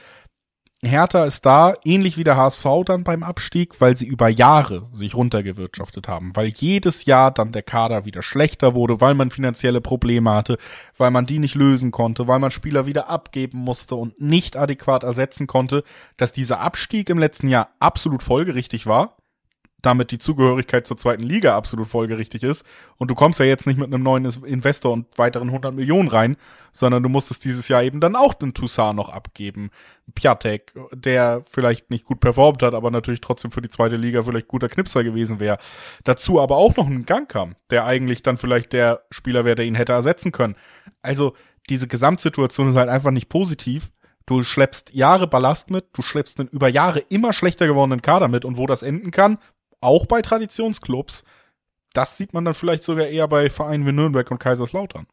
Hertha 0.83 1.25
ist 1.25 1.47
da, 1.47 1.73
ähnlich 1.85 2.19
wie 2.19 2.25
der 2.25 2.37
HSV 2.37 2.65
dann 2.85 3.03
beim 3.03 3.23
Abstieg, 3.23 3.81
weil 3.81 3.97
sie 3.97 4.07
über 4.07 4.29
Jahre 4.29 4.89
sich 4.93 5.15
runtergewirtschaftet 5.15 6.07
haben, 6.07 6.37
weil 6.37 6.49
jedes 6.49 7.07
Jahr 7.07 7.31
dann 7.31 7.51
der 7.51 7.63
Kader 7.63 8.05
wieder 8.05 8.23
schlechter 8.23 8.75
wurde, 8.75 9.01
weil 9.01 9.15
man 9.15 9.31
finanzielle 9.31 9.81
Probleme 9.81 10.31
hatte, 10.31 10.59
weil 10.99 11.11
man 11.11 11.25
die 11.25 11.39
nicht 11.39 11.55
lösen 11.55 11.93
konnte, 11.93 12.29
weil 12.29 12.39
man 12.39 12.51
Spieler 12.51 12.85
wieder 12.85 13.09
abgeben 13.09 13.59
musste 13.59 13.95
und 13.97 14.21
nicht 14.21 14.57
adäquat 14.57 15.03
ersetzen 15.03 15.47
konnte, 15.47 15.83
dass 16.19 16.33
dieser 16.33 16.61
Abstieg 16.61 17.09
im 17.09 17.19
letzten 17.19 17.49
Jahr 17.49 17.71
absolut 17.81 18.23
folgerichtig 18.23 18.87
war 18.87 19.17
damit 19.87 20.11
die 20.11 20.19
Zugehörigkeit 20.19 20.87
zur 20.87 20.97
zweiten 20.97 21.23
Liga 21.23 21.57
absolut 21.57 21.87
folgerichtig 21.87 22.43
ist. 22.43 22.65
Und 22.99 23.09
du 23.11 23.15
kommst 23.15 23.39
ja 23.39 23.47
jetzt 23.47 23.67
nicht 23.67 23.79
mit 23.79 23.87
einem 23.87 24.03
neuen 24.03 24.25
Investor 24.25 24.93
und 24.93 25.07
weiteren 25.17 25.49
100 25.49 25.73
Millionen 25.73 26.09
rein, 26.09 26.37
sondern 26.73 27.05
du 27.05 27.09
musstest 27.09 27.45
dieses 27.45 27.69
Jahr 27.69 27.85
eben 27.85 28.01
dann 28.01 28.17
auch 28.17 28.35
den 28.35 28.53
Toussaint 28.53 28.97
noch 28.97 29.09
abgeben. 29.09 29.71
Piatek, 30.15 30.75
der 30.93 31.45
vielleicht 31.49 31.91
nicht 31.91 32.05
gut 32.05 32.19
performt 32.19 32.65
hat, 32.65 32.75
aber 32.75 32.91
natürlich 32.91 33.21
trotzdem 33.21 33.53
für 33.53 33.63
die 33.63 33.69
zweite 33.69 33.95
Liga 33.95 34.23
vielleicht 34.23 34.49
guter 34.49 34.69
Knipser 34.69 35.05
gewesen 35.05 35.39
wäre. 35.39 35.59
Dazu 36.03 36.41
aber 36.41 36.57
auch 36.57 36.77
noch 36.77 36.89
ein 36.89 37.07
Gang 37.07 37.29
kam, 37.29 37.55
der 37.71 37.85
eigentlich 37.85 38.25
dann 38.25 38.37
vielleicht 38.37 38.73
der 38.73 39.03
Spieler 39.11 39.45
wäre, 39.45 39.55
der 39.55 39.67
ihn 39.67 39.77
hätte 39.77 39.93
ersetzen 39.93 40.33
können. 40.33 40.57
Also 41.03 41.35
diese 41.71 41.87
Gesamtsituation 41.87 42.71
ist 42.71 42.77
halt 42.77 42.89
einfach 42.89 43.13
nicht 43.13 43.29
positiv. 43.29 43.91
Du 44.27 44.43
schleppst 44.43 44.93
Jahre 44.93 45.29
Ballast 45.29 45.71
mit, 45.71 45.87
du 45.93 46.03
schleppst 46.03 46.41
einen 46.41 46.49
über 46.49 46.69
Jahre 46.69 46.99
immer 46.99 47.33
schlechter 47.33 47.69
gewordenen 47.69 48.03
Kader 48.03 48.27
mit 48.27 48.45
und 48.45 48.59
wo 48.59 48.67
das 48.67 48.83
enden 48.83 49.13
kann, 49.13 49.39
auch 49.81 50.07
bei 50.07 50.23
Traditionsclubs. 50.23 51.25
Das 51.93 52.17
sieht 52.17 52.35
man 52.35 52.45
dann 52.45 52.55
vielleicht 52.55 52.83
sogar 52.83 53.07
eher 53.07 53.29
bei 53.29 53.49
Vereinen 53.49 53.87
wie 53.87 53.93
Nürnberg 53.93 54.31
und 54.31 54.39
Kaiserslautern. 54.39 55.07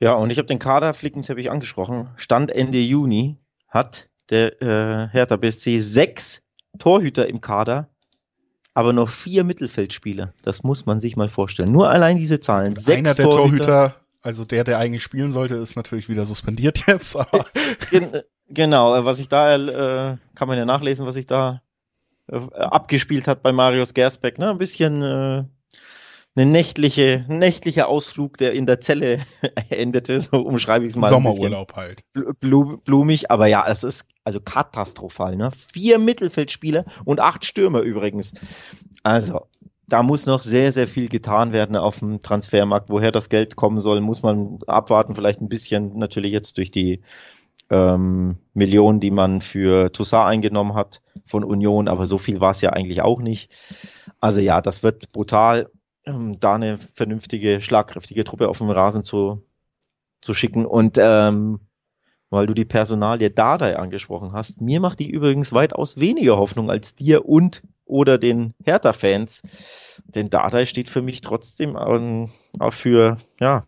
Ja, 0.00 0.14
und 0.14 0.30
ich 0.30 0.38
habe 0.38 0.46
den 0.46 0.58
Kader 0.58 0.94
Flickenteppich 0.94 1.50
angesprochen. 1.50 2.08
Stand 2.16 2.50
Ende 2.50 2.78
Juni 2.78 3.36
hat 3.68 4.08
der 4.30 4.62
äh, 4.62 5.08
Hertha 5.08 5.36
BSC 5.36 5.78
sechs 5.80 6.42
Torhüter 6.78 7.28
im 7.28 7.40
Kader, 7.40 7.88
aber 8.74 8.92
nur 8.92 9.08
vier 9.08 9.44
Mittelfeldspieler. 9.44 10.32
Das 10.42 10.62
muss 10.62 10.86
man 10.86 11.00
sich 11.00 11.16
mal 11.16 11.28
vorstellen. 11.28 11.72
Nur 11.72 11.90
allein 11.90 12.16
diese 12.16 12.40
Zahlen. 12.40 12.76
Sechs 12.76 12.98
Einer 12.98 13.14
der 13.14 13.24
Torhüter, 13.24 13.64
Torhüter, 13.64 13.96
also 14.22 14.44
der, 14.44 14.64
der 14.64 14.78
eigentlich 14.78 15.02
spielen 15.02 15.32
sollte, 15.32 15.56
ist 15.56 15.76
natürlich 15.76 16.08
wieder 16.08 16.24
suspendiert 16.24 16.78
jetzt. 16.86 17.16
Aber 17.16 17.44
genau, 18.48 19.04
was 19.04 19.20
ich 19.20 19.28
da, 19.28 19.54
äh, 19.56 20.16
kann 20.34 20.48
man 20.48 20.58
ja 20.58 20.64
nachlesen, 20.64 21.06
was 21.06 21.16
ich 21.16 21.26
da 21.26 21.62
abgespielt 22.30 23.26
hat 23.26 23.42
bei 23.42 23.52
Marius 23.52 23.94
Gersbeck. 23.94 24.38
Ne? 24.38 24.50
Ein 24.50 24.58
bisschen 24.58 25.02
äh, 25.02 25.44
eine 26.36 26.46
nächtliche, 26.50 27.24
ein 27.28 27.38
nächtlicher 27.38 27.88
Ausflug, 27.88 28.38
der 28.38 28.52
in 28.52 28.66
der 28.66 28.80
Zelle 28.80 29.20
endete, 29.70 30.20
so 30.20 30.38
umschreibe 30.38 30.84
ich 30.84 30.90
es 30.90 30.96
mal. 30.96 31.10
Sommerurlaub 31.10 31.74
halt. 31.74 32.02
Blumig, 32.40 33.30
aber 33.30 33.46
ja, 33.46 33.66
es 33.68 33.84
ist 33.84 34.06
also 34.24 34.40
katastrophal. 34.40 35.36
Ne? 35.36 35.50
Vier 35.50 35.98
Mittelfeldspieler 35.98 36.84
und 37.04 37.20
acht 37.20 37.44
Stürmer 37.44 37.80
übrigens. 37.80 38.34
Also, 39.02 39.46
da 39.88 40.04
muss 40.04 40.26
noch 40.26 40.42
sehr, 40.42 40.70
sehr 40.70 40.86
viel 40.86 41.08
getan 41.08 41.52
werden 41.52 41.76
auf 41.76 41.98
dem 41.98 42.22
Transfermarkt. 42.22 42.90
Woher 42.90 43.10
das 43.10 43.28
Geld 43.28 43.56
kommen 43.56 43.80
soll, 43.80 44.00
muss 44.00 44.22
man 44.22 44.58
abwarten. 44.68 45.16
Vielleicht 45.16 45.40
ein 45.40 45.48
bisschen 45.48 45.98
natürlich 45.98 46.30
jetzt 46.30 46.58
durch 46.58 46.70
die 46.70 47.00
ähm, 47.70 48.36
Millionen, 48.52 49.00
die 49.00 49.10
man 49.10 49.40
für 49.40 49.92
Toussaint 49.92 50.28
eingenommen 50.28 50.74
hat 50.74 51.00
von 51.24 51.44
Union, 51.44 51.88
aber 51.88 52.06
so 52.06 52.18
viel 52.18 52.40
war 52.40 52.50
es 52.50 52.60
ja 52.60 52.70
eigentlich 52.70 53.02
auch 53.02 53.20
nicht. 53.20 53.52
Also 54.20 54.40
ja, 54.40 54.60
das 54.60 54.82
wird 54.82 55.12
brutal 55.12 55.70
ähm, 56.04 56.38
da 56.40 56.54
eine 56.54 56.78
vernünftige, 56.78 57.60
schlagkräftige 57.60 58.24
Truppe 58.24 58.48
auf 58.48 58.58
dem 58.58 58.70
Rasen 58.70 59.02
zu, 59.02 59.44
zu 60.20 60.34
schicken. 60.34 60.66
Und 60.66 60.98
ähm, 60.98 61.60
weil 62.30 62.46
du 62.46 62.54
die 62.54 62.64
Personalie 62.64 63.30
Dardai 63.30 63.76
angesprochen 63.76 64.32
hast, 64.32 64.60
mir 64.60 64.80
macht 64.80 65.00
die 65.00 65.10
übrigens 65.10 65.52
weitaus 65.52 65.98
weniger 65.98 66.38
Hoffnung 66.38 66.70
als 66.70 66.94
dir 66.94 67.28
und 67.28 67.62
oder 67.84 68.18
den 68.18 68.54
Hertha-Fans. 68.64 69.42
Denn 70.04 70.30
Dardai 70.30 70.64
steht 70.66 70.88
für 70.88 71.02
mich 71.02 71.20
trotzdem 71.20 71.76
ähm, 71.76 72.30
auch 72.58 72.72
für, 72.72 73.18
ja, 73.40 73.66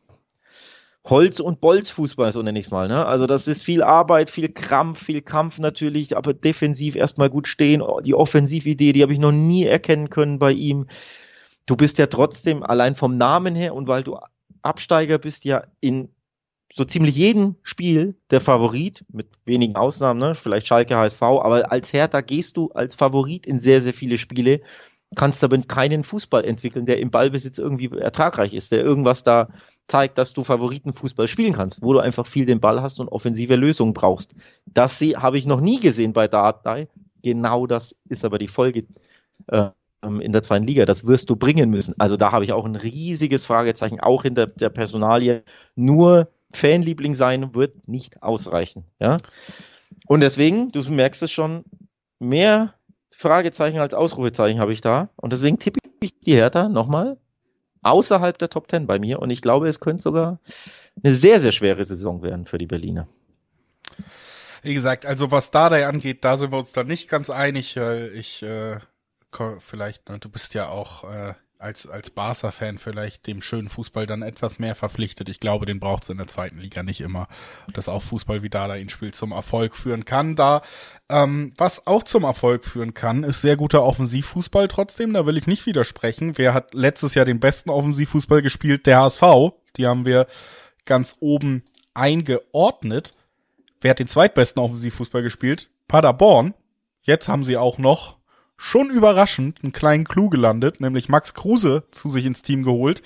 Holz- 1.04 1.40
und 1.40 1.60
Bolzfußball, 1.60 2.32
so 2.32 2.42
nenne 2.42 2.58
ich 2.58 2.66
es 2.66 2.70
mal. 2.70 2.86
Ne? 2.86 3.04
Also 3.04 3.26
das 3.26 3.48
ist 3.48 3.64
viel 3.64 3.82
Arbeit, 3.82 4.30
viel 4.30 4.48
Krampf, 4.48 5.04
viel 5.04 5.20
Kampf 5.20 5.58
natürlich, 5.58 6.16
aber 6.16 6.32
defensiv 6.32 6.94
erstmal 6.94 7.28
gut 7.28 7.48
stehen. 7.48 7.82
Die 8.04 8.14
Offensividee, 8.14 8.92
die 8.92 9.02
habe 9.02 9.12
ich 9.12 9.18
noch 9.18 9.32
nie 9.32 9.64
erkennen 9.64 10.10
können 10.10 10.38
bei 10.38 10.52
ihm 10.52 10.86
du 11.66 11.76
bist 11.76 11.98
ja 11.98 12.06
trotzdem 12.06 12.62
allein 12.62 12.94
vom 12.94 13.16
Namen 13.16 13.54
her 13.54 13.74
und 13.74 13.88
weil 13.88 14.02
du 14.02 14.18
Absteiger 14.62 15.18
bist, 15.18 15.44
ja 15.44 15.62
in 15.80 16.08
so 16.74 16.84
ziemlich 16.84 17.16
jedem 17.16 17.56
Spiel 17.62 18.16
der 18.30 18.40
Favorit, 18.40 19.04
mit 19.12 19.28
wenigen 19.44 19.76
Ausnahmen, 19.76 20.20
ne? 20.20 20.34
vielleicht 20.34 20.66
Schalke, 20.66 20.96
HSV, 20.96 21.22
aber 21.22 21.70
als 21.70 21.92
Hertha 21.92 22.22
gehst 22.22 22.56
du 22.56 22.70
als 22.72 22.94
Favorit 22.94 23.46
in 23.46 23.58
sehr, 23.58 23.82
sehr 23.82 23.92
viele 23.92 24.16
Spiele, 24.16 24.62
kannst 25.14 25.44
aber 25.44 25.58
keinen 25.58 26.02
Fußball 26.02 26.44
entwickeln, 26.44 26.86
der 26.86 26.98
im 26.98 27.10
Ballbesitz 27.10 27.58
irgendwie 27.58 27.90
ertragreich 27.98 28.54
ist, 28.54 28.72
der 28.72 28.82
irgendwas 28.82 29.22
da 29.22 29.48
zeigt, 29.92 30.16
dass 30.16 30.32
du 30.32 30.42
Favoritenfußball 30.42 31.28
spielen 31.28 31.52
kannst, 31.52 31.82
wo 31.82 31.92
du 31.92 31.98
einfach 31.98 32.26
viel 32.26 32.46
den 32.46 32.60
Ball 32.60 32.80
hast 32.80 32.98
und 32.98 33.08
offensive 33.08 33.56
Lösungen 33.56 33.92
brauchst. 33.92 34.34
Das 34.64 35.02
habe 35.02 35.36
ich 35.36 35.44
noch 35.44 35.60
nie 35.60 35.80
gesehen 35.80 36.14
bei 36.14 36.28
Dardai. 36.28 36.88
Genau 37.22 37.66
das 37.66 38.00
ist 38.08 38.24
aber 38.24 38.38
die 38.38 38.48
Folge 38.48 38.86
äh, 39.48 39.68
in 40.02 40.32
der 40.32 40.42
zweiten 40.42 40.64
Liga. 40.64 40.86
Das 40.86 41.06
wirst 41.06 41.28
du 41.28 41.36
bringen 41.36 41.68
müssen. 41.68 41.94
Also 41.98 42.16
da 42.16 42.32
habe 42.32 42.42
ich 42.46 42.54
auch 42.54 42.64
ein 42.64 42.74
riesiges 42.74 43.44
Fragezeichen, 43.44 44.00
auch 44.00 44.24
in 44.24 44.34
der, 44.34 44.46
der 44.46 44.70
Personalie. 44.70 45.42
Nur 45.76 46.30
Fanliebling 46.54 47.14
sein 47.14 47.54
wird 47.54 47.86
nicht 47.86 48.22
ausreichen. 48.22 48.84
Ja? 48.98 49.18
Und 50.06 50.20
deswegen, 50.20 50.70
du 50.70 50.80
merkst 50.90 51.22
es 51.22 51.30
schon, 51.30 51.64
mehr 52.18 52.72
Fragezeichen 53.10 53.78
als 53.78 53.92
Ausrufezeichen 53.92 54.58
habe 54.58 54.72
ich 54.72 54.80
da. 54.80 55.10
Und 55.16 55.34
deswegen 55.34 55.58
tippe 55.58 55.80
ich 56.00 56.18
die 56.18 56.32
Hertha 56.32 56.70
nochmal 56.70 57.18
außerhalb 57.82 58.38
der 58.38 58.48
Top 58.48 58.68
Ten 58.68 58.86
bei 58.86 58.98
mir. 58.98 59.20
Und 59.20 59.30
ich 59.30 59.42
glaube, 59.42 59.68
es 59.68 59.80
könnte 59.80 60.02
sogar 60.02 60.38
eine 61.02 61.14
sehr, 61.14 61.40
sehr 61.40 61.52
schwere 61.52 61.84
Saison 61.84 62.22
werden 62.22 62.46
für 62.46 62.58
die 62.58 62.66
Berliner. 62.66 63.06
Wie 64.62 64.74
gesagt, 64.74 65.04
also 65.06 65.30
was 65.30 65.50
Dardai 65.50 65.86
angeht, 65.86 66.24
da 66.24 66.36
sind 66.36 66.52
wir 66.52 66.58
uns 66.58 66.72
dann 66.72 66.86
nicht 66.86 67.08
ganz 67.08 67.30
einig. 67.30 67.76
Ich 67.76 68.42
äh, 68.42 68.78
vielleicht, 69.58 70.08
ne, 70.08 70.18
du 70.18 70.28
bist 70.28 70.54
ja 70.54 70.68
auch 70.68 71.04
äh, 71.10 71.34
als, 71.62 71.86
als 71.86 72.10
Barca-Fan 72.10 72.78
vielleicht 72.78 73.26
dem 73.26 73.40
schönen 73.40 73.68
Fußball 73.68 74.06
dann 74.06 74.22
etwas 74.22 74.58
mehr 74.58 74.74
verpflichtet. 74.74 75.28
Ich 75.28 75.38
glaube, 75.38 75.64
den 75.64 75.80
braucht 75.80 76.02
es 76.02 76.10
in 76.10 76.16
der 76.18 76.26
zweiten 76.26 76.58
Liga 76.58 76.82
nicht 76.82 77.00
immer, 77.00 77.28
dass 77.72 77.88
auch 77.88 78.02
Fußball 78.02 78.42
wie 78.42 78.50
Dada 78.50 78.76
ihn 78.76 78.88
spielt 78.88 79.14
zum 79.14 79.32
Erfolg 79.32 79.76
führen 79.76 80.04
kann. 80.04 80.34
Da 80.34 80.62
ähm, 81.08 81.52
was 81.56 81.86
auch 81.86 82.02
zum 82.02 82.24
Erfolg 82.24 82.64
führen 82.64 82.94
kann, 82.94 83.22
ist 83.22 83.42
sehr 83.42 83.56
guter 83.56 83.84
Offensivfußball 83.84 84.66
trotzdem. 84.66 85.12
Da 85.12 85.24
will 85.24 85.36
ich 85.36 85.46
nicht 85.46 85.66
widersprechen. 85.66 86.36
Wer 86.36 86.52
hat 86.52 86.74
letztes 86.74 87.14
Jahr 87.14 87.24
den 87.24 87.38
besten 87.40 87.70
Offensivfußball 87.70 88.42
gespielt? 88.42 88.86
Der 88.86 88.98
HSV. 88.98 89.22
Die 89.76 89.86
haben 89.86 90.04
wir 90.04 90.26
ganz 90.84 91.16
oben 91.20 91.62
eingeordnet. 91.94 93.14
Wer 93.80 93.90
hat 93.90 93.98
den 94.00 94.08
zweitbesten 94.08 94.60
Offensivfußball 94.62 95.22
gespielt? 95.22 95.68
Paderborn. 95.86 96.54
Jetzt 97.02 97.28
haben 97.28 97.44
sie 97.44 97.56
auch 97.56 97.78
noch 97.78 98.16
schon 98.62 98.90
überraschend 98.90 99.58
einen 99.62 99.72
kleinen 99.72 100.04
Clou 100.04 100.28
gelandet, 100.30 100.80
nämlich 100.80 101.08
Max 101.08 101.34
Kruse 101.34 101.82
zu 101.90 102.08
sich 102.10 102.24
ins 102.24 102.42
Team 102.42 102.62
geholt. 102.62 103.02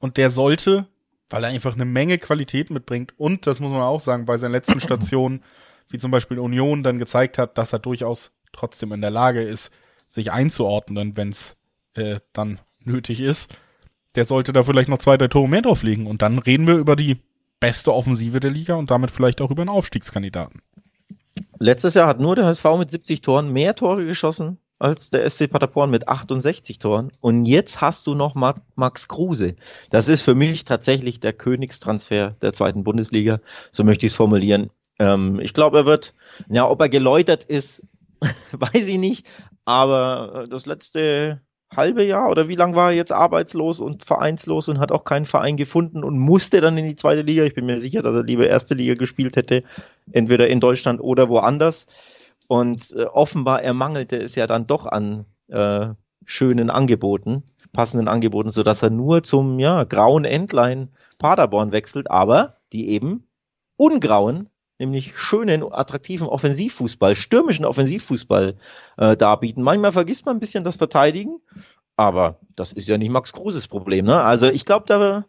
Und 0.00 0.16
der 0.16 0.28
sollte, 0.28 0.86
weil 1.30 1.44
er 1.44 1.50
einfach 1.50 1.74
eine 1.74 1.84
Menge 1.84 2.18
Qualität 2.18 2.70
mitbringt 2.70 3.14
und, 3.16 3.46
das 3.46 3.60
muss 3.60 3.70
man 3.70 3.82
auch 3.82 4.00
sagen, 4.00 4.26
bei 4.26 4.36
seinen 4.36 4.52
letzten 4.52 4.80
Stationen, 4.80 5.44
wie 5.88 5.98
zum 5.98 6.10
Beispiel 6.10 6.40
Union, 6.40 6.82
dann 6.82 6.98
gezeigt 6.98 7.38
hat, 7.38 7.58
dass 7.58 7.72
er 7.72 7.78
durchaus 7.78 8.32
trotzdem 8.52 8.92
in 8.92 9.00
der 9.00 9.10
Lage 9.10 9.40
ist, 9.40 9.70
sich 10.08 10.32
einzuordnen, 10.32 11.16
wenn 11.16 11.28
es 11.28 11.56
äh, 11.94 12.18
dann 12.32 12.58
nötig 12.80 13.20
ist. 13.20 13.56
Der 14.16 14.24
sollte 14.24 14.52
da 14.52 14.64
vielleicht 14.64 14.88
noch 14.88 14.98
zwei, 14.98 15.16
drei 15.16 15.28
Tore 15.28 15.48
mehr 15.48 15.62
drauflegen. 15.62 16.08
Und 16.08 16.22
dann 16.22 16.38
reden 16.38 16.66
wir 16.66 16.74
über 16.74 16.96
die 16.96 17.18
beste 17.60 17.94
Offensive 17.94 18.40
der 18.40 18.50
Liga 18.50 18.74
und 18.74 18.90
damit 18.90 19.12
vielleicht 19.12 19.40
auch 19.40 19.52
über 19.52 19.62
einen 19.62 19.68
Aufstiegskandidaten. 19.68 20.60
Letztes 21.60 21.94
Jahr 21.94 22.08
hat 22.08 22.18
nur 22.18 22.34
der 22.34 22.46
HSV 22.46 22.64
mit 22.78 22.90
70 22.90 23.20
Toren 23.20 23.52
mehr 23.52 23.76
Tore 23.76 24.04
geschossen 24.04 24.58
als 24.78 25.10
der 25.10 25.28
SC 25.28 25.50
Paderborn 25.50 25.90
mit 25.90 26.08
68 26.08 26.78
Toren. 26.78 27.10
Und 27.20 27.46
jetzt 27.46 27.80
hast 27.80 28.06
du 28.06 28.14
noch 28.14 28.34
Max 28.34 29.08
Kruse. 29.08 29.56
Das 29.90 30.08
ist 30.08 30.22
für 30.22 30.34
mich 30.34 30.64
tatsächlich 30.64 31.20
der 31.20 31.32
Königstransfer 31.32 32.36
der 32.42 32.52
zweiten 32.52 32.84
Bundesliga. 32.84 33.40
So 33.72 33.84
möchte 33.84 34.06
ich 34.06 34.12
es 34.12 34.16
formulieren. 34.16 34.70
Ähm, 34.98 35.40
ich 35.40 35.52
glaube, 35.52 35.78
er 35.78 35.86
wird, 35.86 36.14
ja, 36.48 36.68
ob 36.68 36.80
er 36.80 36.88
geläutert 36.88 37.44
ist, 37.44 37.82
weiß 38.52 38.88
ich 38.88 38.98
nicht. 38.98 39.26
Aber 39.64 40.46
das 40.48 40.66
letzte 40.66 41.40
halbe 41.74 42.02
Jahr 42.02 42.30
oder 42.30 42.48
wie 42.48 42.54
lange 42.54 42.76
war 42.76 42.90
er 42.90 42.96
jetzt 42.96 43.12
arbeitslos 43.12 43.80
und 43.80 44.04
vereinslos 44.04 44.68
und 44.68 44.78
hat 44.78 44.90
auch 44.90 45.04
keinen 45.04 45.26
Verein 45.26 45.56
gefunden 45.56 46.02
und 46.02 46.18
musste 46.18 46.60
dann 46.60 46.78
in 46.78 46.88
die 46.88 46.96
zweite 46.96 47.22
Liga. 47.22 47.44
Ich 47.44 47.54
bin 47.54 47.66
mir 47.66 47.78
sicher, 47.78 48.02
dass 48.02 48.16
er 48.16 48.22
lieber 48.22 48.46
erste 48.46 48.74
Liga 48.74 48.94
gespielt 48.94 49.36
hätte, 49.36 49.64
entweder 50.12 50.48
in 50.48 50.60
Deutschland 50.60 51.00
oder 51.00 51.28
woanders. 51.28 51.86
Und 52.48 52.92
äh, 52.96 53.04
offenbar 53.04 53.62
ermangelte 53.62 54.16
es 54.16 54.34
ja 54.34 54.46
dann 54.46 54.66
doch 54.66 54.86
an 54.86 55.26
äh, 55.48 55.88
schönen 56.24 56.70
Angeboten, 56.70 57.44
passenden 57.72 58.08
Angeboten, 58.08 58.50
so 58.50 58.62
dass 58.62 58.82
er 58.82 58.90
nur 58.90 59.22
zum 59.22 59.58
ja, 59.58 59.84
grauen 59.84 60.24
Endline 60.24 60.88
Paderborn 61.18 61.72
wechselt, 61.72 62.10
aber 62.10 62.56
die 62.72 62.88
eben 62.88 63.28
ungrauen, 63.76 64.48
nämlich 64.78 65.16
schönen, 65.16 65.62
attraktiven 65.72 66.26
Offensivfußball, 66.26 67.16
stürmischen 67.16 67.64
Offensivfußball 67.64 68.56
äh, 68.96 69.16
darbieten. 69.16 69.62
Manchmal 69.62 69.92
vergisst 69.92 70.26
man 70.26 70.36
ein 70.36 70.40
bisschen 70.40 70.64
das 70.64 70.76
Verteidigen, 70.76 71.40
aber 71.96 72.38
das 72.56 72.72
ist 72.72 72.88
ja 72.88 72.96
nicht 72.96 73.10
Max 73.10 73.32
Kruses 73.32 73.68
Problem. 73.68 74.06
Ne? 74.06 74.22
Also 74.22 74.48
ich 74.48 74.64
glaube, 74.64 74.86
da 74.86 75.24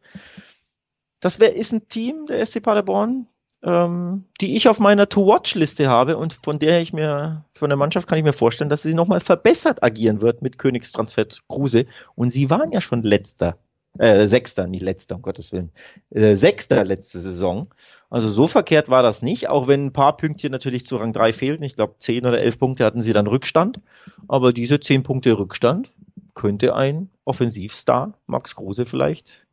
das 1.20 1.40
wär, 1.40 1.56
ist 1.56 1.74
ein 1.74 1.88
Team, 1.90 2.26
der 2.26 2.46
SC 2.46 2.62
Paderborn, 2.62 3.28
ähm, 3.64 4.26
die 4.40 4.56
ich 4.56 4.70
auf 4.70 4.80
meiner 4.80 5.10
To-Watch-Liste 5.10 5.88
habe 5.90 6.18
und 6.18 6.34
von 6.34 6.60
der 6.60 6.82
ich 6.82 6.94
mir, 6.94 7.46
von 7.54 7.70
der 7.70 7.78
Mannschaft 7.78 8.08
kann 8.08 8.18
ich 8.18 8.24
mir 8.24 8.34
vorstellen, 8.34 8.70
dass 8.70 8.84
sie 8.84 8.94
nochmal 8.94 9.20
verbessert 9.20 9.84
agieren 9.84 10.22
wird 10.22 10.42
mit 10.42 10.58
Königstransfer 10.58 11.26
Kruse. 11.48 11.86
Und 12.16 12.32
sie 12.32 12.50
waren 12.50 12.72
ja 12.72 12.80
schon 12.80 13.04
letzter, 13.04 13.58
äh, 13.98 14.28
Sechster, 14.28 14.68
nicht 14.68 14.82
letzter, 14.82 15.16
um 15.16 15.22
Gottes 15.22 15.52
Willen, 15.52 15.72
äh, 16.12 16.36
Sechster 16.36 16.86
letzte 16.86 17.20
Saison. 17.20 17.68
Also 18.10 18.30
so 18.30 18.48
verkehrt 18.48 18.90
war 18.90 19.04
das 19.04 19.22
nicht, 19.22 19.50
auch 19.50 19.68
wenn 19.68 19.88
ein 19.88 19.94
paar 19.94 20.16
Pünktchen 20.16 20.52
natürlich 20.52 20.86
zu 20.86 20.96
Rang 20.96 21.12
3 21.12 21.34
fehlten. 21.34 21.64
Ich 21.64 21.76
glaube, 21.76 21.96
10 22.00 22.26
oder 22.26 22.40
11 22.40 22.60
Punkte 22.60 22.86
hatten 22.86 23.02
sie 23.02 23.14
dann 23.14 23.28
Rückstand. 23.28 23.82
Aber 24.30 24.54
diese 24.54 24.80
10 24.80 25.04
Punkte 25.04 25.38
Rückstand 25.38 25.92
könnte 26.34 26.76
ein 26.76 27.10
Offensivstar, 27.26 28.14
Max 28.26 28.56
Kruse 28.56 28.86
vielleicht, 28.86 29.46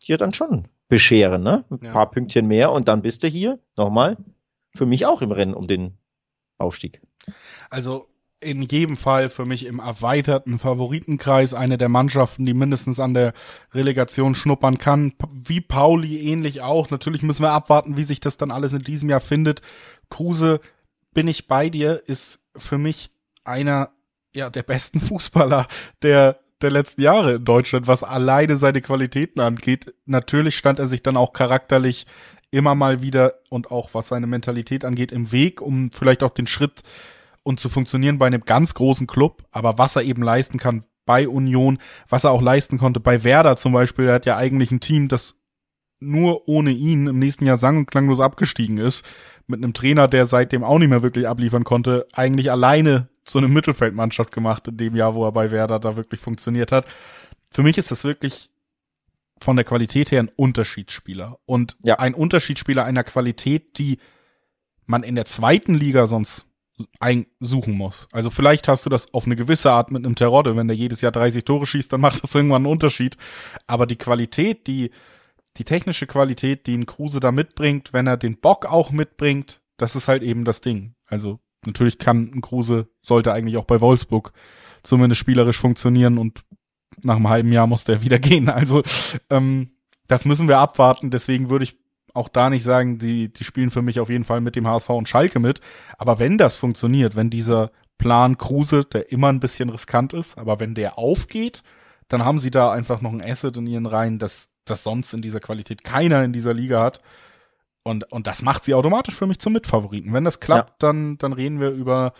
hier 0.00 0.16
dann 0.16 0.32
schon 0.32 0.68
bescheren, 0.92 1.42
ne? 1.42 1.64
Ein 1.70 1.78
ja. 1.84 1.92
paar 1.92 2.10
Pünktchen 2.10 2.46
mehr 2.46 2.70
und 2.70 2.86
dann 2.86 3.00
bist 3.00 3.22
du 3.22 3.28
hier 3.28 3.58
nochmal 3.78 4.18
für 4.74 4.84
mich 4.84 5.06
auch 5.06 5.22
im 5.22 5.32
Rennen 5.32 5.54
um 5.54 5.66
den 5.66 5.96
Aufstieg. 6.58 7.00
Also 7.70 8.10
in 8.40 8.60
jedem 8.60 8.98
Fall 8.98 9.30
für 9.30 9.46
mich 9.46 9.64
im 9.64 9.78
erweiterten 9.78 10.58
Favoritenkreis 10.58 11.54
eine 11.54 11.78
der 11.78 11.88
Mannschaften, 11.88 12.44
die 12.44 12.52
mindestens 12.52 13.00
an 13.00 13.14
der 13.14 13.32
Relegation 13.72 14.34
schnuppern 14.34 14.76
kann. 14.76 15.14
Wie 15.30 15.62
Pauli 15.62 16.30
ähnlich 16.30 16.60
auch. 16.60 16.90
Natürlich 16.90 17.22
müssen 17.22 17.42
wir 17.42 17.52
abwarten, 17.52 17.96
wie 17.96 18.04
sich 18.04 18.20
das 18.20 18.36
dann 18.36 18.50
alles 18.50 18.74
in 18.74 18.82
diesem 18.82 19.08
Jahr 19.08 19.22
findet. 19.22 19.62
Kruse, 20.10 20.60
bin 21.14 21.26
ich 21.26 21.48
bei 21.48 21.70
dir, 21.70 22.02
ist 22.04 22.44
für 22.54 22.76
mich 22.76 23.12
einer 23.44 23.92
ja, 24.34 24.50
der 24.50 24.62
besten 24.62 25.00
Fußballer 25.00 25.66
der 26.02 26.41
der 26.62 26.70
letzten 26.70 27.02
Jahre 27.02 27.34
in 27.34 27.44
Deutschland, 27.44 27.86
was 27.86 28.02
alleine 28.02 28.56
seine 28.56 28.80
Qualitäten 28.80 29.40
angeht. 29.40 29.94
Natürlich 30.06 30.56
stand 30.56 30.78
er 30.78 30.86
sich 30.86 31.02
dann 31.02 31.16
auch 31.16 31.32
charakterlich 31.32 32.06
immer 32.50 32.74
mal 32.74 33.02
wieder 33.02 33.34
und 33.48 33.70
auch 33.70 33.90
was 33.92 34.08
seine 34.08 34.26
Mentalität 34.26 34.84
angeht 34.84 35.10
im 35.12 35.32
Weg, 35.32 35.60
um 35.60 35.90
vielleicht 35.90 36.22
auch 36.22 36.30
den 36.30 36.46
Schritt 36.46 36.82
und 37.42 37.58
zu 37.58 37.68
funktionieren 37.68 38.18
bei 38.18 38.26
einem 38.26 38.44
ganz 38.44 38.74
großen 38.74 39.06
Club, 39.06 39.42
aber 39.50 39.78
was 39.78 39.96
er 39.96 40.02
eben 40.02 40.22
leisten 40.22 40.58
kann 40.58 40.84
bei 41.04 41.28
Union, 41.28 41.78
was 42.08 42.24
er 42.24 42.30
auch 42.30 42.42
leisten 42.42 42.78
konnte 42.78 43.00
bei 43.00 43.24
Werder 43.24 43.56
zum 43.56 43.72
Beispiel, 43.72 44.06
er 44.06 44.14
hat 44.14 44.26
ja 44.26 44.36
eigentlich 44.36 44.70
ein 44.70 44.80
Team, 44.80 45.08
das 45.08 45.36
nur 45.98 46.48
ohne 46.48 46.70
ihn 46.70 47.06
im 47.06 47.18
nächsten 47.18 47.46
Jahr 47.46 47.56
sang- 47.56 47.78
und 47.78 47.90
klanglos 47.90 48.20
abgestiegen 48.20 48.78
ist, 48.78 49.04
mit 49.46 49.58
einem 49.58 49.72
Trainer, 49.72 50.08
der 50.08 50.26
seitdem 50.26 50.64
auch 50.64 50.78
nicht 50.78 50.88
mehr 50.88 51.02
wirklich 51.02 51.28
abliefern 51.28 51.64
konnte, 51.64 52.06
eigentlich 52.12 52.50
alleine 52.50 53.08
zu 53.24 53.38
einer 53.38 53.48
Mittelfeldmannschaft 53.48 54.32
gemacht 54.32 54.68
in 54.68 54.76
dem 54.76 54.96
Jahr, 54.96 55.14
wo 55.14 55.24
er 55.24 55.32
bei 55.32 55.50
Werder 55.50 55.78
da 55.78 55.96
wirklich 55.96 56.20
funktioniert 56.20 56.72
hat. 56.72 56.86
Für 57.50 57.62
mich 57.62 57.78
ist 57.78 57.90
das 57.90 58.04
wirklich 58.04 58.50
von 59.40 59.56
der 59.56 59.64
Qualität 59.64 60.10
her 60.10 60.20
ein 60.20 60.30
Unterschiedsspieler 60.34 61.38
und 61.46 61.76
ja. 61.82 61.98
ein 61.98 62.14
Unterschiedsspieler 62.14 62.84
einer 62.84 63.04
Qualität, 63.04 63.78
die 63.78 63.98
man 64.86 65.02
in 65.02 65.14
der 65.14 65.24
zweiten 65.24 65.74
Liga 65.74 66.06
sonst 66.06 66.46
suchen 67.40 67.74
muss. 67.74 68.08
Also 68.12 68.30
vielleicht 68.30 68.66
hast 68.66 68.86
du 68.86 68.90
das 68.90 69.12
auf 69.12 69.26
eine 69.26 69.36
gewisse 69.36 69.70
Art 69.70 69.90
mit 69.90 70.04
einem 70.04 70.14
Terodde, 70.14 70.56
wenn 70.56 70.68
der 70.68 70.76
jedes 70.76 71.00
Jahr 71.00 71.12
30 71.12 71.44
Tore 71.44 71.66
schießt, 71.66 71.92
dann 71.92 72.00
macht 72.00 72.24
das 72.24 72.34
irgendwann 72.34 72.62
einen 72.62 72.72
Unterschied. 72.72 73.16
Aber 73.66 73.86
die 73.86 73.96
Qualität, 73.96 74.66
die 74.66 74.90
die 75.58 75.64
technische 75.64 76.06
Qualität, 76.06 76.66
die 76.66 76.76
ein 76.76 76.86
Kruse 76.86 77.20
da 77.20 77.30
mitbringt, 77.30 77.92
wenn 77.92 78.06
er 78.06 78.16
den 78.16 78.38
Bock 78.38 78.66
auch 78.66 78.90
mitbringt, 78.90 79.60
das 79.76 79.96
ist 79.96 80.08
halt 80.08 80.22
eben 80.22 80.44
das 80.44 80.60
Ding. 80.62 80.94
Also 81.06 81.40
natürlich 81.66 81.98
kann 81.98 82.40
Kruse, 82.40 82.88
sollte 83.02 83.32
eigentlich 83.32 83.56
auch 83.56 83.64
bei 83.64 83.80
Wolfsburg 83.80 84.32
zumindest 84.82 85.20
spielerisch 85.20 85.58
funktionieren 85.58 86.18
und 86.18 86.42
nach 87.02 87.16
einem 87.16 87.28
halben 87.28 87.52
Jahr 87.52 87.66
muss 87.66 87.84
der 87.84 88.02
wieder 88.02 88.18
gehen. 88.18 88.48
Also 88.48 88.82
ähm, 89.30 89.70
das 90.08 90.24
müssen 90.24 90.48
wir 90.48 90.58
abwarten. 90.58 91.10
Deswegen 91.10 91.50
würde 91.50 91.64
ich 91.64 91.76
auch 92.14 92.28
da 92.28 92.50
nicht 92.50 92.64
sagen, 92.64 92.98
die, 92.98 93.32
die 93.32 93.44
spielen 93.44 93.70
für 93.70 93.82
mich 93.82 94.00
auf 94.00 94.10
jeden 94.10 94.24
Fall 94.24 94.40
mit 94.40 94.56
dem 94.56 94.66
HSV 94.66 94.90
und 94.90 95.08
Schalke 95.08 95.40
mit. 95.40 95.60
Aber 95.96 96.18
wenn 96.18 96.36
das 96.36 96.54
funktioniert, 96.54 97.16
wenn 97.16 97.30
dieser 97.30 97.70
Plan 97.96 98.36
Kruse, 98.36 98.84
der 98.84 99.12
immer 99.12 99.28
ein 99.28 99.40
bisschen 99.40 99.70
riskant 99.70 100.12
ist, 100.12 100.36
aber 100.36 100.60
wenn 100.60 100.74
der 100.74 100.98
aufgeht, 100.98 101.62
dann 102.08 102.24
haben 102.24 102.40
sie 102.40 102.50
da 102.50 102.70
einfach 102.72 103.00
noch 103.00 103.12
ein 103.12 103.22
Asset 103.22 103.56
in 103.56 103.66
ihren 103.66 103.86
Reihen, 103.86 104.18
das 104.18 104.50
das 104.64 104.84
sonst 104.84 105.12
in 105.12 105.22
dieser 105.22 105.40
Qualität 105.40 105.84
keiner 105.84 106.24
in 106.24 106.32
dieser 106.32 106.54
Liga 106.54 106.82
hat. 106.82 107.00
Und, 107.84 108.10
und 108.12 108.26
das 108.26 108.42
macht 108.42 108.64
sie 108.64 108.74
automatisch 108.74 109.14
für 109.14 109.26
mich 109.26 109.38
zum 109.38 109.52
Mitfavoriten. 109.52 110.12
Wenn 110.12 110.24
das 110.24 110.40
klappt, 110.40 110.70
ja. 110.70 110.76
dann, 110.78 111.18
dann 111.18 111.32
reden 111.32 111.60
wir 111.60 111.70
über, 111.70 112.12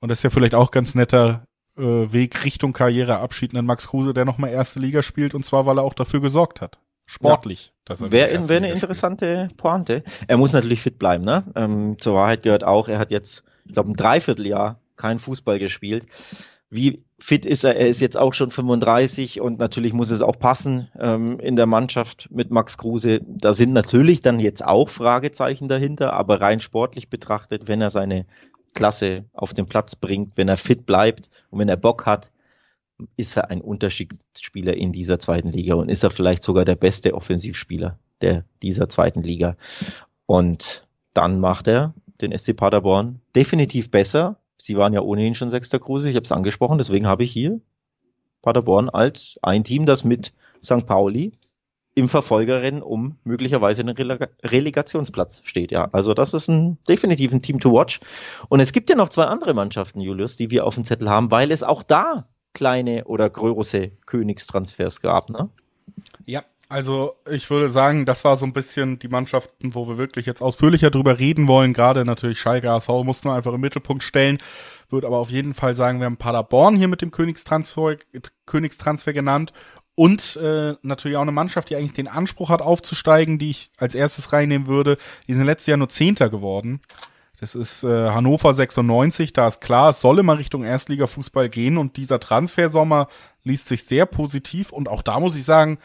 und 0.00 0.08
das 0.08 0.20
ist 0.20 0.22
ja 0.22 0.30
vielleicht 0.30 0.54
auch 0.54 0.70
ganz 0.70 0.94
netter 0.94 1.44
äh, 1.76 1.82
Weg 1.82 2.44
Richtung 2.44 2.72
Karriereabschied, 2.72 3.54
einen 3.54 3.66
Max 3.66 3.88
Kruse, 3.88 4.14
der 4.14 4.24
nochmal 4.24 4.50
erste 4.50 4.78
Liga 4.78 5.02
spielt, 5.02 5.34
und 5.34 5.44
zwar, 5.44 5.66
weil 5.66 5.78
er 5.78 5.84
auch 5.84 5.94
dafür 5.94 6.20
gesorgt 6.20 6.60
hat. 6.60 6.78
Sportlich. 7.06 7.72
Ja. 7.88 8.10
Wäre 8.10 8.48
wär 8.48 8.56
eine 8.58 8.70
interessante. 8.70 9.48
Pointe. 9.56 10.04
Er 10.26 10.36
muss 10.36 10.52
natürlich 10.52 10.82
fit 10.82 10.98
bleiben, 10.98 11.24
ne? 11.24 11.42
Ähm, 11.54 11.96
zur 11.98 12.14
Wahrheit 12.14 12.42
gehört 12.42 12.64
auch, 12.64 12.88
er 12.88 12.98
hat 12.98 13.10
jetzt, 13.10 13.44
ich 13.64 13.72
glaube, 13.72 13.90
ein 13.90 13.94
Dreivierteljahr 13.94 14.78
kein 14.96 15.18
Fußball 15.18 15.58
gespielt 15.58 16.04
wie 16.70 17.02
fit 17.18 17.46
ist 17.46 17.64
er? 17.64 17.76
Er 17.76 17.88
ist 17.88 18.00
jetzt 18.00 18.16
auch 18.16 18.34
schon 18.34 18.50
35 18.50 19.40
und 19.40 19.58
natürlich 19.58 19.92
muss 19.92 20.10
es 20.10 20.20
auch 20.20 20.38
passen 20.38 20.88
ähm, 20.98 21.40
in 21.40 21.56
der 21.56 21.66
Mannschaft 21.66 22.28
mit 22.30 22.50
Max 22.50 22.78
Kruse. 22.78 23.20
Da 23.26 23.54
sind 23.54 23.72
natürlich 23.72 24.20
dann 24.20 24.38
jetzt 24.38 24.64
auch 24.64 24.88
Fragezeichen 24.88 25.68
dahinter, 25.68 26.12
aber 26.12 26.40
rein 26.40 26.60
sportlich 26.60 27.08
betrachtet, 27.08 27.68
wenn 27.68 27.80
er 27.80 27.90
seine 27.90 28.26
Klasse 28.74 29.24
auf 29.32 29.54
den 29.54 29.66
Platz 29.66 29.96
bringt, 29.96 30.36
wenn 30.36 30.48
er 30.48 30.56
fit 30.56 30.86
bleibt 30.86 31.30
und 31.50 31.58
wenn 31.58 31.68
er 31.68 31.76
Bock 31.76 32.06
hat, 32.06 32.30
ist 33.16 33.36
er 33.36 33.50
ein 33.50 33.60
Unterschiedsspieler 33.60 34.74
in 34.74 34.92
dieser 34.92 35.18
zweiten 35.18 35.48
Liga 35.48 35.74
und 35.74 35.88
ist 35.88 36.02
er 36.02 36.10
vielleicht 36.10 36.42
sogar 36.42 36.64
der 36.64 36.76
beste 36.76 37.14
Offensivspieler 37.14 37.98
der 38.20 38.44
dieser 38.62 38.88
zweiten 38.88 39.22
Liga. 39.22 39.56
Und 40.26 40.86
dann 41.14 41.40
macht 41.40 41.68
er 41.68 41.94
den 42.20 42.36
SC 42.36 42.56
Paderborn 42.56 43.20
definitiv 43.34 43.90
besser 43.90 44.38
Sie 44.60 44.76
waren 44.76 44.92
ja 44.92 45.00
ohnehin 45.00 45.34
schon 45.34 45.50
Sechster 45.50 45.78
Kruse, 45.78 46.10
ich 46.10 46.16
habe 46.16 46.24
es 46.24 46.32
angesprochen, 46.32 46.78
deswegen 46.78 47.06
habe 47.06 47.24
ich 47.24 47.32
hier 47.32 47.60
Paderborn 48.42 48.88
als 48.88 49.38
ein 49.42 49.64
Team, 49.64 49.86
das 49.86 50.04
mit 50.04 50.32
St. 50.62 50.86
Pauli 50.86 51.32
im 51.94 52.08
Verfolgerrennen 52.08 52.80
um 52.80 53.18
möglicherweise 53.24 53.82
einen 53.82 53.96
Releg 53.96 54.28
Relegationsplatz 54.44 55.42
steht. 55.44 55.72
Ja, 55.72 55.88
also 55.90 56.14
das 56.14 56.32
ist 56.32 56.48
ein 56.48 56.78
definitiv 56.88 57.32
ein 57.32 57.42
Team 57.42 57.58
to 57.58 57.72
watch. 57.72 57.98
Und 58.48 58.60
es 58.60 58.72
gibt 58.72 58.88
ja 58.88 58.94
noch 58.94 59.08
zwei 59.08 59.24
andere 59.24 59.52
Mannschaften, 59.52 60.00
Julius, 60.00 60.36
die 60.36 60.50
wir 60.52 60.64
auf 60.64 60.76
dem 60.76 60.84
Zettel 60.84 61.10
haben, 61.10 61.32
weil 61.32 61.50
es 61.50 61.64
auch 61.64 61.82
da 61.82 62.28
kleine 62.54 63.04
oder 63.04 63.28
große 63.28 63.90
Königstransfers 64.06 65.00
gab. 65.00 65.28
Ne? 65.30 65.50
Ja, 66.24 66.44
also 66.68 67.16
ich 67.30 67.48
würde 67.48 67.68
sagen, 67.68 68.04
das 68.04 68.24
war 68.24 68.36
so 68.36 68.44
ein 68.44 68.52
bisschen 68.52 68.98
die 68.98 69.08
Mannschaften, 69.08 69.74
wo 69.74 69.88
wir 69.88 69.96
wirklich 69.96 70.26
jetzt 70.26 70.42
ausführlicher 70.42 70.90
drüber 70.90 71.18
reden 71.18 71.48
wollen. 71.48 71.72
Gerade 71.72 72.04
natürlich 72.04 72.40
Schalke 72.40 72.70
HSV 72.70 72.88
muss 73.04 73.24
man 73.24 73.36
einfach 73.36 73.54
im 73.54 73.60
Mittelpunkt 73.60 74.02
stellen. 74.02 74.38
Würde 74.90 75.06
aber 75.06 75.18
auf 75.18 75.30
jeden 75.30 75.54
Fall 75.54 75.74
sagen, 75.74 75.98
wir 75.98 76.06
haben 76.06 76.18
Paderborn 76.18 76.76
hier 76.76 76.88
mit 76.88 77.00
dem 77.00 77.10
Königstransfer, 77.10 77.96
Königstransfer 78.46 79.12
genannt. 79.12 79.52
Und 79.94 80.36
äh, 80.36 80.74
natürlich 80.82 81.16
auch 81.16 81.22
eine 81.22 81.32
Mannschaft, 81.32 81.70
die 81.70 81.76
eigentlich 81.76 81.94
den 81.94 82.06
Anspruch 82.06 82.50
hat, 82.50 82.62
aufzusteigen, 82.62 83.38
die 83.38 83.50
ich 83.50 83.70
als 83.78 83.94
erstes 83.94 84.32
reinnehmen 84.32 84.68
würde. 84.68 84.96
Die 85.26 85.34
sind 85.34 85.44
letztes 85.44 85.66
Jahr 85.66 85.78
nur 85.78 85.88
Zehnter 85.88 86.28
geworden. 86.28 86.82
Das 87.40 87.54
ist 87.54 87.82
äh, 87.82 88.10
Hannover 88.10 88.52
96, 88.52 89.32
da 89.32 89.46
ist 89.46 89.60
klar, 89.60 89.90
es 89.90 90.00
soll 90.00 90.18
immer 90.18 90.38
Richtung 90.38 90.64
Erstligafußball 90.64 91.48
gehen 91.48 91.78
und 91.78 91.96
dieser 91.96 92.18
Transfersommer 92.18 93.06
liest 93.44 93.68
sich 93.68 93.84
sehr 93.84 94.06
positiv 94.06 94.72
und 94.72 94.88
auch 94.88 95.02
da 95.02 95.20
muss 95.20 95.36
ich 95.36 95.44
sagen, 95.44 95.78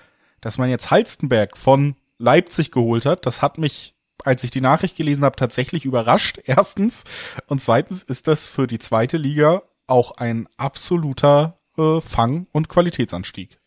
dass 0.43 0.57
man 0.57 0.69
jetzt 0.69 0.91
Halstenberg 0.91 1.57
von 1.57 1.95
Leipzig 2.19 2.71
geholt 2.71 3.05
hat, 3.05 3.25
das 3.25 3.41
hat 3.41 3.57
mich, 3.57 3.95
als 4.23 4.43
ich 4.43 4.51
die 4.51 4.61
Nachricht 4.61 4.97
gelesen 4.97 5.23
habe, 5.23 5.37
tatsächlich 5.37 5.85
überrascht. 5.85 6.39
Erstens. 6.45 7.05
Und 7.47 7.61
zweitens 7.61 8.03
ist 8.03 8.27
das 8.27 8.47
für 8.47 8.67
die 8.67 8.79
zweite 8.79 9.17
Liga 9.17 9.63
auch 9.87 10.11
ein 10.17 10.47
absoluter 10.57 11.57
äh, 11.77 12.01
Fang- 12.01 12.47
und 12.51 12.67
Qualitätsanstieg. 12.67 13.59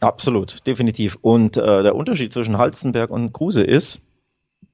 Absolut, 0.00 0.66
definitiv. 0.66 1.18
Und 1.20 1.56
äh, 1.58 1.82
der 1.82 1.94
Unterschied 1.94 2.32
zwischen 2.32 2.58
Halstenberg 2.58 3.10
und 3.10 3.32
Kruse 3.32 3.62
ist, 3.62 4.00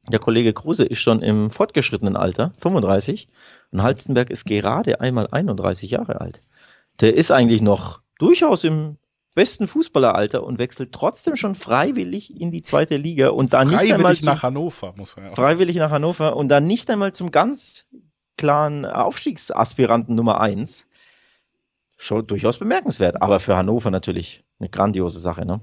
der 0.09 0.21
Kollege 0.21 0.53
Kruse 0.55 0.85
ist 0.85 1.01
schon 1.01 1.23
im 1.23 1.51
fortgeschrittenen 1.51 2.17
Alter, 2.17 2.53
35, 2.59 3.29
und 3.73 3.83
Halstenberg 3.83 4.31
ist 4.31 4.47
gerade 4.47 5.01
einmal 5.01 5.27
31 5.27 5.91
Jahre 5.91 6.21
alt. 6.21 6.41
Der 7.01 7.15
ist 7.15 7.31
eigentlich 7.31 7.61
noch 7.61 8.01
durchaus 8.19 8.65
im 8.65 8.97
besten 9.39 9.69
Fußballeralter 9.69 10.43
und 10.43 10.59
wechselt 10.59 10.93
trotzdem 10.93 11.37
schon 11.37 11.55
freiwillig 11.55 12.41
in 12.41 12.51
die 12.51 12.63
zweite 12.63 12.97
Liga 12.97 13.29
und 13.29 13.53
dann 13.53 13.69
nicht 13.69 13.95
einmal 13.95 14.17
zum, 14.17 14.27
nach 14.27 14.43
Hannover, 14.43 14.95
muss 14.97 15.15
man 15.15 15.27
ja 15.27 15.31
auch 15.31 15.37
Freiwillig 15.37 15.77
sagen. 15.77 15.87
nach 15.87 15.95
Hannover 15.95 16.35
und 16.35 16.49
dann 16.49 16.65
nicht 16.65 16.91
einmal 16.91 17.13
zum 17.13 17.31
ganz 17.31 17.87
klaren 18.37 18.85
Aufstiegsaspiranten 18.85 20.17
Nummer 20.17 20.41
eins. 20.41 20.89
Schon 21.97 22.27
durchaus 22.27 22.59
bemerkenswert, 22.59 23.23
aber 23.23 23.39
für 23.39 23.57
Hannover 23.57 23.93
natürlich 23.93 24.43
eine 24.59 24.69
grandiose 24.69 25.21
Sache, 25.21 25.47
ne? 25.47 25.61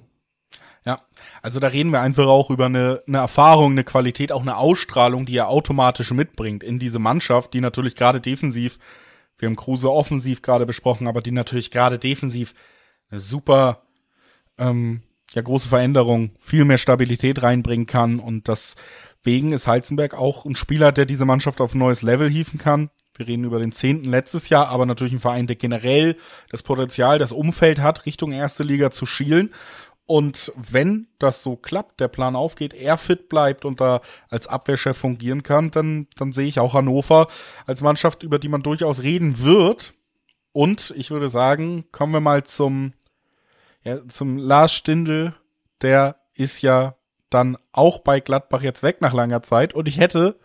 Ja, 0.86 1.02
also 1.42 1.60
da 1.60 1.68
reden 1.68 1.92
wir 1.92 2.00
einfach 2.00 2.28
auch 2.28 2.50
über 2.50 2.68
eine, 2.68 3.02
eine 3.08 3.18
Erfahrung, 3.18 3.74
eine 3.74 3.84
Qualität, 3.84 4.32
auch 4.32 4.42
eine 4.42 4.56
Ausstrahlung, 4.56 5.26
die 5.26 5.36
er 5.36 5.50
automatisch 5.50 6.12
mitbringt 6.12 6.64
in 6.64 6.80
diese 6.80 7.00
Mannschaft, 7.00 7.54
die 7.54 7.60
natürlich 7.60 7.96
gerade 7.96 8.22
defensiv, 8.22 8.80
wir 9.38 9.50
haben 9.50 9.58
Kruse 9.58 9.92
offensiv 9.92 10.42
gerade 10.42 10.66
besprochen, 10.66 11.08
aber 11.08 11.22
die 11.22 11.32
natürlich 11.32 11.72
gerade 11.72 12.00
defensiv 12.00 12.54
super 13.20 13.82
ähm, 14.58 15.02
ja 15.34 15.42
große 15.42 15.68
Veränderung, 15.68 16.32
viel 16.40 16.66
mehr 16.66 16.78
Stabilität 16.78 17.44
reinbringen 17.44 17.86
kann 17.86 18.20
und 18.20 18.48
deswegen 18.48 19.52
ist 19.52 19.68
Heizenberg 19.68 20.14
auch 20.14 20.46
ein 20.46 20.56
Spieler, 20.56 20.92
der 20.92 21.06
diese 21.06 21.26
Mannschaft 21.26 21.62
auf 21.62 21.74
ein 21.76 21.80
neues 21.80 22.02
Level 22.02 22.30
hieven 22.30 22.58
kann. 22.58 22.90
Wir 23.18 23.28
reden 23.28 23.46
über 23.46 23.60
den 23.60 23.72
zehnten 23.72 24.10
letztes 24.10 24.50
Jahr, 24.50 24.68
aber 24.68 24.86
natürlich 24.86 25.14
ein 25.14 25.20
Verein, 25.20 25.48
der 25.48 25.56
generell 25.56 26.18
das 26.50 26.64
Potenzial, 26.64 27.20
das 27.20 27.32
Umfeld 27.32 27.80
hat, 27.80 28.06
Richtung 28.06 28.32
erste 28.32 28.64
Liga 28.64 28.92
zu 28.92 29.06
schielen. 29.06 29.54
Und 30.08 30.52
wenn 30.56 31.08
das 31.18 31.42
so 31.42 31.56
klappt, 31.56 32.00
der 32.00 32.10
Plan 32.10 32.36
aufgeht, 32.36 32.74
er 32.74 32.98
fit 32.98 33.28
bleibt 33.28 33.66
und 33.66 33.82
da 33.82 34.02
als 34.30 34.48
Abwehrchef 34.48 34.98
fungieren 34.98 35.42
kann, 35.42 35.72
dann, 35.72 36.08
dann 36.16 36.32
sehe 36.32 36.46
ich 36.46 36.60
auch 36.60 36.76
Hannover 36.76 37.28
als 37.66 37.82
Mannschaft, 37.82 38.22
über 38.22 38.38
die 38.38 38.50
man 38.50 38.62
durchaus 38.62 39.02
reden 39.02 39.42
wird. 39.42 39.96
Und 40.52 40.94
ich 40.96 41.10
würde 41.10 41.30
sagen, 41.30 41.86
kommen 41.92 42.14
wir 42.14 42.20
mal 42.20 42.44
zum, 42.44 42.94
ja, 43.86 44.08
zum 44.08 44.38
Lars 44.38 44.74
Stindl. 44.74 45.34
Der 45.82 46.18
ist 46.34 46.62
ja 46.62 46.96
dann 47.30 47.58
auch 47.72 48.00
bei 48.00 48.20
Gladbach 48.20 48.62
jetzt 48.62 48.84
weg 48.84 49.02
nach 49.02 49.14
langer 49.14 49.42
Zeit. 49.42 49.74
Und 49.74 49.88
ich 49.88 50.00
hätte 50.00 50.40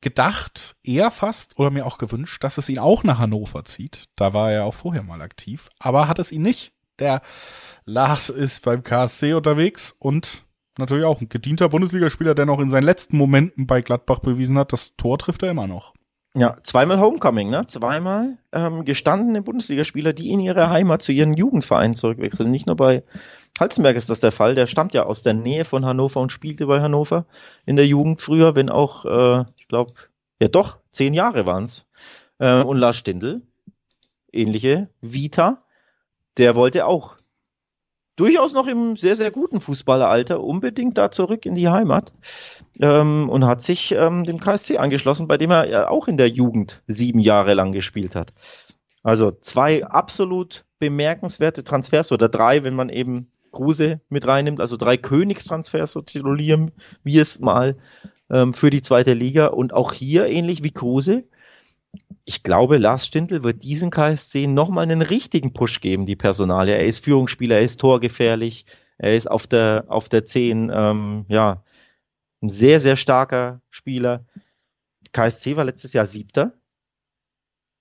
gedacht, 0.00 0.76
eher 0.82 1.10
fast 1.10 1.58
oder 1.58 1.70
mir 1.70 1.86
auch 1.86 1.98
gewünscht, 1.98 2.44
dass 2.44 2.58
es 2.58 2.68
ihn 2.68 2.78
auch 2.78 3.04
nach 3.04 3.18
Hannover 3.18 3.64
zieht. 3.64 4.08
Da 4.16 4.32
war 4.32 4.52
er 4.52 4.64
auch 4.64 4.74
vorher 4.74 5.02
mal 5.02 5.22
aktiv, 5.22 5.68
aber 5.78 6.08
hat 6.08 6.18
es 6.18 6.32
ihn 6.32 6.42
nicht. 6.42 6.72
Der 6.98 7.22
Lars 7.84 8.28
ist 8.28 8.62
beim 8.62 8.82
KSC 8.82 9.34
unterwegs 9.34 9.94
und 9.98 10.44
natürlich 10.78 11.04
auch 11.04 11.20
ein 11.20 11.28
gedienter 11.28 11.68
Bundesligaspieler, 11.68 12.34
der 12.34 12.46
noch 12.46 12.60
in 12.60 12.70
seinen 12.70 12.84
letzten 12.84 13.16
Momenten 13.16 13.66
bei 13.66 13.80
Gladbach 13.80 14.20
bewiesen 14.20 14.58
hat, 14.58 14.72
das 14.72 14.96
Tor 14.96 15.18
trifft 15.18 15.42
er 15.42 15.50
immer 15.50 15.66
noch. 15.66 15.94
Ja, 16.38 16.56
zweimal 16.62 17.00
Homecoming, 17.00 17.50
ne? 17.50 17.66
Zweimal 17.66 18.38
ähm, 18.52 18.84
gestandene 18.84 19.42
Bundesligaspieler, 19.42 20.12
die 20.12 20.30
in 20.30 20.38
ihre 20.38 20.70
Heimat 20.70 21.02
zu 21.02 21.10
ihren 21.10 21.34
Jugendvereinen 21.34 21.96
zurückwechseln. 21.96 22.48
Nicht 22.52 22.68
nur 22.68 22.76
bei 22.76 23.02
Halzenberg 23.58 23.96
ist 23.96 24.08
das 24.08 24.20
der 24.20 24.30
Fall. 24.30 24.54
Der 24.54 24.68
stammt 24.68 24.94
ja 24.94 25.02
aus 25.02 25.24
der 25.24 25.34
Nähe 25.34 25.64
von 25.64 25.84
Hannover 25.84 26.20
und 26.20 26.30
spielte 26.30 26.66
bei 26.66 26.80
Hannover 26.80 27.26
in 27.66 27.74
der 27.74 27.88
Jugend 27.88 28.20
früher, 28.20 28.54
wenn 28.54 28.70
auch, 28.70 29.04
äh, 29.04 29.44
ich 29.58 29.66
glaube, 29.66 29.94
ja 30.40 30.46
doch, 30.46 30.78
zehn 30.92 31.12
Jahre 31.12 31.44
waren's. 31.44 31.86
Äh, 32.38 32.62
und 32.62 32.76
Lars 32.76 32.98
Stindl, 32.98 33.42
ähnliche 34.32 34.90
Vita, 35.00 35.64
der 36.36 36.54
wollte 36.54 36.86
auch 36.86 37.16
durchaus 38.18 38.52
noch 38.52 38.66
im 38.66 38.96
sehr, 38.96 39.16
sehr 39.16 39.30
guten 39.30 39.60
Fußballeralter 39.60 40.42
unbedingt 40.42 40.98
da 40.98 41.10
zurück 41.10 41.46
in 41.46 41.54
die 41.54 41.68
Heimat 41.68 42.12
ähm, 42.80 43.28
und 43.30 43.46
hat 43.46 43.62
sich 43.62 43.92
ähm, 43.92 44.24
dem 44.24 44.40
KSC 44.40 44.78
angeschlossen, 44.78 45.28
bei 45.28 45.38
dem 45.38 45.50
er 45.50 45.68
ja 45.68 45.88
auch 45.88 46.08
in 46.08 46.16
der 46.16 46.28
Jugend 46.28 46.82
sieben 46.86 47.20
Jahre 47.20 47.54
lang 47.54 47.72
gespielt 47.72 48.14
hat. 48.14 48.34
Also 49.02 49.30
zwei 49.30 49.84
absolut 49.86 50.64
bemerkenswerte 50.80 51.64
Transfers 51.64 52.12
oder 52.12 52.28
drei, 52.28 52.64
wenn 52.64 52.74
man 52.74 52.88
eben 52.88 53.30
Kruse 53.52 54.00
mit 54.08 54.26
reinnimmt, 54.26 54.60
also 54.60 54.76
drei 54.76 54.96
Königstransfers, 54.96 55.92
so 55.92 56.02
titulieren 56.02 56.72
wir 57.04 57.22
es 57.22 57.40
mal 57.40 57.76
ähm, 58.30 58.52
für 58.52 58.70
die 58.70 58.82
zweite 58.82 59.14
Liga 59.14 59.46
und 59.46 59.72
auch 59.72 59.92
hier 59.92 60.26
ähnlich 60.26 60.62
wie 60.62 60.72
Kruse 60.72 61.24
ich 62.24 62.42
glaube, 62.42 62.76
Lars 62.76 63.06
Stindl 63.06 63.42
wird 63.42 63.62
diesen 63.62 63.90
KSC 63.90 64.46
nochmal 64.46 64.82
einen 64.82 65.00
richtigen 65.02 65.54
Push 65.54 65.80
geben, 65.80 66.04
die 66.04 66.16
Personale. 66.16 66.74
Er 66.76 66.84
ist 66.84 67.02
Führungsspieler, 67.02 67.56
er 67.56 67.64
ist 67.64 67.80
torgefährlich, 67.80 68.66
er 68.98 69.16
ist 69.16 69.30
auf 69.30 69.46
der, 69.46 69.86
auf 69.88 70.08
der 70.08 70.26
10, 70.26 70.70
ähm, 70.72 71.24
ja, 71.28 71.64
ein 72.42 72.50
sehr, 72.50 72.80
sehr 72.80 72.96
starker 72.96 73.62
Spieler. 73.70 74.26
KSC 75.12 75.56
war 75.56 75.64
letztes 75.64 75.92
Jahr 75.94 76.06
siebter. 76.06 76.52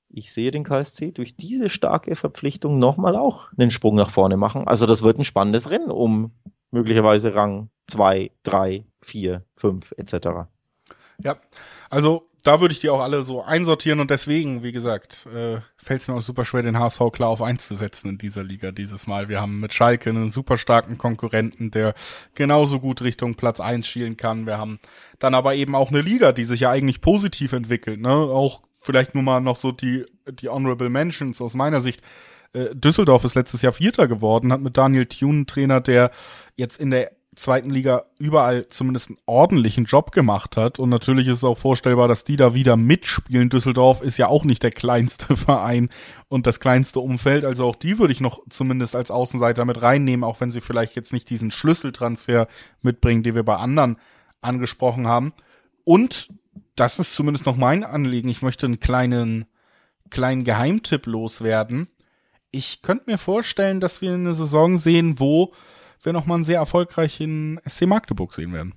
Ich 0.10 0.32
sehe 0.32 0.52
den 0.52 0.64
KSC 0.64 1.12
durch 1.12 1.36
diese 1.36 1.70
starke 1.70 2.16
Verpflichtung 2.16 2.80
nochmal 2.80 3.18
auch 3.18 3.52
einen 3.58 3.72
Sprung 3.72 3.96
nach 3.96 4.10
vorne 4.10 4.38
machen. 4.38 4.68
Also 4.68 4.86
das 4.86 5.04
wird 5.04 5.20
ein 5.20 5.26
spannendes 5.26 5.70
Rennen 5.70 5.92
um 5.92 6.32
möglicherweise 6.72 7.36
Rang 7.36 7.70
2, 7.88 8.32
3, 8.44 8.86
4, 9.02 9.44
5 9.56 9.94
etc. 9.98 10.28
Ja, 11.22 11.36
also 11.90 12.30
da 12.44 12.62
würde 12.62 12.74
ich 12.74 12.80
die 12.80 12.90
auch 12.90 13.02
alle 13.02 13.24
so 13.24 13.44
einsortieren 13.44 14.00
und 14.00 14.12
deswegen, 14.12 14.64
wie 14.64 14.72
gesagt, 14.72 15.26
äh, 15.28 15.60
fällt 15.76 16.02
es 16.02 16.08
mir 16.08 16.14
auch 16.14 16.22
super 16.22 16.46
schwer, 16.46 16.64
den 16.64 16.80
HSV 16.80 17.02
klar 17.12 17.30
auf 17.30 17.42
einzusetzen 17.42 18.10
in 18.10 18.18
dieser 18.18 18.44
Liga 18.44 18.72
dieses 18.72 19.08
Mal. 19.08 19.28
Wir 19.28 19.42
haben 19.42 19.60
mit 19.60 19.74
Schalke 19.74 20.10
einen 20.10 20.32
super 20.32 20.58
starken 20.58 20.98
Konkurrenten, 20.98 21.72
der 21.72 21.94
genauso 22.36 22.80
gut 22.80 23.02
Richtung 23.02 23.36
Platz 23.36 23.60
eins 23.60 23.88
schielen 23.88 24.18
kann. 24.18 24.46
Wir 24.46 24.58
haben 24.58 24.80
dann 25.20 25.36
aber 25.36 25.56
eben 25.56 25.76
auch 25.76 25.90
eine 25.90 26.02
Liga, 26.02 26.32
die 26.32 26.44
sich 26.44 26.62
ja 26.62 26.72
eigentlich 26.72 27.02
positiv 27.02 27.54
entwickelt. 27.54 28.00
Ne? 28.00 28.10
Auch 28.10 28.62
vielleicht 28.80 29.14
nur 29.14 29.24
mal 29.24 29.42
noch 29.42 29.58
so 29.58 29.72
die, 29.72 30.06
die 30.30 30.50
Honorable 30.50 30.90
Mentions 30.90 31.42
aus 31.42 31.54
meiner 31.54 31.82
Sicht. 31.82 32.02
Äh, 32.54 32.74
Düsseldorf 32.74 33.24
ist 33.24 33.36
letztes 33.36 33.62
Jahr 33.62 33.74
Vierter 33.74 34.08
geworden, 34.08 34.54
hat 34.54 34.62
mit 34.62 34.78
Daniel 34.78 35.06
Thune 35.06 35.34
einen 35.34 35.48
Trainer, 35.48 35.82
der 35.82 36.12
jetzt 36.56 36.80
in 36.80 36.92
der 36.92 37.12
zweiten 37.38 37.70
Liga 37.70 38.06
überall 38.20 38.68
zumindest 38.68 39.10
einen 39.10 39.20
ordentlichen 39.26 39.86
Job 39.86 40.12
gemacht 40.12 40.58
hat. 40.58 40.80
Und 40.80 40.90
natürlich 40.90 41.28
ist 41.28 41.38
es 41.38 41.44
auch 41.44 41.58
vorstellbar, 41.58 42.08
dass 42.08 42.24
die 42.24 42.36
da 42.36 42.54
wieder 42.54 42.76
mitspielen. 42.76 43.50
Düsseldorf 43.50 44.02
ist 44.02 44.18
ja 44.18 44.28
auch 44.28 44.44
nicht 44.44 44.64
der 44.64 44.72
kleinste 44.72 45.36
Verein 45.38 45.90
und 46.28 46.48
das 46.48 46.60
kleinste 46.60 47.00
Umfeld. 47.00 47.46
Also 47.46 47.66
auch 47.66 47.76
die 47.76 48.00
würde 48.00 48.14
ich 48.14 48.22
noch 48.22 48.42
zumindest 48.50 48.96
als 48.96 49.12
Außenseiter 49.12 49.66
mit 49.66 49.82
reinnehmen, 49.82 50.24
auch 50.24 50.42
wenn 50.42 50.52
sie 50.52 50.62
vielleicht 50.62 50.96
jetzt 50.96 51.14
nicht 51.14 51.30
diesen 51.30 51.52
Schlüsseltransfer 51.52 52.48
mitbringen, 52.82 53.24
den 53.24 53.36
wir 53.36 53.44
bei 53.44 53.56
anderen 53.56 53.98
angesprochen 54.42 55.08
haben. 55.08 55.34
Und 55.84 56.30
das 56.76 57.00
ist 57.00 57.16
zumindest 57.16 57.46
noch 57.46 57.56
mein 57.56 57.84
Anliegen. 57.84 58.30
Ich 58.30 58.42
möchte 58.42 58.66
einen 58.66 58.80
kleinen, 58.80 59.46
kleinen 60.10 60.44
Geheimtipp 60.44 61.06
loswerden. 61.06 61.88
Ich 62.52 62.82
könnte 62.82 63.12
mir 63.12 63.18
vorstellen, 63.18 63.80
dass 63.80 64.02
wir 64.02 64.14
eine 64.14 64.34
Saison 64.34 64.78
sehen, 64.78 65.20
wo 65.20 65.54
wir 66.06 66.14
nochmal 66.14 66.36
einen 66.36 66.44
sehr 66.44 66.60
erfolgreichen 66.60 67.60
SC 67.68 67.88
Magdeburg 67.88 68.34
sehen 68.34 68.54
werden. 68.54 68.74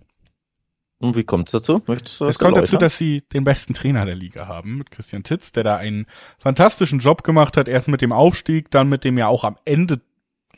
Und 1.02 1.16
wie 1.16 1.24
kommt 1.24 1.48
es 1.48 1.52
dazu? 1.52 1.82
Möchtest 1.86 2.20
du 2.20 2.26
es 2.26 2.38
kommt 2.38 2.58
dazu, 2.58 2.76
dass 2.76 2.98
sie 2.98 3.22
den 3.32 3.44
besten 3.44 3.72
Trainer 3.72 4.04
der 4.04 4.16
Liga 4.16 4.46
haben, 4.48 4.78
mit 4.78 4.90
Christian 4.90 5.22
Titz, 5.22 5.50
der 5.50 5.64
da 5.64 5.76
einen 5.76 6.06
fantastischen 6.38 6.98
Job 6.98 7.24
gemacht 7.24 7.56
hat, 7.56 7.68
erst 7.68 7.88
mit 7.88 8.02
dem 8.02 8.12
Aufstieg, 8.12 8.70
dann 8.70 8.90
mit 8.90 9.04
dem 9.04 9.16
ja 9.16 9.26
auch 9.26 9.44
am 9.44 9.56
Ende 9.64 10.00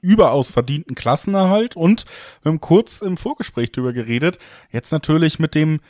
überaus 0.00 0.50
verdienten 0.50 0.96
Klassenerhalt 0.96 1.76
und 1.76 2.06
wir 2.42 2.50
haben 2.50 2.60
kurz 2.60 3.02
im 3.02 3.16
Vorgespräch 3.16 3.70
drüber 3.70 3.92
geredet, 3.92 4.38
jetzt 4.72 4.90
natürlich 4.90 5.38
mit 5.38 5.54
dem 5.54 5.80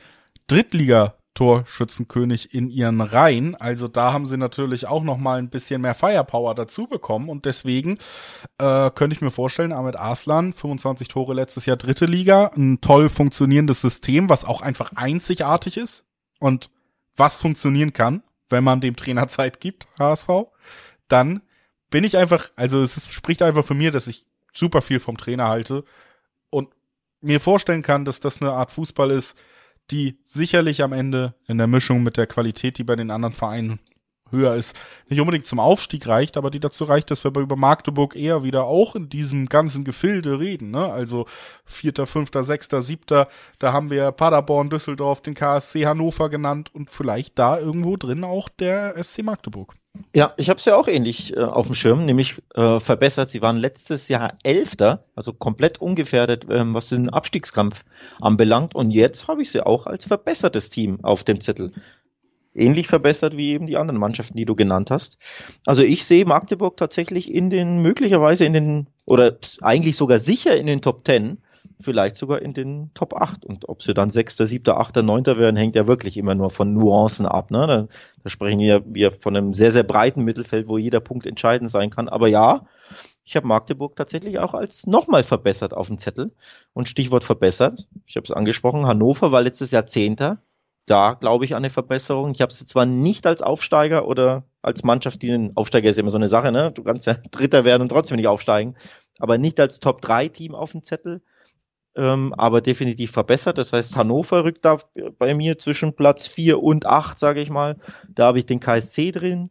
Drittliga 0.48 1.14
Torschützenkönig 1.34 2.54
in 2.54 2.68
ihren 2.68 3.00
Reihen. 3.00 3.54
Also 3.54 3.88
da 3.88 4.12
haben 4.12 4.26
sie 4.26 4.36
natürlich 4.36 4.86
auch 4.86 5.02
noch 5.02 5.16
mal 5.16 5.38
ein 5.38 5.48
bisschen 5.48 5.80
mehr 5.80 5.94
Firepower 5.94 6.54
dazu 6.54 6.86
bekommen 6.86 7.28
und 7.28 7.46
deswegen 7.46 7.98
äh, 8.58 8.90
könnte 8.90 9.14
ich 9.14 9.22
mir 9.22 9.30
vorstellen, 9.30 9.72
Ahmed 9.72 9.96
Arslan, 9.96 10.52
25 10.52 11.08
Tore 11.08 11.34
letztes 11.34 11.66
Jahr 11.66 11.76
dritte 11.76 12.04
Liga, 12.04 12.50
ein 12.54 12.80
toll 12.80 13.08
funktionierendes 13.08 13.80
System, 13.80 14.28
was 14.28 14.44
auch 14.44 14.60
einfach 14.60 14.92
einzigartig 14.94 15.78
ist 15.78 16.04
und 16.38 16.70
was 17.16 17.36
funktionieren 17.36 17.92
kann, 17.92 18.22
wenn 18.50 18.64
man 18.64 18.80
dem 18.80 18.96
Trainer 18.96 19.28
Zeit 19.28 19.60
gibt, 19.60 19.88
HSV, 19.98 20.28
dann 21.08 21.42
bin 21.90 22.04
ich 22.04 22.16
einfach, 22.16 22.50
also 22.56 22.82
es 22.82 23.06
spricht 23.10 23.42
einfach 23.42 23.64
für 23.64 23.74
mir, 23.74 23.90
dass 23.90 24.06
ich 24.06 24.26
super 24.52 24.82
viel 24.82 25.00
vom 25.00 25.16
Trainer 25.16 25.48
halte 25.48 25.84
und 26.50 26.68
mir 27.20 27.40
vorstellen 27.40 27.82
kann, 27.82 28.04
dass 28.04 28.20
das 28.20 28.42
eine 28.42 28.52
Art 28.52 28.70
Fußball 28.70 29.10
ist, 29.10 29.36
die 29.90 30.18
sicherlich 30.24 30.82
am 30.82 30.92
Ende 30.92 31.34
in 31.46 31.58
der 31.58 31.66
Mischung 31.66 32.02
mit 32.02 32.16
der 32.16 32.26
Qualität, 32.26 32.78
die 32.78 32.84
bei 32.84 32.96
den 32.96 33.10
anderen 33.10 33.34
Vereinen 33.34 33.80
höher 34.32 34.54
ist, 34.54 34.78
nicht 35.08 35.20
unbedingt 35.20 35.46
zum 35.46 35.60
Aufstieg 35.60 36.06
reicht, 36.06 36.36
aber 36.36 36.50
die 36.50 36.60
dazu 36.60 36.84
reicht, 36.84 37.10
dass 37.10 37.24
wir 37.24 37.34
über 37.36 37.56
Magdeburg 37.56 38.16
eher 38.16 38.42
wieder 38.42 38.64
auch 38.64 38.96
in 38.96 39.08
diesem 39.08 39.46
ganzen 39.46 39.84
Gefilde 39.84 40.40
reden. 40.40 40.70
Ne? 40.70 40.90
Also 40.90 41.26
vierter, 41.64 42.06
fünfter, 42.06 42.42
sechster, 42.42 42.82
siebter, 42.82 43.28
da 43.58 43.72
haben 43.72 43.90
wir 43.90 44.10
Paderborn, 44.12 44.70
Düsseldorf, 44.70 45.20
den 45.20 45.34
KSC 45.34 45.86
Hannover 45.86 46.28
genannt 46.28 46.74
und 46.74 46.90
vielleicht 46.90 47.38
da 47.38 47.58
irgendwo 47.58 47.96
drin 47.96 48.24
auch 48.24 48.48
der 48.48 49.02
SC 49.02 49.22
Magdeburg. 49.22 49.74
Ja, 50.14 50.32
ich 50.36 50.48
habe 50.48 50.58
es 50.58 50.64
ja 50.64 50.76
auch 50.76 50.88
ähnlich 50.88 51.36
äh, 51.36 51.40
auf 51.40 51.66
dem 51.66 51.74
Schirm, 51.74 52.06
nämlich 52.06 52.42
äh, 52.54 52.80
verbessert. 52.80 53.28
Sie 53.28 53.42
waren 53.42 53.56
letztes 53.56 54.08
Jahr 54.08 54.38
Elfter, 54.42 55.02
also 55.14 55.32
komplett 55.32 55.80
ungefährdet, 55.80 56.46
ähm, 56.50 56.74
was 56.74 56.88
den 56.88 57.10
Abstiegskampf 57.10 57.84
anbelangt. 58.20 58.74
Und 58.74 58.90
jetzt 58.90 59.28
habe 59.28 59.42
ich 59.42 59.50
sie 59.50 59.64
auch 59.64 59.86
als 59.86 60.06
verbessertes 60.06 60.70
Team 60.70 60.98
auf 61.02 61.24
dem 61.24 61.40
Zettel. 61.40 61.72
Ähnlich 62.54 62.86
verbessert 62.86 63.36
wie 63.36 63.50
eben 63.50 63.66
die 63.66 63.76
anderen 63.76 64.00
Mannschaften, 64.00 64.36
die 64.36 64.44
du 64.44 64.54
genannt 64.54 64.90
hast. 64.90 65.18
Also 65.66 65.82
ich 65.82 66.04
sehe 66.04 66.26
Magdeburg 66.26 66.76
tatsächlich 66.76 67.32
in 67.32 67.50
den, 67.50 67.78
möglicherweise 67.80 68.44
in 68.44 68.52
den, 68.52 68.86
oder 69.06 69.36
eigentlich 69.60 69.96
sogar 69.96 70.18
sicher 70.18 70.56
in 70.56 70.66
den 70.66 70.82
Top 70.82 71.04
Ten 71.04 71.38
vielleicht 71.82 72.16
sogar 72.16 72.40
in 72.40 72.54
den 72.54 72.90
Top 72.94 73.14
8. 73.14 73.44
Und 73.44 73.68
ob 73.68 73.82
sie 73.82 73.94
dann 73.94 74.10
Sechster, 74.10 74.46
Siebter, 74.46 74.78
Achter, 74.78 75.02
Neunter 75.02 75.38
werden, 75.38 75.56
hängt 75.56 75.76
ja 75.76 75.86
wirklich 75.86 76.16
immer 76.16 76.34
nur 76.34 76.50
von 76.50 76.72
Nuancen 76.72 77.26
ab. 77.26 77.50
Ne? 77.50 77.66
Da, 77.66 77.88
da 78.22 78.30
sprechen 78.30 78.60
wir, 78.60 78.82
wir 78.86 79.12
von 79.12 79.36
einem 79.36 79.52
sehr, 79.52 79.72
sehr 79.72 79.82
breiten 79.82 80.22
Mittelfeld, 80.22 80.68
wo 80.68 80.78
jeder 80.78 81.00
Punkt 81.00 81.26
entscheidend 81.26 81.70
sein 81.70 81.90
kann. 81.90 82.08
Aber 82.08 82.28
ja, 82.28 82.66
ich 83.24 83.36
habe 83.36 83.46
Magdeburg 83.46 83.96
tatsächlich 83.96 84.38
auch 84.38 84.54
als 84.54 84.86
nochmal 84.86 85.24
verbessert 85.24 85.74
auf 85.74 85.88
dem 85.88 85.98
Zettel. 85.98 86.32
Und 86.72 86.88
Stichwort 86.88 87.24
verbessert, 87.24 87.88
ich 88.06 88.16
habe 88.16 88.24
es 88.24 88.32
angesprochen, 88.32 88.86
Hannover 88.86 89.32
war 89.32 89.42
letztes 89.42 89.70
Jahr 89.70 89.86
Zehnter. 89.86 90.42
Da 90.86 91.14
glaube 91.14 91.44
ich 91.44 91.54
an 91.54 91.58
eine 91.58 91.70
Verbesserung. 91.70 92.32
Ich 92.32 92.40
habe 92.40 92.52
sie 92.52 92.66
zwar 92.66 92.86
nicht 92.86 93.26
als 93.26 93.42
Aufsteiger 93.42 94.06
oder 94.06 94.44
als 94.62 94.82
Mannschaft, 94.82 95.22
die 95.22 95.30
ein 95.30 95.56
Aufsteiger 95.56 95.90
ist 95.90 95.98
immer 95.98 96.10
so 96.10 96.18
eine 96.18 96.28
Sache, 96.28 96.52
ne? 96.52 96.72
Du 96.72 96.82
kannst 96.82 97.06
ja 97.06 97.14
Dritter 97.30 97.64
werden 97.64 97.82
und 97.82 97.88
trotzdem 97.88 98.16
nicht 98.16 98.28
aufsteigen, 98.28 98.76
aber 99.18 99.38
nicht 99.38 99.60
als 99.60 99.80
Top-3-Team 99.80 100.54
auf 100.54 100.72
dem 100.72 100.82
Zettel 100.82 101.22
ähm, 101.94 102.32
aber 102.34 102.60
definitiv 102.60 103.10
verbessert. 103.10 103.58
Das 103.58 103.72
heißt, 103.72 103.96
Hannover 103.96 104.44
rückt 104.44 104.64
da 104.64 104.78
bei 105.18 105.34
mir 105.34 105.58
zwischen 105.58 105.94
Platz 105.94 106.26
4 106.26 106.62
und 106.62 106.86
8, 106.86 107.18
sage 107.18 107.40
ich 107.40 107.50
mal. 107.50 107.76
Da 108.08 108.26
habe 108.26 108.38
ich 108.38 108.46
den 108.46 108.60
KSC 108.60 109.12
drin. 109.12 109.50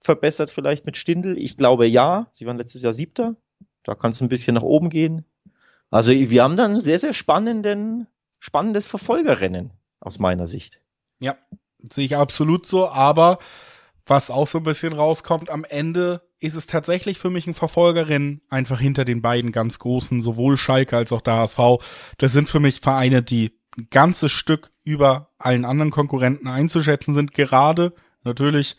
Verbessert 0.00 0.50
vielleicht 0.50 0.84
mit 0.84 0.96
Stindel. 0.96 1.38
Ich 1.38 1.56
glaube 1.56 1.86
ja. 1.86 2.28
Sie 2.32 2.46
waren 2.46 2.58
letztes 2.58 2.82
Jahr 2.82 2.92
siebter. 2.92 3.36
Da 3.82 3.94
kann 3.94 4.10
es 4.10 4.20
ein 4.20 4.28
bisschen 4.28 4.54
nach 4.54 4.62
oben 4.62 4.90
gehen. 4.90 5.24
Also 5.90 6.12
wir 6.12 6.42
haben 6.42 6.56
dann 6.56 6.80
sehr, 6.80 6.98
sehr 6.98 7.14
spannenden, 7.14 8.06
spannendes 8.40 8.86
Verfolgerrennen 8.86 9.70
aus 10.04 10.18
meiner 10.18 10.46
Sicht. 10.46 10.80
Ja, 11.18 11.36
sehe 11.80 12.04
ich 12.04 12.16
absolut 12.16 12.66
so. 12.66 12.88
Aber 12.88 13.38
was 14.06 14.30
auch 14.30 14.46
so 14.46 14.58
ein 14.58 14.64
bisschen 14.64 14.92
rauskommt, 14.92 15.50
am 15.50 15.64
Ende 15.64 16.22
ist 16.38 16.54
es 16.54 16.66
tatsächlich 16.66 17.18
für 17.18 17.30
mich 17.30 17.46
ein 17.46 17.54
Verfolgerin, 17.54 18.42
einfach 18.50 18.78
hinter 18.78 19.04
den 19.04 19.22
beiden 19.22 19.50
ganz 19.50 19.78
großen, 19.78 20.20
sowohl 20.20 20.56
Schalke 20.56 20.96
als 20.96 21.12
auch 21.12 21.22
der 21.22 21.36
HSV. 21.36 21.58
Das 22.18 22.32
sind 22.32 22.48
für 22.48 22.60
mich 22.60 22.80
Vereine, 22.80 23.22
die 23.22 23.58
ein 23.76 23.88
ganzes 23.90 24.30
Stück 24.30 24.70
über 24.84 25.30
allen 25.38 25.64
anderen 25.64 25.90
Konkurrenten 25.90 26.46
einzuschätzen 26.46 27.14
sind. 27.14 27.32
Gerade, 27.32 27.94
natürlich, 28.22 28.76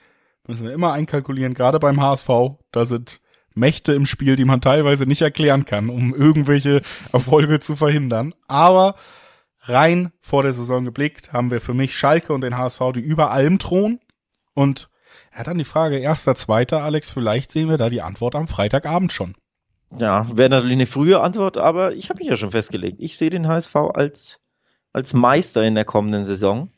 müssen 0.47 0.65
wir 0.65 0.73
immer 0.73 0.93
einkalkulieren, 0.93 1.55
gerade 1.55 1.79
beim 1.79 1.99
HSV, 1.99 2.29
da 2.71 2.85
sind 2.85 3.19
Mächte 3.55 3.93
im 3.93 4.05
Spiel, 4.05 4.35
die 4.35 4.45
man 4.45 4.61
teilweise 4.61 5.05
nicht 5.05 5.21
erklären 5.21 5.65
kann, 5.65 5.89
um 5.89 6.13
irgendwelche 6.13 6.81
Erfolge 7.11 7.59
zu 7.59 7.75
verhindern. 7.75 8.35
Aber 8.47 8.95
rein 9.67 10.11
vor 10.21 10.43
der 10.43 10.53
Saison 10.53 10.85
geblickt 10.85 11.33
haben 11.33 11.51
wir 11.51 11.61
für 11.61 11.73
mich 11.73 11.95
Schalke 11.95 12.33
und 12.33 12.41
den 12.41 12.57
HSV, 12.57 12.79
die 12.95 13.01
über 13.01 13.31
allem 13.31 13.59
thronen 13.59 13.99
und 14.53 14.89
ja, 15.35 15.43
dann 15.43 15.57
die 15.57 15.65
Frage, 15.65 15.97
erster, 15.97 16.35
zweiter, 16.35 16.83
Alex, 16.83 17.11
vielleicht 17.11 17.51
sehen 17.51 17.69
wir 17.69 17.77
da 17.77 17.89
die 17.89 18.01
Antwort 18.01 18.35
am 18.35 18.47
Freitagabend 18.47 19.11
schon. 19.11 19.35
Ja, 19.97 20.25
wäre 20.35 20.49
natürlich 20.49 20.73
eine 20.73 20.87
frühe 20.87 21.19
Antwort, 21.19 21.57
aber 21.57 21.93
ich 21.93 22.09
habe 22.09 22.19
mich 22.19 22.29
ja 22.29 22.37
schon 22.37 22.51
festgelegt. 22.51 22.97
Ich 22.99 23.17
sehe 23.17 23.29
den 23.29 23.47
HSV 23.47 23.75
als, 23.75 24.39
als 24.93 25.13
Meister 25.13 25.63
in 25.63 25.75
der 25.75 25.85
kommenden 25.85 26.25
Saison. 26.25 26.71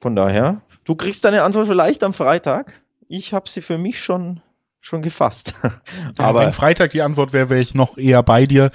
Von 0.00 0.14
daher 0.14 0.60
Du 0.84 0.94
kriegst 0.94 1.24
deine 1.24 1.42
Antwort 1.42 1.66
vielleicht 1.66 2.04
am 2.04 2.12
Freitag. 2.12 2.74
Ich 3.08 3.32
habe 3.32 3.48
sie 3.48 3.62
für 3.62 3.78
mich 3.78 4.02
schon, 4.02 4.42
schon 4.80 5.02
gefasst. 5.02 5.54
Aber 6.18 6.40
wenn 6.40 6.52
Freitag 6.52 6.90
die 6.90 7.02
Antwort 7.02 7.32
wäre, 7.32 7.48
wäre 7.48 7.60
ich 7.60 7.74
noch 7.74 7.96
eher 7.96 8.22
bei 8.22 8.46
dir, 8.46 8.70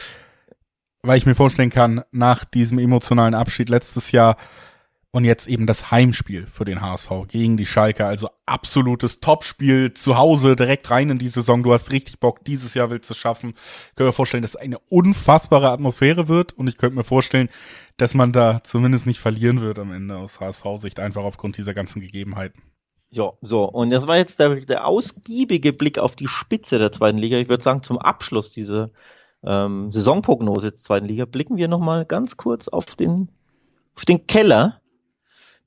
weil 1.03 1.17
ich 1.17 1.25
mir 1.25 1.35
vorstellen 1.35 1.69
kann, 1.69 2.03
nach 2.11 2.45
diesem 2.45 2.79
emotionalen 2.79 3.33
Abschied 3.33 3.69
letztes 3.69 4.11
Jahr 4.11 4.37
und 5.11 5.25
jetzt 5.25 5.47
eben 5.47 5.65
das 5.65 5.89
Heimspiel 5.89 6.45
für 6.45 6.65
den 6.65 6.81
HSV 6.81 7.09
gegen 7.27 7.57
die 7.57 7.65
Schalke. 7.65 8.05
Also 8.05 8.29
absolutes 8.45 9.19
Topspiel 9.19 9.93
zu 9.93 10.17
Hause, 10.17 10.55
direkt 10.55 10.91
rein 10.91 11.09
in 11.09 11.17
die 11.17 11.27
Saison. 11.27 11.63
Du 11.63 11.73
hast 11.73 11.91
richtig 11.91 12.19
Bock, 12.19 12.43
dieses 12.45 12.75
Jahr 12.75 12.91
willst 12.91 13.09
du 13.09 13.15
schaffen. 13.15 13.53
Ich 13.55 13.95
könnte 13.95 14.09
mir 14.09 14.13
vorstellen, 14.13 14.43
dass 14.43 14.51
es 14.51 14.61
eine 14.61 14.77
unfassbare 14.77 15.71
Atmosphäre 15.71 16.27
wird. 16.27 16.53
Und 16.53 16.67
ich 16.67 16.77
könnte 16.77 16.95
mir 16.95 17.03
vorstellen, 17.03 17.49
dass 17.97 18.13
man 18.13 18.31
da 18.31 18.61
zumindest 18.63 19.07
nicht 19.07 19.19
verlieren 19.19 19.61
wird 19.61 19.79
am 19.79 19.91
Ende 19.91 20.15
aus 20.15 20.39
HSV-Sicht, 20.39 20.99
einfach 20.99 21.23
aufgrund 21.23 21.57
dieser 21.57 21.73
ganzen 21.73 22.01
Gegebenheiten. 22.01 22.61
Ja, 23.09 23.33
so. 23.41 23.63
Und 23.63 23.89
das 23.89 24.05
war 24.05 24.17
jetzt 24.17 24.39
der, 24.39 24.55
der 24.57 24.85
ausgiebige 24.85 25.73
Blick 25.73 25.97
auf 25.97 26.15
die 26.15 26.27
Spitze 26.27 26.77
der 26.77 26.91
zweiten 26.91 27.17
Liga. 27.17 27.37
Ich 27.37 27.49
würde 27.49 27.63
sagen, 27.63 27.81
zum 27.81 27.97
Abschluss 27.97 28.51
dieser 28.51 28.91
ähm, 29.43 29.91
Saisonprognose 29.91 30.71
der 30.71 30.75
zweiten 30.75 31.07
Liga 31.07 31.25
blicken 31.25 31.57
wir 31.57 31.67
nochmal 31.67 32.05
ganz 32.05 32.37
kurz 32.37 32.67
auf 32.67 32.95
den, 32.95 33.29
auf 33.95 34.05
den 34.05 34.27
Keller 34.27 34.79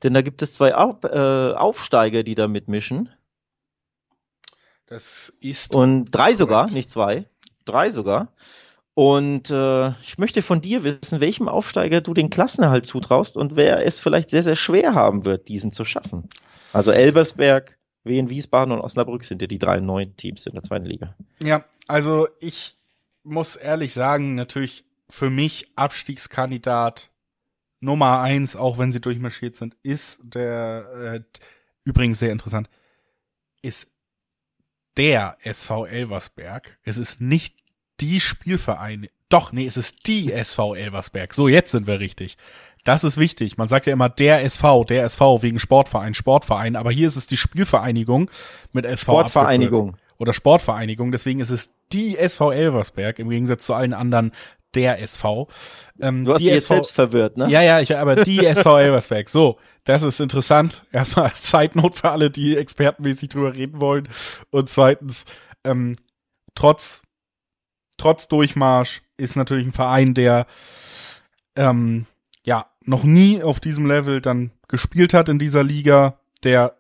denn 0.03 0.15
da 0.15 0.23
gibt 0.23 0.43
es 0.43 0.55
zwei 0.55 0.75
Auf, 0.75 1.05
äh, 1.05 1.53
Aufsteiger, 1.53 2.23
die 2.23 2.35
da 2.35 2.49
mitmischen. 2.49 3.09
Das 4.87 5.33
ist. 5.41 5.75
Und 5.75 6.11
drei 6.11 6.35
sogar, 6.35 6.71
nicht 6.71 6.91
zwei. 6.91 7.27
Drei 7.65 7.91
sogar. 7.91 8.33
Und 8.95 9.49
äh, 9.51 9.91
ich 10.03 10.19
möchte 10.19 10.43
von 10.43 10.61
dir 10.61 10.85
wissen, 10.85 11.21
welchem 11.21 11.49
Aufsteiger 11.49 12.03
du 12.03 12.13
den 12.13 12.29
Klassenerhalt 12.29 12.85
zutraust 12.85 13.37
und 13.39 13.57
wer 13.57 13.87
es 13.87 14.01
vielleicht 14.01 14.29
sehr, 14.29 14.43
sehr 14.43 14.57
schwer 14.57 14.95
haben 14.95 15.25
wird, 15.25 15.49
diesen 15.49 15.73
zu 15.73 15.87
schaffen. 15.87 16.29
Also 16.75 16.91
Elbersberg, 16.91 17.79
Wien, 18.05 18.29
Wiesbaden 18.29 18.75
und 18.75 18.81
Osnabrück 18.81 19.25
sind 19.25 19.41
ja 19.41 19.47
die 19.47 19.59
drei 19.59 19.81
neuen 19.81 20.17
Teams 20.17 20.45
in 20.45 20.53
der 20.53 20.63
zweiten 20.63 20.85
Liga. 20.85 21.15
Ja, 21.43 21.65
also 21.87 22.29
ich 22.41 22.77
muss 23.25 23.57
ehrlich 23.57 23.93
sagen, 23.95 24.35
natürlich 24.35 24.85
für 25.09 25.31
mich 25.31 25.69
Abstiegskandidat 25.77 27.11
Nummer 27.81 28.21
eins, 28.21 28.55
auch 28.57 28.79
wenn 28.79 28.93
sie 28.93 29.01
durchmarschiert 29.01 29.57
sind, 29.57 29.77
ist 29.83 30.21
der, 30.23 31.15
äh, 31.15 31.39
übrigens 31.85 32.21
sehr 32.21 32.31
interessant, 32.31 32.71
ist 33.61 33.91
der 34.97 35.37
SV 35.43 35.87
Elversberg. 35.87 36.79
Es 36.85 36.97
ist 36.97 37.21
nicht 37.21 37.57
die 38.01 38.21
Spielvereine. 38.21 39.09
Doch, 39.29 39.53
nee, 39.53 39.67
es 39.67 39.77
ist 39.77 40.07
die 40.07 40.33
SV 40.33 40.75
Elversberg. 40.75 41.35
So, 41.35 41.49
jetzt 41.49 41.73
sind 41.73 41.87
wir 41.87 41.99
richtig. 41.99 42.37
Das 42.85 43.05
ist 43.05 43.17
wichtig. 43.17 43.57
Man 43.57 43.69
sagt 43.69 43.87
ja 43.87 43.93
immer 43.93 44.09
der 44.09 44.43
SV, 44.45 44.85
der 44.85 45.05
SV 45.05 45.43
wegen 45.43 45.59
Sportverein, 45.59 46.15
Sportverein, 46.15 46.77
aber 46.77 46.91
hier 46.91 47.07
ist 47.07 47.17
es 47.17 47.27
die 47.27 47.37
Spielvereinigung 47.37 48.31
mit 48.73 48.85
SV. 48.85 49.13
Sportvereinigung. 49.13 49.91
Abgekürzt. 49.91 50.03
Oder 50.19 50.33
Sportvereinigung, 50.33 51.11
deswegen 51.11 51.41
ist 51.41 51.51
es 51.51 51.73
die 51.93 52.19
SV 52.19 52.53
Elversberg 52.53 53.19
im 53.19 53.31
Gegensatz 53.31 53.67
zu 53.67 53.75
allen 53.75 53.95
anderen 53.95 54.33
der 54.75 55.01
SV. 55.01 55.49
Ähm, 56.01 56.25
du 56.25 56.33
hast 56.33 56.41
dich 56.41 56.49
jetzt 56.49 56.69
selbst 56.69 56.95
verwirrt, 56.95 57.37
ne? 57.37 57.49
Ja, 57.51 57.63
ja, 57.63 57.81
ich, 57.81 57.97
aber 57.97 58.25
die 58.25 58.39
SV 58.47 58.79
Elversberg. 58.79 59.29
So, 59.29 59.59
das 59.85 60.03
ist 60.03 60.21
interessant. 60.21 60.83
Erstmal 60.93 61.33
Zeitnot 61.35 61.97
für 61.97 62.11
alle, 62.11 62.31
die 62.31 62.57
expertenmäßig 62.57 63.31
drüber 63.31 63.55
reden 63.55 63.81
wollen. 63.81 64.09
Und 64.51 64.71
zweitens, 64.71 65.27
ähm, 65.65 65.97
trotz, 66.55 67.03
trotz 67.99 68.29
Durchmarsch 68.29 69.03
ist 69.17 69.37
natürlich 69.37 69.67
ein 69.67 69.73
Verein, 69.73 70.15
der 70.15 70.47
ähm, 71.57 72.07
ja 72.45 72.67
noch 72.85 73.05
nie 73.05 73.43
auf 73.43 73.61
diesem 73.61 73.87
Level 73.87 74.21
dann 74.21 74.53
gespielt 74.69 75.15
hat 75.15 75.29
in 75.29 75.39
dieser 75.39 75.63
Liga, 75.63 76.19
der 76.43 76.77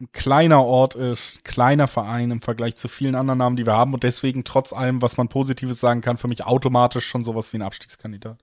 ein 0.00 0.12
kleiner 0.12 0.62
Ort 0.62 0.94
ist, 0.94 1.44
kleiner 1.44 1.86
Verein 1.86 2.30
im 2.30 2.40
Vergleich 2.40 2.76
zu 2.76 2.86
vielen 2.88 3.14
anderen 3.14 3.38
Namen, 3.38 3.56
die 3.56 3.64
wir 3.64 3.72
haben 3.72 3.94
und 3.94 4.02
deswegen 4.02 4.44
trotz 4.44 4.72
allem, 4.72 5.00
was 5.00 5.16
man 5.16 5.28
Positives 5.28 5.80
sagen 5.80 6.02
kann, 6.02 6.18
für 6.18 6.28
mich 6.28 6.44
automatisch 6.44 7.06
schon 7.06 7.24
sowas 7.24 7.52
wie 7.52 7.58
ein 7.58 7.62
Abstiegskandidat. 7.62 8.38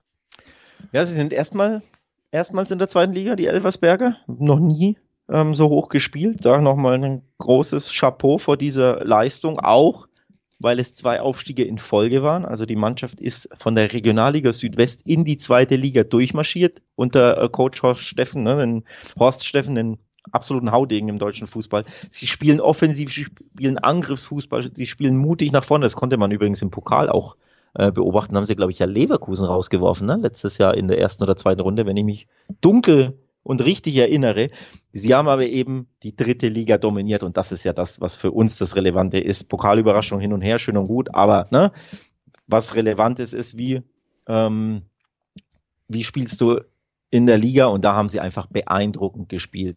Ja, 0.92 1.06
sie 1.06 1.14
sind 1.14 1.32
erstmal 1.32 1.82
erstmals 2.32 2.70
in 2.70 2.78
der 2.78 2.88
zweiten 2.88 3.12
Liga, 3.12 3.36
die 3.36 3.46
Elversberger, 3.46 4.16
noch 4.26 4.58
nie 4.58 4.96
ähm, 5.28 5.54
so 5.54 5.68
hoch 5.68 5.88
gespielt. 5.88 6.44
Da 6.44 6.60
nochmal 6.60 7.02
ein 7.02 7.22
großes 7.38 7.92
Chapeau 7.96 8.38
vor 8.38 8.56
dieser 8.56 9.04
Leistung, 9.04 9.60
auch 9.60 10.08
weil 10.58 10.78
es 10.78 10.94
zwei 10.94 11.20
Aufstiege 11.20 11.64
in 11.64 11.78
Folge 11.78 12.22
waren. 12.22 12.44
Also 12.44 12.66
die 12.66 12.76
Mannschaft 12.76 13.20
ist 13.20 13.48
von 13.58 13.74
der 13.74 13.92
Regionalliga 13.92 14.52
Südwest 14.52 15.02
in 15.04 15.24
die 15.24 15.36
zweite 15.36 15.76
Liga 15.76 16.04
durchmarschiert 16.04 16.80
unter 16.96 17.40
äh, 17.40 17.48
Coach 17.48 17.82
Horst 17.82 18.02
Steffen, 18.02 18.42
ne, 18.42 18.82
Horst 19.18 19.46
Steffen, 19.46 19.74
den 19.74 19.98
absoluten 20.32 20.72
Haudegen 20.72 21.08
im 21.08 21.18
deutschen 21.18 21.46
Fußball. 21.46 21.84
Sie 22.10 22.26
spielen 22.26 22.60
offensiv, 22.60 23.12
sie 23.12 23.24
spielen 23.24 23.78
Angriffsfußball, 23.78 24.70
sie 24.72 24.86
spielen 24.86 25.16
mutig 25.16 25.52
nach 25.52 25.64
vorne. 25.64 25.84
Das 25.84 25.96
konnte 25.96 26.16
man 26.16 26.30
übrigens 26.30 26.62
im 26.62 26.70
Pokal 26.70 27.08
auch 27.08 27.36
äh, 27.74 27.92
beobachten. 27.92 28.36
Haben 28.36 28.44
sie, 28.44 28.56
glaube 28.56 28.72
ich, 28.72 28.78
ja 28.78 28.86
Leverkusen 28.86 29.46
rausgeworfen, 29.46 30.06
ne? 30.06 30.18
letztes 30.20 30.58
Jahr 30.58 30.76
in 30.76 30.88
der 30.88 30.98
ersten 30.98 31.24
oder 31.24 31.36
zweiten 31.36 31.60
Runde, 31.60 31.86
wenn 31.86 31.96
ich 31.96 32.04
mich 32.04 32.26
dunkel 32.60 33.18
und 33.42 33.62
richtig 33.62 33.96
erinnere. 33.96 34.50
Sie 34.92 35.14
haben 35.14 35.28
aber 35.28 35.46
eben 35.46 35.88
die 36.02 36.16
dritte 36.16 36.48
Liga 36.48 36.78
dominiert 36.78 37.22
und 37.22 37.36
das 37.36 37.52
ist 37.52 37.64
ja 37.64 37.72
das, 37.72 38.00
was 38.00 38.16
für 38.16 38.30
uns 38.30 38.58
das 38.58 38.74
Relevante 38.74 39.18
ist. 39.18 39.44
Pokalüberraschung 39.44 40.18
hin 40.18 40.32
und 40.32 40.40
her, 40.40 40.58
schön 40.58 40.76
und 40.76 40.86
gut, 40.86 41.14
aber 41.14 41.46
ne, 41.50 41.70
was 42.46 42.74
relevant 42.74 43.18
ist, 43.18 43.34
ist, 43.34 43.56
wie, 43.58 43.82
ähm, 44.26 44.82
wie 45.88 46.04
spielst 46.04 46.40
du 46.40 46.60
in 47.10 47.26
der 47.26 47.38
Liga 47.38 47.66
und 47.66 47.84
da 47.84 47.94
haben 47.94 48.08
sie 48.08 48.20
einfach 48.20 48.46
beeindruckend 48.46 49.28
gespielt 49.28 49.76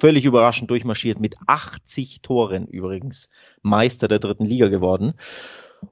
völlig 0.00 0.24
überraschend 0.24 0.70
durchmarschiert 0.70 1.20
mit 1.20 1.36
80 1.46 2.22
Toren 2.22 2.66
übrigens 2.66 3.30
Meister 3.62 4.08
der 4.08 4.18
dritten 4.18 4.44
Liga 4.44 4.68
geworden. 4.68 5.14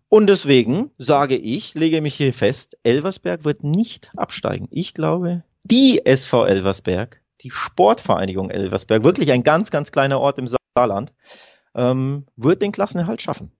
Und 0.09 0.26
deswegen 0.26 0.90
sage 0.98 1.36
ich, 1.36 1.74
lege 1.74 2.00
mich 2.00 2.14
hier 2.14 2.34
fest, 2.34 2.78
Elversberg 2.82 3.44
wird 3.44 3.64
nicht 3.64 4.11
absteigen. 4.16 4.68
Ich 4.70 4.94
glaube, 4.94 5.44
die 5.62 6.04
SV 6.04 6.46
Elversberg, 6.46 7.20
die 7.42 7.50
Sportvereinigung 7.50 8.50
Elversberg, 8.50 9.04
wirklich 9.04 9.32
ein 9.32 9.42
ganz, 9.42 9.70
ganz 9.70 9.92
kleiner 9.92 10.20
Ort 10.20 10.38
im 10.38 10.48
Saarland, 10.48 11.12
ähm, 11.74 12.26
wird 12.36 12.62
den 12.62 12.72
Klassenerhalt 12.72 13.22
schaffen. 13.22 13.52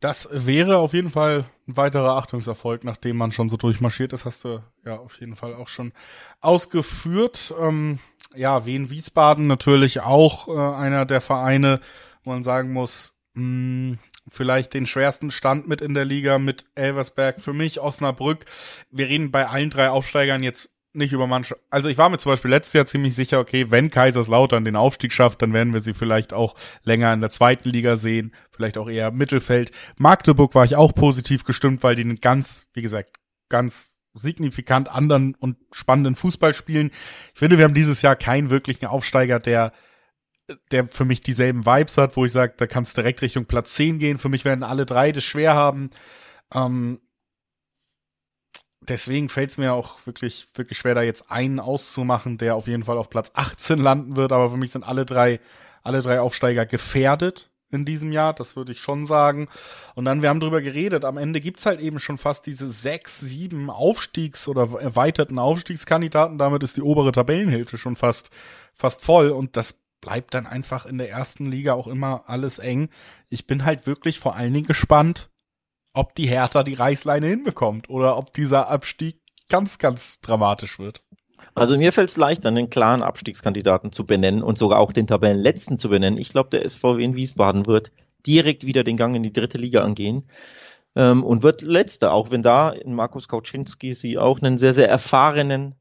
Das 0.00 0.28
wäre 0.30 0.76
auf 0.76 0.92
jeden 0.92 1.10
Fall 1.10 1.46
ein 1.66 1.76
weiterer 1.76 2.16
Achtungserfolg, 2.16 2.84
nachdem 2.84 3.16
man 3.16 3.32
schon 3.32 3.48
so 3.48 3.56
durchmarschiert 3.56 4.12
ist, 4.12 4.24
hast 4.24 4.44
du 4.44 4.62
ja 4.84 4.98
auf 4.98 5.18
jeden 5.20 5.36
Fall 5.36 5.54
auch 5.54 5.68
schon 5.68 5.92
ausgeführt. 6.40 7.54
Ähm, 7.58 7.98
ja, 8.34 8.66
Wien 8.66 8.90
Wiesbaden 8.90 9.46
natürlich 9.46 10.00
auch 10.00 10.48
äh, 10.48 10.76
einer 10.76 11.06
der 11.06 11.20
Vereine, 11.20 11.80
wo 12.24 12.30
man 12.30 12.42
sagen 12.42 12.72
muss, 12.72 13.14
mh, 13.34 13.42
hm, 13.42 13.98
vielleicht 14.28 14.74
den 14.74 14.86
schwersten 14.86 15.30
Stand 15.30 15.68
mit 15.68 15.80
in 15.80 15.94
der 15.94 16.04
Liga 16.04 16.38
mit 16.38 16.66
Elversberg. 16.74 17.40
Für 17.40 17.52
mich 17.52 17.80
Osnabrück. 17.80 18.44
Wir 18.90 19.08
reden 19.08 19.30
bei 19.30 19.46
allen 19.46 19.70
drei 19.70 19.90
Aufsteigern 19.90 20.42
jetzt 20.42 20.75
nicht 20.96 21.12
über 21.12 21.26
manche. 21.26 21.56
Also 21.70 21.88
ich 21.88 21.98
war 21.98 22.08
mir 22.08 22.18
zum 22.18 22.32
Beispiel 22.32 22.50
letztes 22.50 22.72
Jahr 22.72 22.86
ziemlich 22.86 23.14
sicher, 23.14 23.38
okay, 23.38 23.70
wenn 23.70 23.90
Kaiserslautern 23.90 24.64
den 24.64 24.76
Aufstieg 24.76 25.12
schafft, 25.12 25.42
dann 25.42 25.52
werden 25.52 25.72
wir 25.72 25.80
sie 25.80 25.94
vielleicht 25.94 26.32
auch 26.32 26.54
länger 26.82 27.12
in 27.12 27.20
der 27.20 27.30
zweiten 27.30 27.68
Liga 27.68 27.96
sehen, 27.96 28.34
vielleicht 28.50 28.78
auch 28.78 28.88
eher 28.88 29.10
Mittelfeld. 29.10 29.72
Magdeburg 29.98 30.54
war 30.54 30.64
ich 30.64 30.76
auch 30.76 30.94
positiv 30.94 31.44
gestimmt, 31.44 31.82
weil 31.82 31.94
die 31.94 32.02
einen 32.02 32.20
ganz, 32.20 32.66
wie 32.72 32.82
gesagt, 32.82 33.16
ganz 33.48 33.98
signifikant 34.14 34.90
anderen 34.90 35.34
und 35.34 35.56
spannenden 35.72 36.14
Fußball 36.14 36.54
spielen. 36.54 36.90
Ich 37.34 37.38
finde, 37.38 37.58
wir 37.58 37.64
haben 37.64 37.74
dieses 37.74 38.02
Jahr 38.02 38.16
keinen 38.16 38.50
wirklichen 38.50 38.86
Aufsteiger, 38.86 39.38
der 39.38 39.72
der 40.70 40.86
für 40.86 41.04
mich 41.04 41.20
dieselben 41.20 41.66
Vibes 41.66 41.98
hat, 41.98 42.16
wo 42.16 42.24
ich 42.24 42.32
sage, 42.32 42.54
da 42.56 42.66
kannst 42.66 42.96
direkt 42.96 43.20
Richtung 43.22 43.46
Platz 43.46 43.74
10 43.74 43.98
gehen. 43.98 44.18
Für 44.18 44.28
mich 44.28 44.44
werden 44.44 44.62
alle 44.62 44.86
drei 44.86 45.10
das 45.10 45.24
schwer 45.24 45.54
haben. 45.54 45.90
Ähm, 46.54 47.00
deswegen 48.88 49.28
fällt 49.28 49.50
es 49.50 49.58
mir 49.58 49.72
auch 49.72 49.98
wirklich, 50.06 50.48
wirklich 50.54 50.78
schwer, 50.78 50.94
da 50.94 51.02
jetzt 51.02 51.30
einen 51.30 51.60
auszumachen, 51.60 52.38
der 52.38 52.54
auf 52.54 52.66
jeden 52.66 52.84
Fall 52.84 52.98
auf 52.98 53.10
Platz 53.10 53.30
18 53.34 53.78
landen 53.78 54.16
wird. 54.16 54.32
Aber 54.32 54.50
für 54.50 54.56
mich 54.56 54.72
sind 54.72 54.84
alle 54.84 55.04
drei, 55.04 55.40
alle 55.82 56.02
drei 56.02 56.20
Aufsteiger 56.20 56.66
gefährdet 56.66 57.50
in 57.70 57.84
diesem 57.84 58.12
Jahr, 58.12 58.32
das 58.32 58.56
würde 58.56 58.72
ich 58.72 58.80
schon 58.80 59.06
sagen. 59.06 59.48
Und 59.94 60.04
dann, 60.04 60.22
wir 60.22 60.28
haben 60.28 60.40
drüber 60.40 60.60
geredet, 60.60 61.04
am 61.04 61.16
Ende 61.18 61.40
gibt's 61.40 61.66
halt 61.66 61.80
eben 61.80 61.98
schon 61.98 62.18
fast 62.18 62.46
diese 62.46 62.68
sechs, 62.68 63.18
sieben 63.20 63.70
Aufstiegs- 63.70 64.48
oder 64.48 64.80
erweiterten 64.80 65.38
Aufstiegskandidaten. 65.38 66.38
Damit 66.38 66.62
ist 66.62 66.76
die 66.76 66.82
obere 66.82 67.12
Tabellenhälfte 67.12 67.76
schon 67.78 67.96
fast, 67.96 68.30
fast 68.74 69.02
voll. 69.02 69.30
Und 69.30 69.56
das 69.56 69.74
bleibt 70.00 70.34
dann 70.34 70.46
einfach 70.46 70.86
in 70.86 70.98
der 70.98 71.10
ersten 71.10 71.46
Liga 71.46 71.74
auch 71.74 71.88
immer 71.88 72.24
alles 72.26 72.58
eng. 72.58 72.88
Ich 73.28 73.46
bin 73.46 73.64
halt 73.64 73.86
wirklich 73.86 74.20
vor 74.20 74.36
allen 74.36 74.54
Dingen 74.54 74.66
gespannt, 74.66 75.28
ob 75.96 76.14
die 76.14 76.28
Hertha 76.28 76.62
die 76.62 76.74
Reißleine 76.74 77.26
hinbekommt 77.26 77.88
oder 77.88 78.18
ob 78.18 78.32
dieser 78.34 78.68
Abstieg 78.68 79.20
ganz, 79.48 79.78
ganz 79.78 80.20
dramatisch 80.20 80.78
wird. 80.78 81.02
Also 81.54 81.78
mir 81.78 81.92
fällt 81.92 82.10
es 82.10 82.16
leicht, 82.18 82.44
einen 82.44 82.68
klaren 82.68 83.02
Abstiegskandidaten 83.02 83.90
zu 83.90 84.04
benennen 84.04 84.42
und 84.42 84.58
sogar 84.58 84.78
auch 84.78 84.92
den 84.92 85.06
Tabellenletzten 85.06 85.78
zu 85.78 85.88
benennen. 85.88 86.18
Ich 86.18 86.28
glaube, 86.28 86.50
der 86.50 86.68
SVW 86.68 87.02
in 87.02 87.16
Wiesbaden 87.16 87.66
wird 87.66 87.92
direkt 88.26 88.66
wieder 88.66 88.84
den 88.84 88.98
Gang 88.98 89.16
in 89.16 89.22
die 89.22 89.32
dritte 89.32 89.56
Liga 89.56 89.82
angehen 89.82 90.28
ähm, 90.96 91.24
und 91.24 91.42
wird 91.42 91.62
letzter, 91.62 92.12
auch 92.12 92.30
wenn 92.30 92.42
da 92.42 92.70
in 92.70 92.94
Markus 92.94 93.28
Kauczynski 93.28 93.94
sie 93.94 94.18
auch 94.18 94.40
einen 94.40 94.58
sehr, 94.58 94.74
sehr 94.74 94.88
erfahrenen 94.88 95.76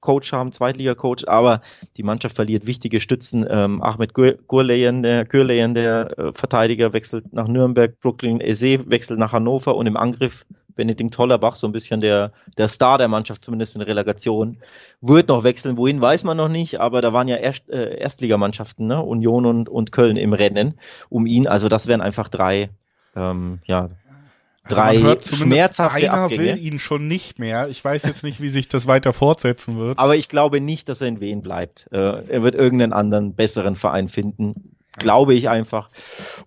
Coach 0.00 0.32
haben, 0.32 0.52
Zweitliga-Coach, 0.52 1.24
aber 1.26 1.60
die 1.96 2.02
Mannschaft 2.02 2.36
verliert 2.36 2.66
wichtige 2.66 3.00
Stützen. 3.00 3.46
Ähm, 3.48 3.82
Ahmed 3.82 4.14
Gurleyen, 4.14 5.02
der, 5.02 5.24
Gürleyen, 5.24 5.74
der 5.74 6.18
äh, 6.18 6.32
Verteidiger, 6.32 6.92
wechselt 6.92 7.32
nach 7.32 7.48
Nürnberg, 7.48 7.98
Brooklyn 8.00 8.40
Eze 8.40 8.90
wechselt 8.90 9.18
nach 9.18 9.32
Hannover 9.32 9.76
und 9.76 9.86
im 9.86 9.96
Angriff 9.96 10.44
Benedikt 10.74 11.16
Hollerbach, 11.18 11.54
so 11.54 11.66
ein 11.66 11.72
bisschen 11.72 12.00
der, 12.00 12.32
der 12.56 12.68
Star 12.68 12.98
der 12.98 13.08
Mannschaft, 13.08 13.44
zumindest 13.44 13.76
in 13.76 13.82
Relegation, 13.82 14.58
wird 15.00 15.28
noch 15.28 15.44
wechseln. 15.44 15.76
Wohin 15.76 16.00
weiß 16.00 16.24
man 16.24 16.36
noch 16.36 16.48
nicht, 16.48 16.80
aber 16.80 17.00
da 17.00 17.12
waren 17.12 17.28
ja 17.28 17.36
Erst, 17.36 17.68
äh, 17.68 17.96
Erstligamannschaften, 17.98 18.86
ne? 18.86 19.02
Union 19.02 19.46
und, 19.46 19.68
und 19.68 19.92
Köln 19.92 20.16
im 20.16 20.32
Rennen 20.32 20.74
um 21.08 21.26
ihn. 21.26 21.46
Also 21.46 21.68
das 21.68 21.86
wären 21.88 22.00
einfach 22.00 22.28
drei, 22.28 22.70
ähm, 23.14 23.60
ja, 23.66 23.88
Also 24.64 24.76
drei 24.76 24.94
man 24.94 25.02
hört 25.02 25.24
schmerzhafte 25.24 26.12
einer 26.12 26.24
Abgänge. 26.24 26.42
will 26.42 26.58
ihn 26.64 26.78
schon 26.78 27.08
nicht 27.08 27.38
mehr. 27.38 27.68
Ich 27.68 27.84
weiß 27.84 28.04
jetzt 28.04 28.22
nicht, 28.22 28.40
wie 28.40 28.48
sich 28.48 28.68
das 28.68 28.86
weiter 28.86 29.12
fortsetzen 29.12 29.76
wird. 29.76 29.98
Aber 29.98 30.14
ich 30.16 30.28
glaube 30.28 30.60
nicht, 30.60 30.88
dass 30.88 31.00
er 31.00 31.08
in 31.08 31.20
Wien 31.20 31.42
bleibt. 31.42 31.88
Äh, 31.90 32.26
er 32.28 32.42
wird 32.42 32.54
irgendeinen 32.54 32.92
anderen, 32.92 33.34
besseren 33.34 33.74
Verein 33.74 34.08
finden. 34.08 34.76
Glaube 34.98 35.34
ich 35.34 35.48
einfach. 35.48 35.90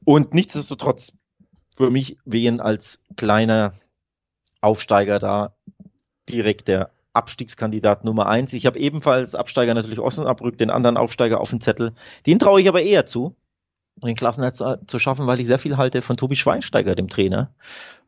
Und 0.06 0.34
nichtsdestotrotz 0.34 1.14
für 1.76 1.92
mich 1.92 2.18
Wien 2.26 2.62
als 2.62 3.04
kleiner 3.18 3.74
Aufsteiger 4.62 5.20
da 5.20 5.56
direkt 6.30 6.68
der 6.70 6.92
Abstiegskandidat 7.14 8.04
Nummer 8.04 8.28
eins. 8.28 8.54
Ich 8.54 8.66
habe 8.66 8.80
ebenfalls 8.80 9.36
Absteiger 9.36 9.74
natürlich 9.74 10.00
Osnabrück, 10.00 10.58
den 10.58 10.70
anderen 10.70 10.98
Aufsteiger 10.98 11.40
auf 11.40 11.50
dem 11.50 11.62
Zettel. 11.62 11.94
Den 12.26 12.40
traue 12.40 12.62
ich 12.62 12.68
aber 12.68 12.82
eher 12.82 13.06
zu, 13.06 13.36
den 14.04 14.16
Klassenerhalt 14.16 14.56
zu, 14.56 14.80
zu 14.86 15.00
schaffen, 15.00 15.28
weil 15.28 15.40
ich 15.40 15.48
sehr 15.48 15.60
viel 15.60 15.78
halte 15.78 16.02
von 16.02 16.18
Tobi 16.18 16.36
Schweinsteiger, 16.36 16.96
dem 16.96 17.08
Trainer. 17.08 17.52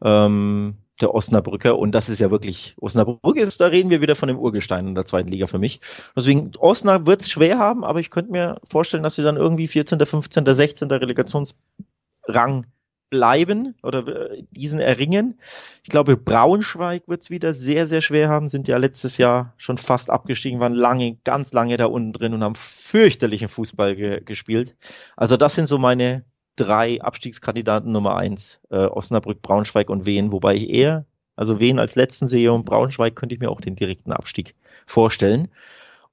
Ähm, 0.03 0.75
der 0.99 1.13
Osnabrücker 1.13 1.77
und 1.77 1.91
das 1.91 2.09
ist 2.09 2.19
ja 2.19 2.31
wirklich, 2.31 2.75
Osnabrück 2.79 3.37
ist, 3.37 3.61
da 3.61 3.67
reden 3.67 3.91
wir 3.91 4.01
wieder 4.01 4.15
von 4.15 4.27
dem 4.27 4.39
Urgestein 4.39 4.87
in 4.87 4.95
der 4.95 5.05
zweiten 5.05 5.29
Liga 5.29 5.45
für 5.45 5.59
mich. 5.59 5.79
Deswegen, 6.15 6.51
Osnabrück 6.57 7.07
wird 7.07 7.21
es 7.21 7.29
schwer 7.29 7.59
haben, 7.59 7.83
aber 7.83 7.99
ich 7.99 8.09
könnte 8.09 8.31
mir 8.31 8.59
vorstellen, 8.67 9.03
dass 9.03 9.15
sie 9.15 9.23
dann 9.23 9.37
irgendwie 9.37 9.67
14., 9.67 10.03
15., 10.03 10.45
16. 10.45 10.89
Relegationsrang 10.89 12.65
bleiben 13.09 13.75
oder 13.83 14.31
äh, 14.31 14.43
diesen 14.51 14.79
erringen. 14.79 15.39
Ich 15.83 15.89
glaube, 15.89 16.17
Braunschweig 16.17 17.07
wird 17.07 17.21
es 17.21 17.29
wieder 17.29 17.53
sehr, 17.53 17.87
sehr 17.87 18.01
schwer 18.01 18.29
haben, 18.29 18.47
sind 18.47 18.67
ja 18.67 18.77
letztes 18.77 19.17
Jahr 19.17 19.53
schon 19.57 19.77
fast 19.77 20.09
abgestiegen, 20.09 20.59
waren 20.59 20.73
lange, 20.73 21.17
ganz 21.23 21.53
lange 21.53 21.77
da 21.77 21.85
unten 21.85 22.13
drin 22.13 22.33
und 22.33 22.43
haben 22.43 22.55
fürchterlichen 22.55 23.47
Fußball 23.47 23.95
ge 23.95 24.21
gespielt. 24.23 24.75
Also 25.15 25.37
das 25.37 25.55
sind 25.55 25.67
so 25.67 25.77
meine 25.77 26.25
drei 26.55 27.01
Abstiegskandidaten 27.01 27.91
Nummer 27.91 28.17
eins, 28.17 28.59
äh, 28.69 28.77
Osnabrück, 28.77 29.41
Braunschweig 29.41 29.89
und 29.89 30.05
Wien, 30.05 30.31
wobei 30.31 30.55
ich 30.55 30.69
eher, 30.69 31.05
also 31.35 31.59
Wien 31.59 31.79
als 31.79 31.95
letzten 31.95 32.27
sehe 32.27 32.51
und 32.51 32.65
Braunschweig 32.65 33.15
könnte 33.15 33.35
ich 33.35 33.39
mir 33.39 33.49
auch 33.49 33.61
den 33.61 33.75
direkten 33.75 34.11
Abstieg 34.11 34.55
vorstellen. 34.85 35.49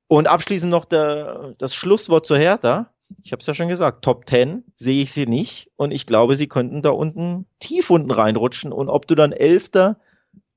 Und 0.06 0.28
abschließend 0.28 0.70
noch 0.70 0.84
der, 0.84 1.54
das 1.58 1.74
Schlusswort 1.74 2.26
zur 2.26 2.38
Hertha. 2.38 2.90
Ich 3.22 3.32
habe 3.32 3.40
es 3.40 3.46
ja 3.46 3.54
schon 3.54 3.68
gesagt, 3.68 4.04
Top 4.04 4.28
10 4.28 4.64
sehe 4.74 5.02
ich 5.02 5.12
sie 5.12 5.26
nicht 5.26 5.70
und 5.76 5.90
ich 5.90 6.06
glaube, 6.06 6.36
sie 6.36 6.48
könnten 6.48 6.82
da 6.82 6.90
unten 6.90 7.46
tief 7.60 7.90
unten 7.90 8.10
reinrutschen 8.10 8.72
und 8.72 8.88
ob 8.88 9.06
du 9.06 9.14
dann 9.14 9.32
Elfter 9.32 10.00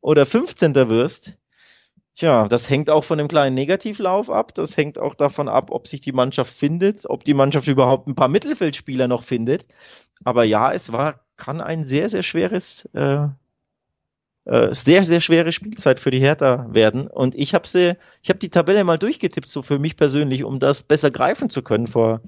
oder 0.01 0.25
15. 0.25 0.75
wirst, 0.89 1.37
Tja, 2.17 2.47
das 2.47 2.67
hängt 2.67 2.89
auch 2.89 3.03
von 3.03 3.19
dem 3.19 3.27
kleinen 3.27 3.53
Negativlauf 3.53 4.31
ab. 4.31 4.55
Das 4.55 4.75
hängt 4.75 4.97
auch 4.97 5.13
davon 5.13 5.47
ab, 5.47 5.69
ob 5.69 5.85
sich 5.85 6.01
die 6.01 6.13
Mannschaft 6.13 6.51
findet, 6.51 7.07
ob 7.07 7.23
die 7.23 7.35
Mannschaft 7.35 7.67
überhaupt 7.67 8.07
ein 8.07 8.15
paar 8.15 8.27
Mittelfeldspieler 8.27 9.07
noch 9.07 9.21
findet. 9.21 9.67
Aber 10.23 10.43
ja, 10.43 10.73
es 10.73 10.91
war, 10.91 11.19
kann 11.35 11.61
ein 11.61 11.83
sehr, 11.83 12.09
sehr 12.09 12.23
schweres, 12.23 12.85
äh, 12.93 13.27
äh, 14.47 14.73
sehr, 14.73 15.03
sehr 15.03 15.19
schwere 15.19 15.51
Spielzeit 15.51 15.99
für 15.99 16.09
die 16.09 16.21
Hertha 16.21 16.67
werden. 16.69 17.07
Und 17.07 17.35
ich 17.35 17.53
habe 17.53 17.67
sie, 17.67 17.97
ich 18.23 18.29
habe 18.29 18.39
die 18.39 18.47
Tabelle 18.47 18.85
mal 18.85 18.97
durchgetippt, 18.97 19.49
so 19.49 19.61
für 19.61 19.77
mich 19.77 19.97
persönlich, 19.97 20.45
um 20.45 20.59
das 20.59 20.83
besser 20.83 21.11
greifen 21.11 21.49
zu 21.49 21.61
können 21.61 21.85
vor 21.85 22.21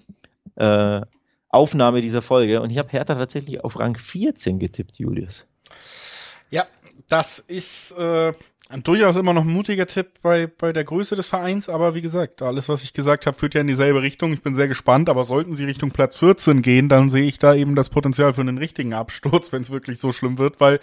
äh, 0.57 0.99
Aufnahme 1.47 2.01
dieser 2.01 2.21
Folge. 2.21 2.61
Und 2.61 2.71
ich 2.71 2.77
habe 2.77 2.89
Hertha 2.89 3.15
tatsächlich 3.15 3.63
auf 3.63 3.79
Rang 3.79 3.97
14 3.97 4.59
getippt, 4.59 4.99
Julius. 4.99 5.47
Ja, 6.51 6.67
das 7.07 7.39
ist 7.39 7.91
äh, 7.91 8.33
durchaus 8.83 9.15
immer 9.15 9.33
noch 9.33 9.43
ein 9.43 9.53
mutiger 9.53 9.87
Tipp 9.87 10.19
bei, 10.21 10.45
bei 10.45 10.73
der 10.73 10.83
Größe 10.83 11.15
des 11.15 11.27
Vereins, 11.27 11.69
aber 11.69 11.95
wie 11.95 12.01
gesagt, 12.01 12.41
alles, 12.41 12.67
was 12.67 12.83
ich 12.83 12.91
gesagt 12.91 13.27
habe, 13.27 13.39
führt 13.39 13.55
ja 13.55 13.61
in 13.61 13.67
dieselbe 13.67 14.01
Richtung. 14.01 14.33
Ich 14.33 14.43
bin 14.43 14.55
sehr 14.55 14.67
gespannt, 14.67 15.07
aber 15.07 15.23
sollten 15.23 15.55
sie 15.55 15.63
Richtung 15.63 15.91
Platz 15.91 16.17
14 16.17 16.61
gehen, 16.61 16.89
dann 16.89 17.09
sehe 17.09 17.25
ich 17.25 17.39
da 17.39 17.55
eben 17.55 17.75
das 17.75 17.89
Potenzial 17.89 18.33
für 18.33 18.41
einen 18.41 18.57
richtigen 18.57 18.93
Absturz, 18.93 19.51
wenn 19.53 19.61
es 19.61 19.71
wirklich 19.71 19.99
so 19.99 20.11
schlimm 20.11 20.37
wird, 20.37 20.59
weil 20.59 20.81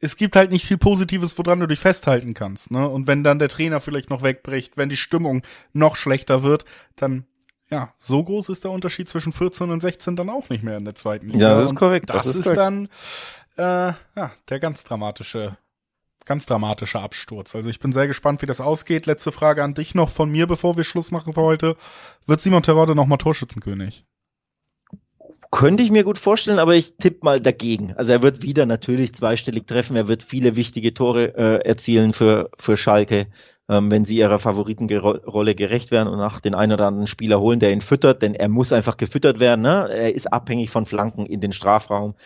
es 0.00 0.16
gibt 0.16 0.36
halt 0.36 0.50
nicht 0.50 0.66
viel 0.66 0.78
Positives, 0.78 1.36
woran 1.38 1.60
du 1.60 1.66
dich 1.66 1.80
festhalten 1.80 2.34
kannst. 2.34 2.70
Ne? 2.70 2.88
Und 2.88 3.06
wenn 3.06 3.24
dann 3.24 3.38
der 3.38 3.48
Trainer 3.48 3.80
vielleicht 3.80 4.10
noch 4.10 4.22
wegbricht, 4.22 4.76
wenn 4.76 4.88
die 4.88 4.96
Stimmung 4.96 5.42
noch 5.72 5.96
schlechter 5.96 6.42
wird, 6.42 6.64
dann 6.96 7.26
ja, 7.70 7.92
so 7.96 8.22
groß 8.22 8.50
ist 8.50 8.64
der 8.64 8.70
Unterschied 8.70 9.08
zwischen 9.08 9.32
14 9.32 9.70
und 9.70 9.80
16 9.80 10.16
dann 10.16 10.28
auch 10.30 10.48
nicht 10.50 10.62
mehr 10.62 10.76
in 10.76 10.84
der 10.84 10.94
zweiten 10.94 11.28
Liga. 11.28 11.48
Ja, 11.48 11.54
das 11.54 11.64
ist 11.64 11.74
korrekt, 11.74 12.10
Das, 12.10 12.24
das 12.24 12.36
ist 12.36 12.42
korrekt. 12.42 12.58
dann 12.58 12.88
äh, 13.56 13.92
ja, 14.16 14.32
der 14.48 14.60
ganz 14.60 14.84
dramatische, 14.84 15.56
ganz 16.24 16.46
dramatische 16.46 17.00
Absturz. 17.00 17.54
Also 17.54 17.70
ich 17.70 17.80
bin 17.80 17.92
sehr 17.92 18.06
gespannt, 18.06 18.42
wie 18.42 18.46
das 18.46 18.60
ausgeht. 18.60 19.06
Letzte 19.06 19.32
Frage 19.32 19.64
an 19.64 19.74
dich 19.74 19.94
noch 19.94 20.10
von 20.10 20.30
mir, 20.30 20.46
bevor 20.46 20.76
wir 20.76 20.84
Schluss 20.84 21.10
machen 21.10 21.34
für 21.34 21.42
heute. 21.42 21.76
Wird 22.26 22.40
Simon 22.40 22.62
Terodde 22.62 22.94
nochmal 22.94 23.18
Torschützenkönig? 23.18 24.04
Könnte 25.54 25.84
ich 25.84 25.92
mir 25.92 26.02
gut 26.02 26.18
vorstellen, 26.18 26.58
aber 26.58 26.74
ich 26.74 26.96
tippe 26.96 27.20
mal 27.22 27.40
dagegen. 27.40 27.94
Also 27.94 28.10
er 28.10 28.24
wird 28.24 28.42
wieder 28.42 28.66
natürlich 28.66 29.14
zweistellig 29.14 29.68
treffen, 29.68 29.94
er 29.94 30.08
wird 30.08 30.24
viele 30.24 30.56
wichtige 30.56 30.94
Tore 30.94 31.36
äh, 31.36 31.64
erzielen 31.64 32.12
für, 32.12 32.50
für 32.58 32.76
Schalke, 32.76 33.28
ähm, 33.68 33.88
wenn 33.88 34.04
sie 34.04 34.16
ihrer 34.16 34.40
Favoritenrolle 34.40 35.54
gerecht 35.54 35.92
werden 35.92 36.08
und 36.08 36.18
nach 36.18 36.40
den 36.40 36.56
einen 36.56 36.72
oder 36.72 36.88
anderen 36.88 37.06
Spieler 37.06 37.38
holen, 37.38 37.60
der 37.60 37.70
ihn 37.70 37.82
füttert, 37.82 38.22
denn 38.22 38.34
er 38.34 38.48
muss 38.48 38.72
einfach 38.72 38.96
gefüttert 38.96 39.38
werden. 39.38 39.60
Ne? 39.60 39.88
Er 39.92 40.12
ist 40.12 40.32
abhängig 40.32 40.70
von 40.70 40.86
Flanken 40.86 41.24
in 41.24 41.40
den 41.40 41.52
Strafraum. 41.52 42.16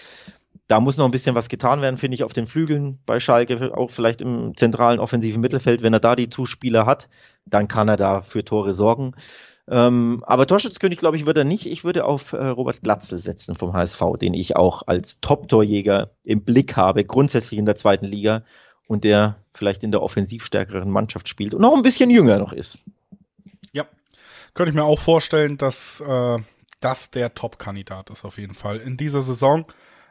Da 0.66 0.80
muss 0.80 0.96
noch 0.96 1.04
ein 1.04 1.10
bisschen 1.10 1.34
was 1.34 1.50
getan 1.50 1.82
werden, 1.82 1.98
finde 1.98 2.14
ich, 2.14 2.24
auf 2.24 2.32
den 2.32 2.46
Flügeln 2.46 2.98
bei 3.04 3.20
Schalke, 3.20 3.76
auch 3.76 3.90
vielleicht 3.90 4.22
im 4.22 4.56
zentralen 4.56 5.00
offensiven 5.00 5.42
Mittelfeld. 5.42 5.82
Wenn 5.82 5.92
er 5.92 6.00
da 6.00 6.16
die 6.16 6.30
Zuspieler 6.30 6.86
hat, 6.86 7.10
dann 7.44 7.68
kann 7.68 7.88
er 7.88 7.98
da 7.98 8.22
für 8.22 8.42
Tore 8.42 8.72
sorgen. 8.72 9.12
Ähm, 9.70 10.24
aber 10.26 10.46
Torschützkönig, 10.46 10.98
glaube 10.98 11.16
ich, 11.16 11.26
wird 11.26 11.36
er 11.36 11.44
nicht. 11.44 11.66
Ich 11.66 11.84
würde 11.84 12.04
auf 12.04 12.32
äh, 12.32 12.46
Robert 12.46 12.82
Glatzel 12.82 13.18
setzen 13.18 13.54
vom 13.54 13.74
HSV, 13.74 14.02
den 14.20 14.32
ich 14.32 14.56
auch 14.56 14.82
als 14.86 15.20
Top-Torjäger 15.20 16.10
im 16.24 16.42
Blick 16.42 16.76
habe, 16.76 17.04
grundsätzlich 17.04 17.58
in 17.58 17.66
der 17.66 17.76
zweiten 17.76 18.06
Liga 18.06 18.44
und 18.86 19.04
der 19.04 19.36
vielleicht 19.52 19.84
in 19.84 19.92
der 19.92 20.02
offensiv 20.02 20.44
stärkeren 20.44 20.90
Mannschaft 20.90 21.28
spielt 21.28 21.54
und 21.54 21.60
noch 21.60 21.76
ein 21.76 21.82
bisschen 21.82 22.08
jünger 22.08 22.38
noch 22.38 22.52
ist. 22.52 22.78
Ja, 23.72 23.84
könnte 24.54 24.70
ich 24.70 24.76
mir 24.76 24.84
auch 24.84 25.00
vorstellen, 25.00 25.58
dass 25.58 26.00
äh, 26.00 26.38
das 26.80 27.10
der 27.10 27.34
Top-Kandidat 27.34 28.08
ist 28.10 28.24
auf 28.24 28.38
jeden 28.38 28.54
Fall 28.54 28.78
in 28.78 28.96
dieser 28.96 29.20
Saison. 29.20 29.66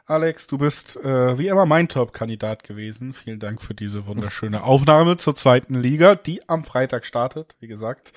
Alex, 0.06 0.46
du 0.46 0.56
bist 0.56 0.96
äh, 0.96 1.36
wie 1.36 1.48
immer 1.48 1.66
mein 1.66 1.88
Top-Kandidat 1.88 2.62
gewesen. 2.62 3.12
Vielen 3.12 3.40
Dank 3.40 3.60
für 3.60 3.74
diese 3.74 4.06
wunderschöne 4.06 4.62
Aufnahme 4.62 5.16
zur 5.16 5.34
zweiten 5.34 5.74
Liga, 5.74 6.14
die 6.14 6.48
am 6.48 6.64
Freitag 6.64 7.04
startet, 7.04 7.56
wie 7.60 7.66
gesagt. 7.66 8.12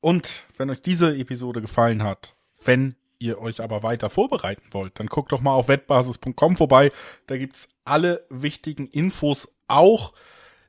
Und 0.00 0.44
wenn 0.56 0.70
euch 0.70 0.80
diese 0.80 1.16
Episode 1.16 1.60
gefallen 1.60 2.02
hat, 2.02 2.36
wenn 2.64 2.94
ihr 3.18 3.40
euch 3.40 3.60
aber 3.60 3.82
weiter 3.82 4.10
vorbereiten 4.10 4.68
wollt, 4.72 4.98
dann 5.00 5.08
guckt 5.08 5.32
doch 5.32 5.40
mal 5.40 5.52
auf 5.52 5.68
wettbasis.com 5.68 6.56
vorbei. 6.56 6.92
Da 7.26 7.36
gibt's 7.36 7.68
alle 7.84 8.24
wichtigen 8.30 8.86
Infos 8.86 9.48
auch 9.66 10.12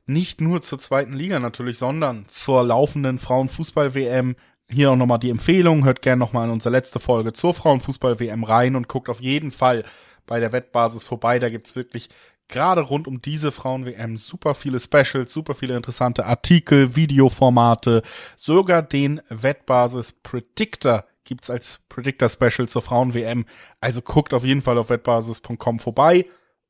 nicht 0.06 0.40
nur 0.40 0.60
zur 0.62 0.78
zweiten 0.78 1.12
Liga 1.12 1.38
natürlich, 1.38 1.78
sondern 1.78 2.26
zur 2.28 2.64
laufenden 2.64 3.18
Frauenfußball-WM. 3.18 4.34
Hier 4.68 4.90
auch 4.90 4.96
nochmal 4.96 5.18
die 5.18 5.30
Empfehlung. 5.30 5.84
Hört 5.84 6.02
gerne 6.02 6.18
nochmal 6.18 6.46
in 6.46 6.52
unsere 6.52 6.72
letzte 6.72 6.98
Folge 6.98 7.32
zur 7.32 7.54
Frauenfußball-WM 7.54 8.44
rein 8.44 8.76
und 8.76 8.88
guckt 8.88 9.08
auf 9.08 9.20
jeden 9.20 9.52
Fall 9.52 9.84
bei 10.26 10.40
der 10.40 10.52
Wettbasis 10.52 11.04
vorbei. 11.04 11.38
Da 11.38 11.48
gibt's 11.48 11.76
wirklich 11.76 12.08
gerade 12.50 12.82
rund 12.82 13.08
um 13.08 13.22
diese 13.22 13.52
Frauen-WM 13.52 14.16
super 14.16 14.54
viele 14.54 14.78
Specials, 14.80 15.32
super 15.32 15.54
viele 15.54 15.76
interessante 15.76 16.26
Artikel, 16.26 16.96
Videoformate, 16.96 18.02
sogar 18.36 18.82
den 18.82 19.20
Wettbasis 19.28 20.12
Predictor 20.12 21.04
gibt's 21.24 21.48
als 21.48 21.80
Predictor 21.88 22.28
Special 22.28 22.68
zur 22.68 22.82
Frauen-WM. 22.82 23.46
Also 23.80 24.02
guckt 24.02 24.34
auf 24.34 24.44
jeden 24.44 24.62
Fall 24.62 24.78
auf 24.78 24.90
wettbasis.com 24.90 25.78
vorbei 25.78 26.26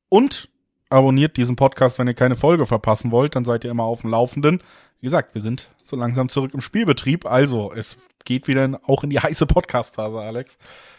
und 0.09 0.51
abonniert 0.91 1.37
diesen 1.37 1.57
Podcast, 1.57 1.99
wenn 1.99 2.09
ihr 2.09 2.15
keine 2.15 2.37
Folge 2.37 2.67
verpassen 2.67 3.11
wollt, 3.11 3.37
dann 3.37 3.45
seid 3.45 3.65
ihr 3.65 3.71
immer 3.71 3.85
auf 3.85 4.03
dem 4.03 4.11
Laufenden. 4.11 4.63
Wie 5.01 5.07
gesagt, 5.07 5.35
wir 5.35 5.41
sind 5.41 5.69
so 5.83 5.97
langsam 5.97 6.29
zurück 6.29 6.53
im 6.53 6.61
Spielbetrieb, 6.61 7.25
also 7.25 7.73
es 7.73 7.97
geht 8.25 8.49
wieder 8.49 8.65
in, 8.65 8.77
auch 8.77 9.03
in 9.03 9.11
die 9.11 9.21
heiße 9.21 9.47
Podcast-Phase, 9.47 10.19
Alex. 10.21 10.59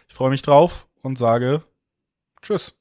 Ich 0.10 0.16
freue 0.16 0.32
mich 0.32 0.42
drauf 0.42 0.88
und 1.04 1.18
sage 1.18 1.62
Tschüss. 2.42 2.81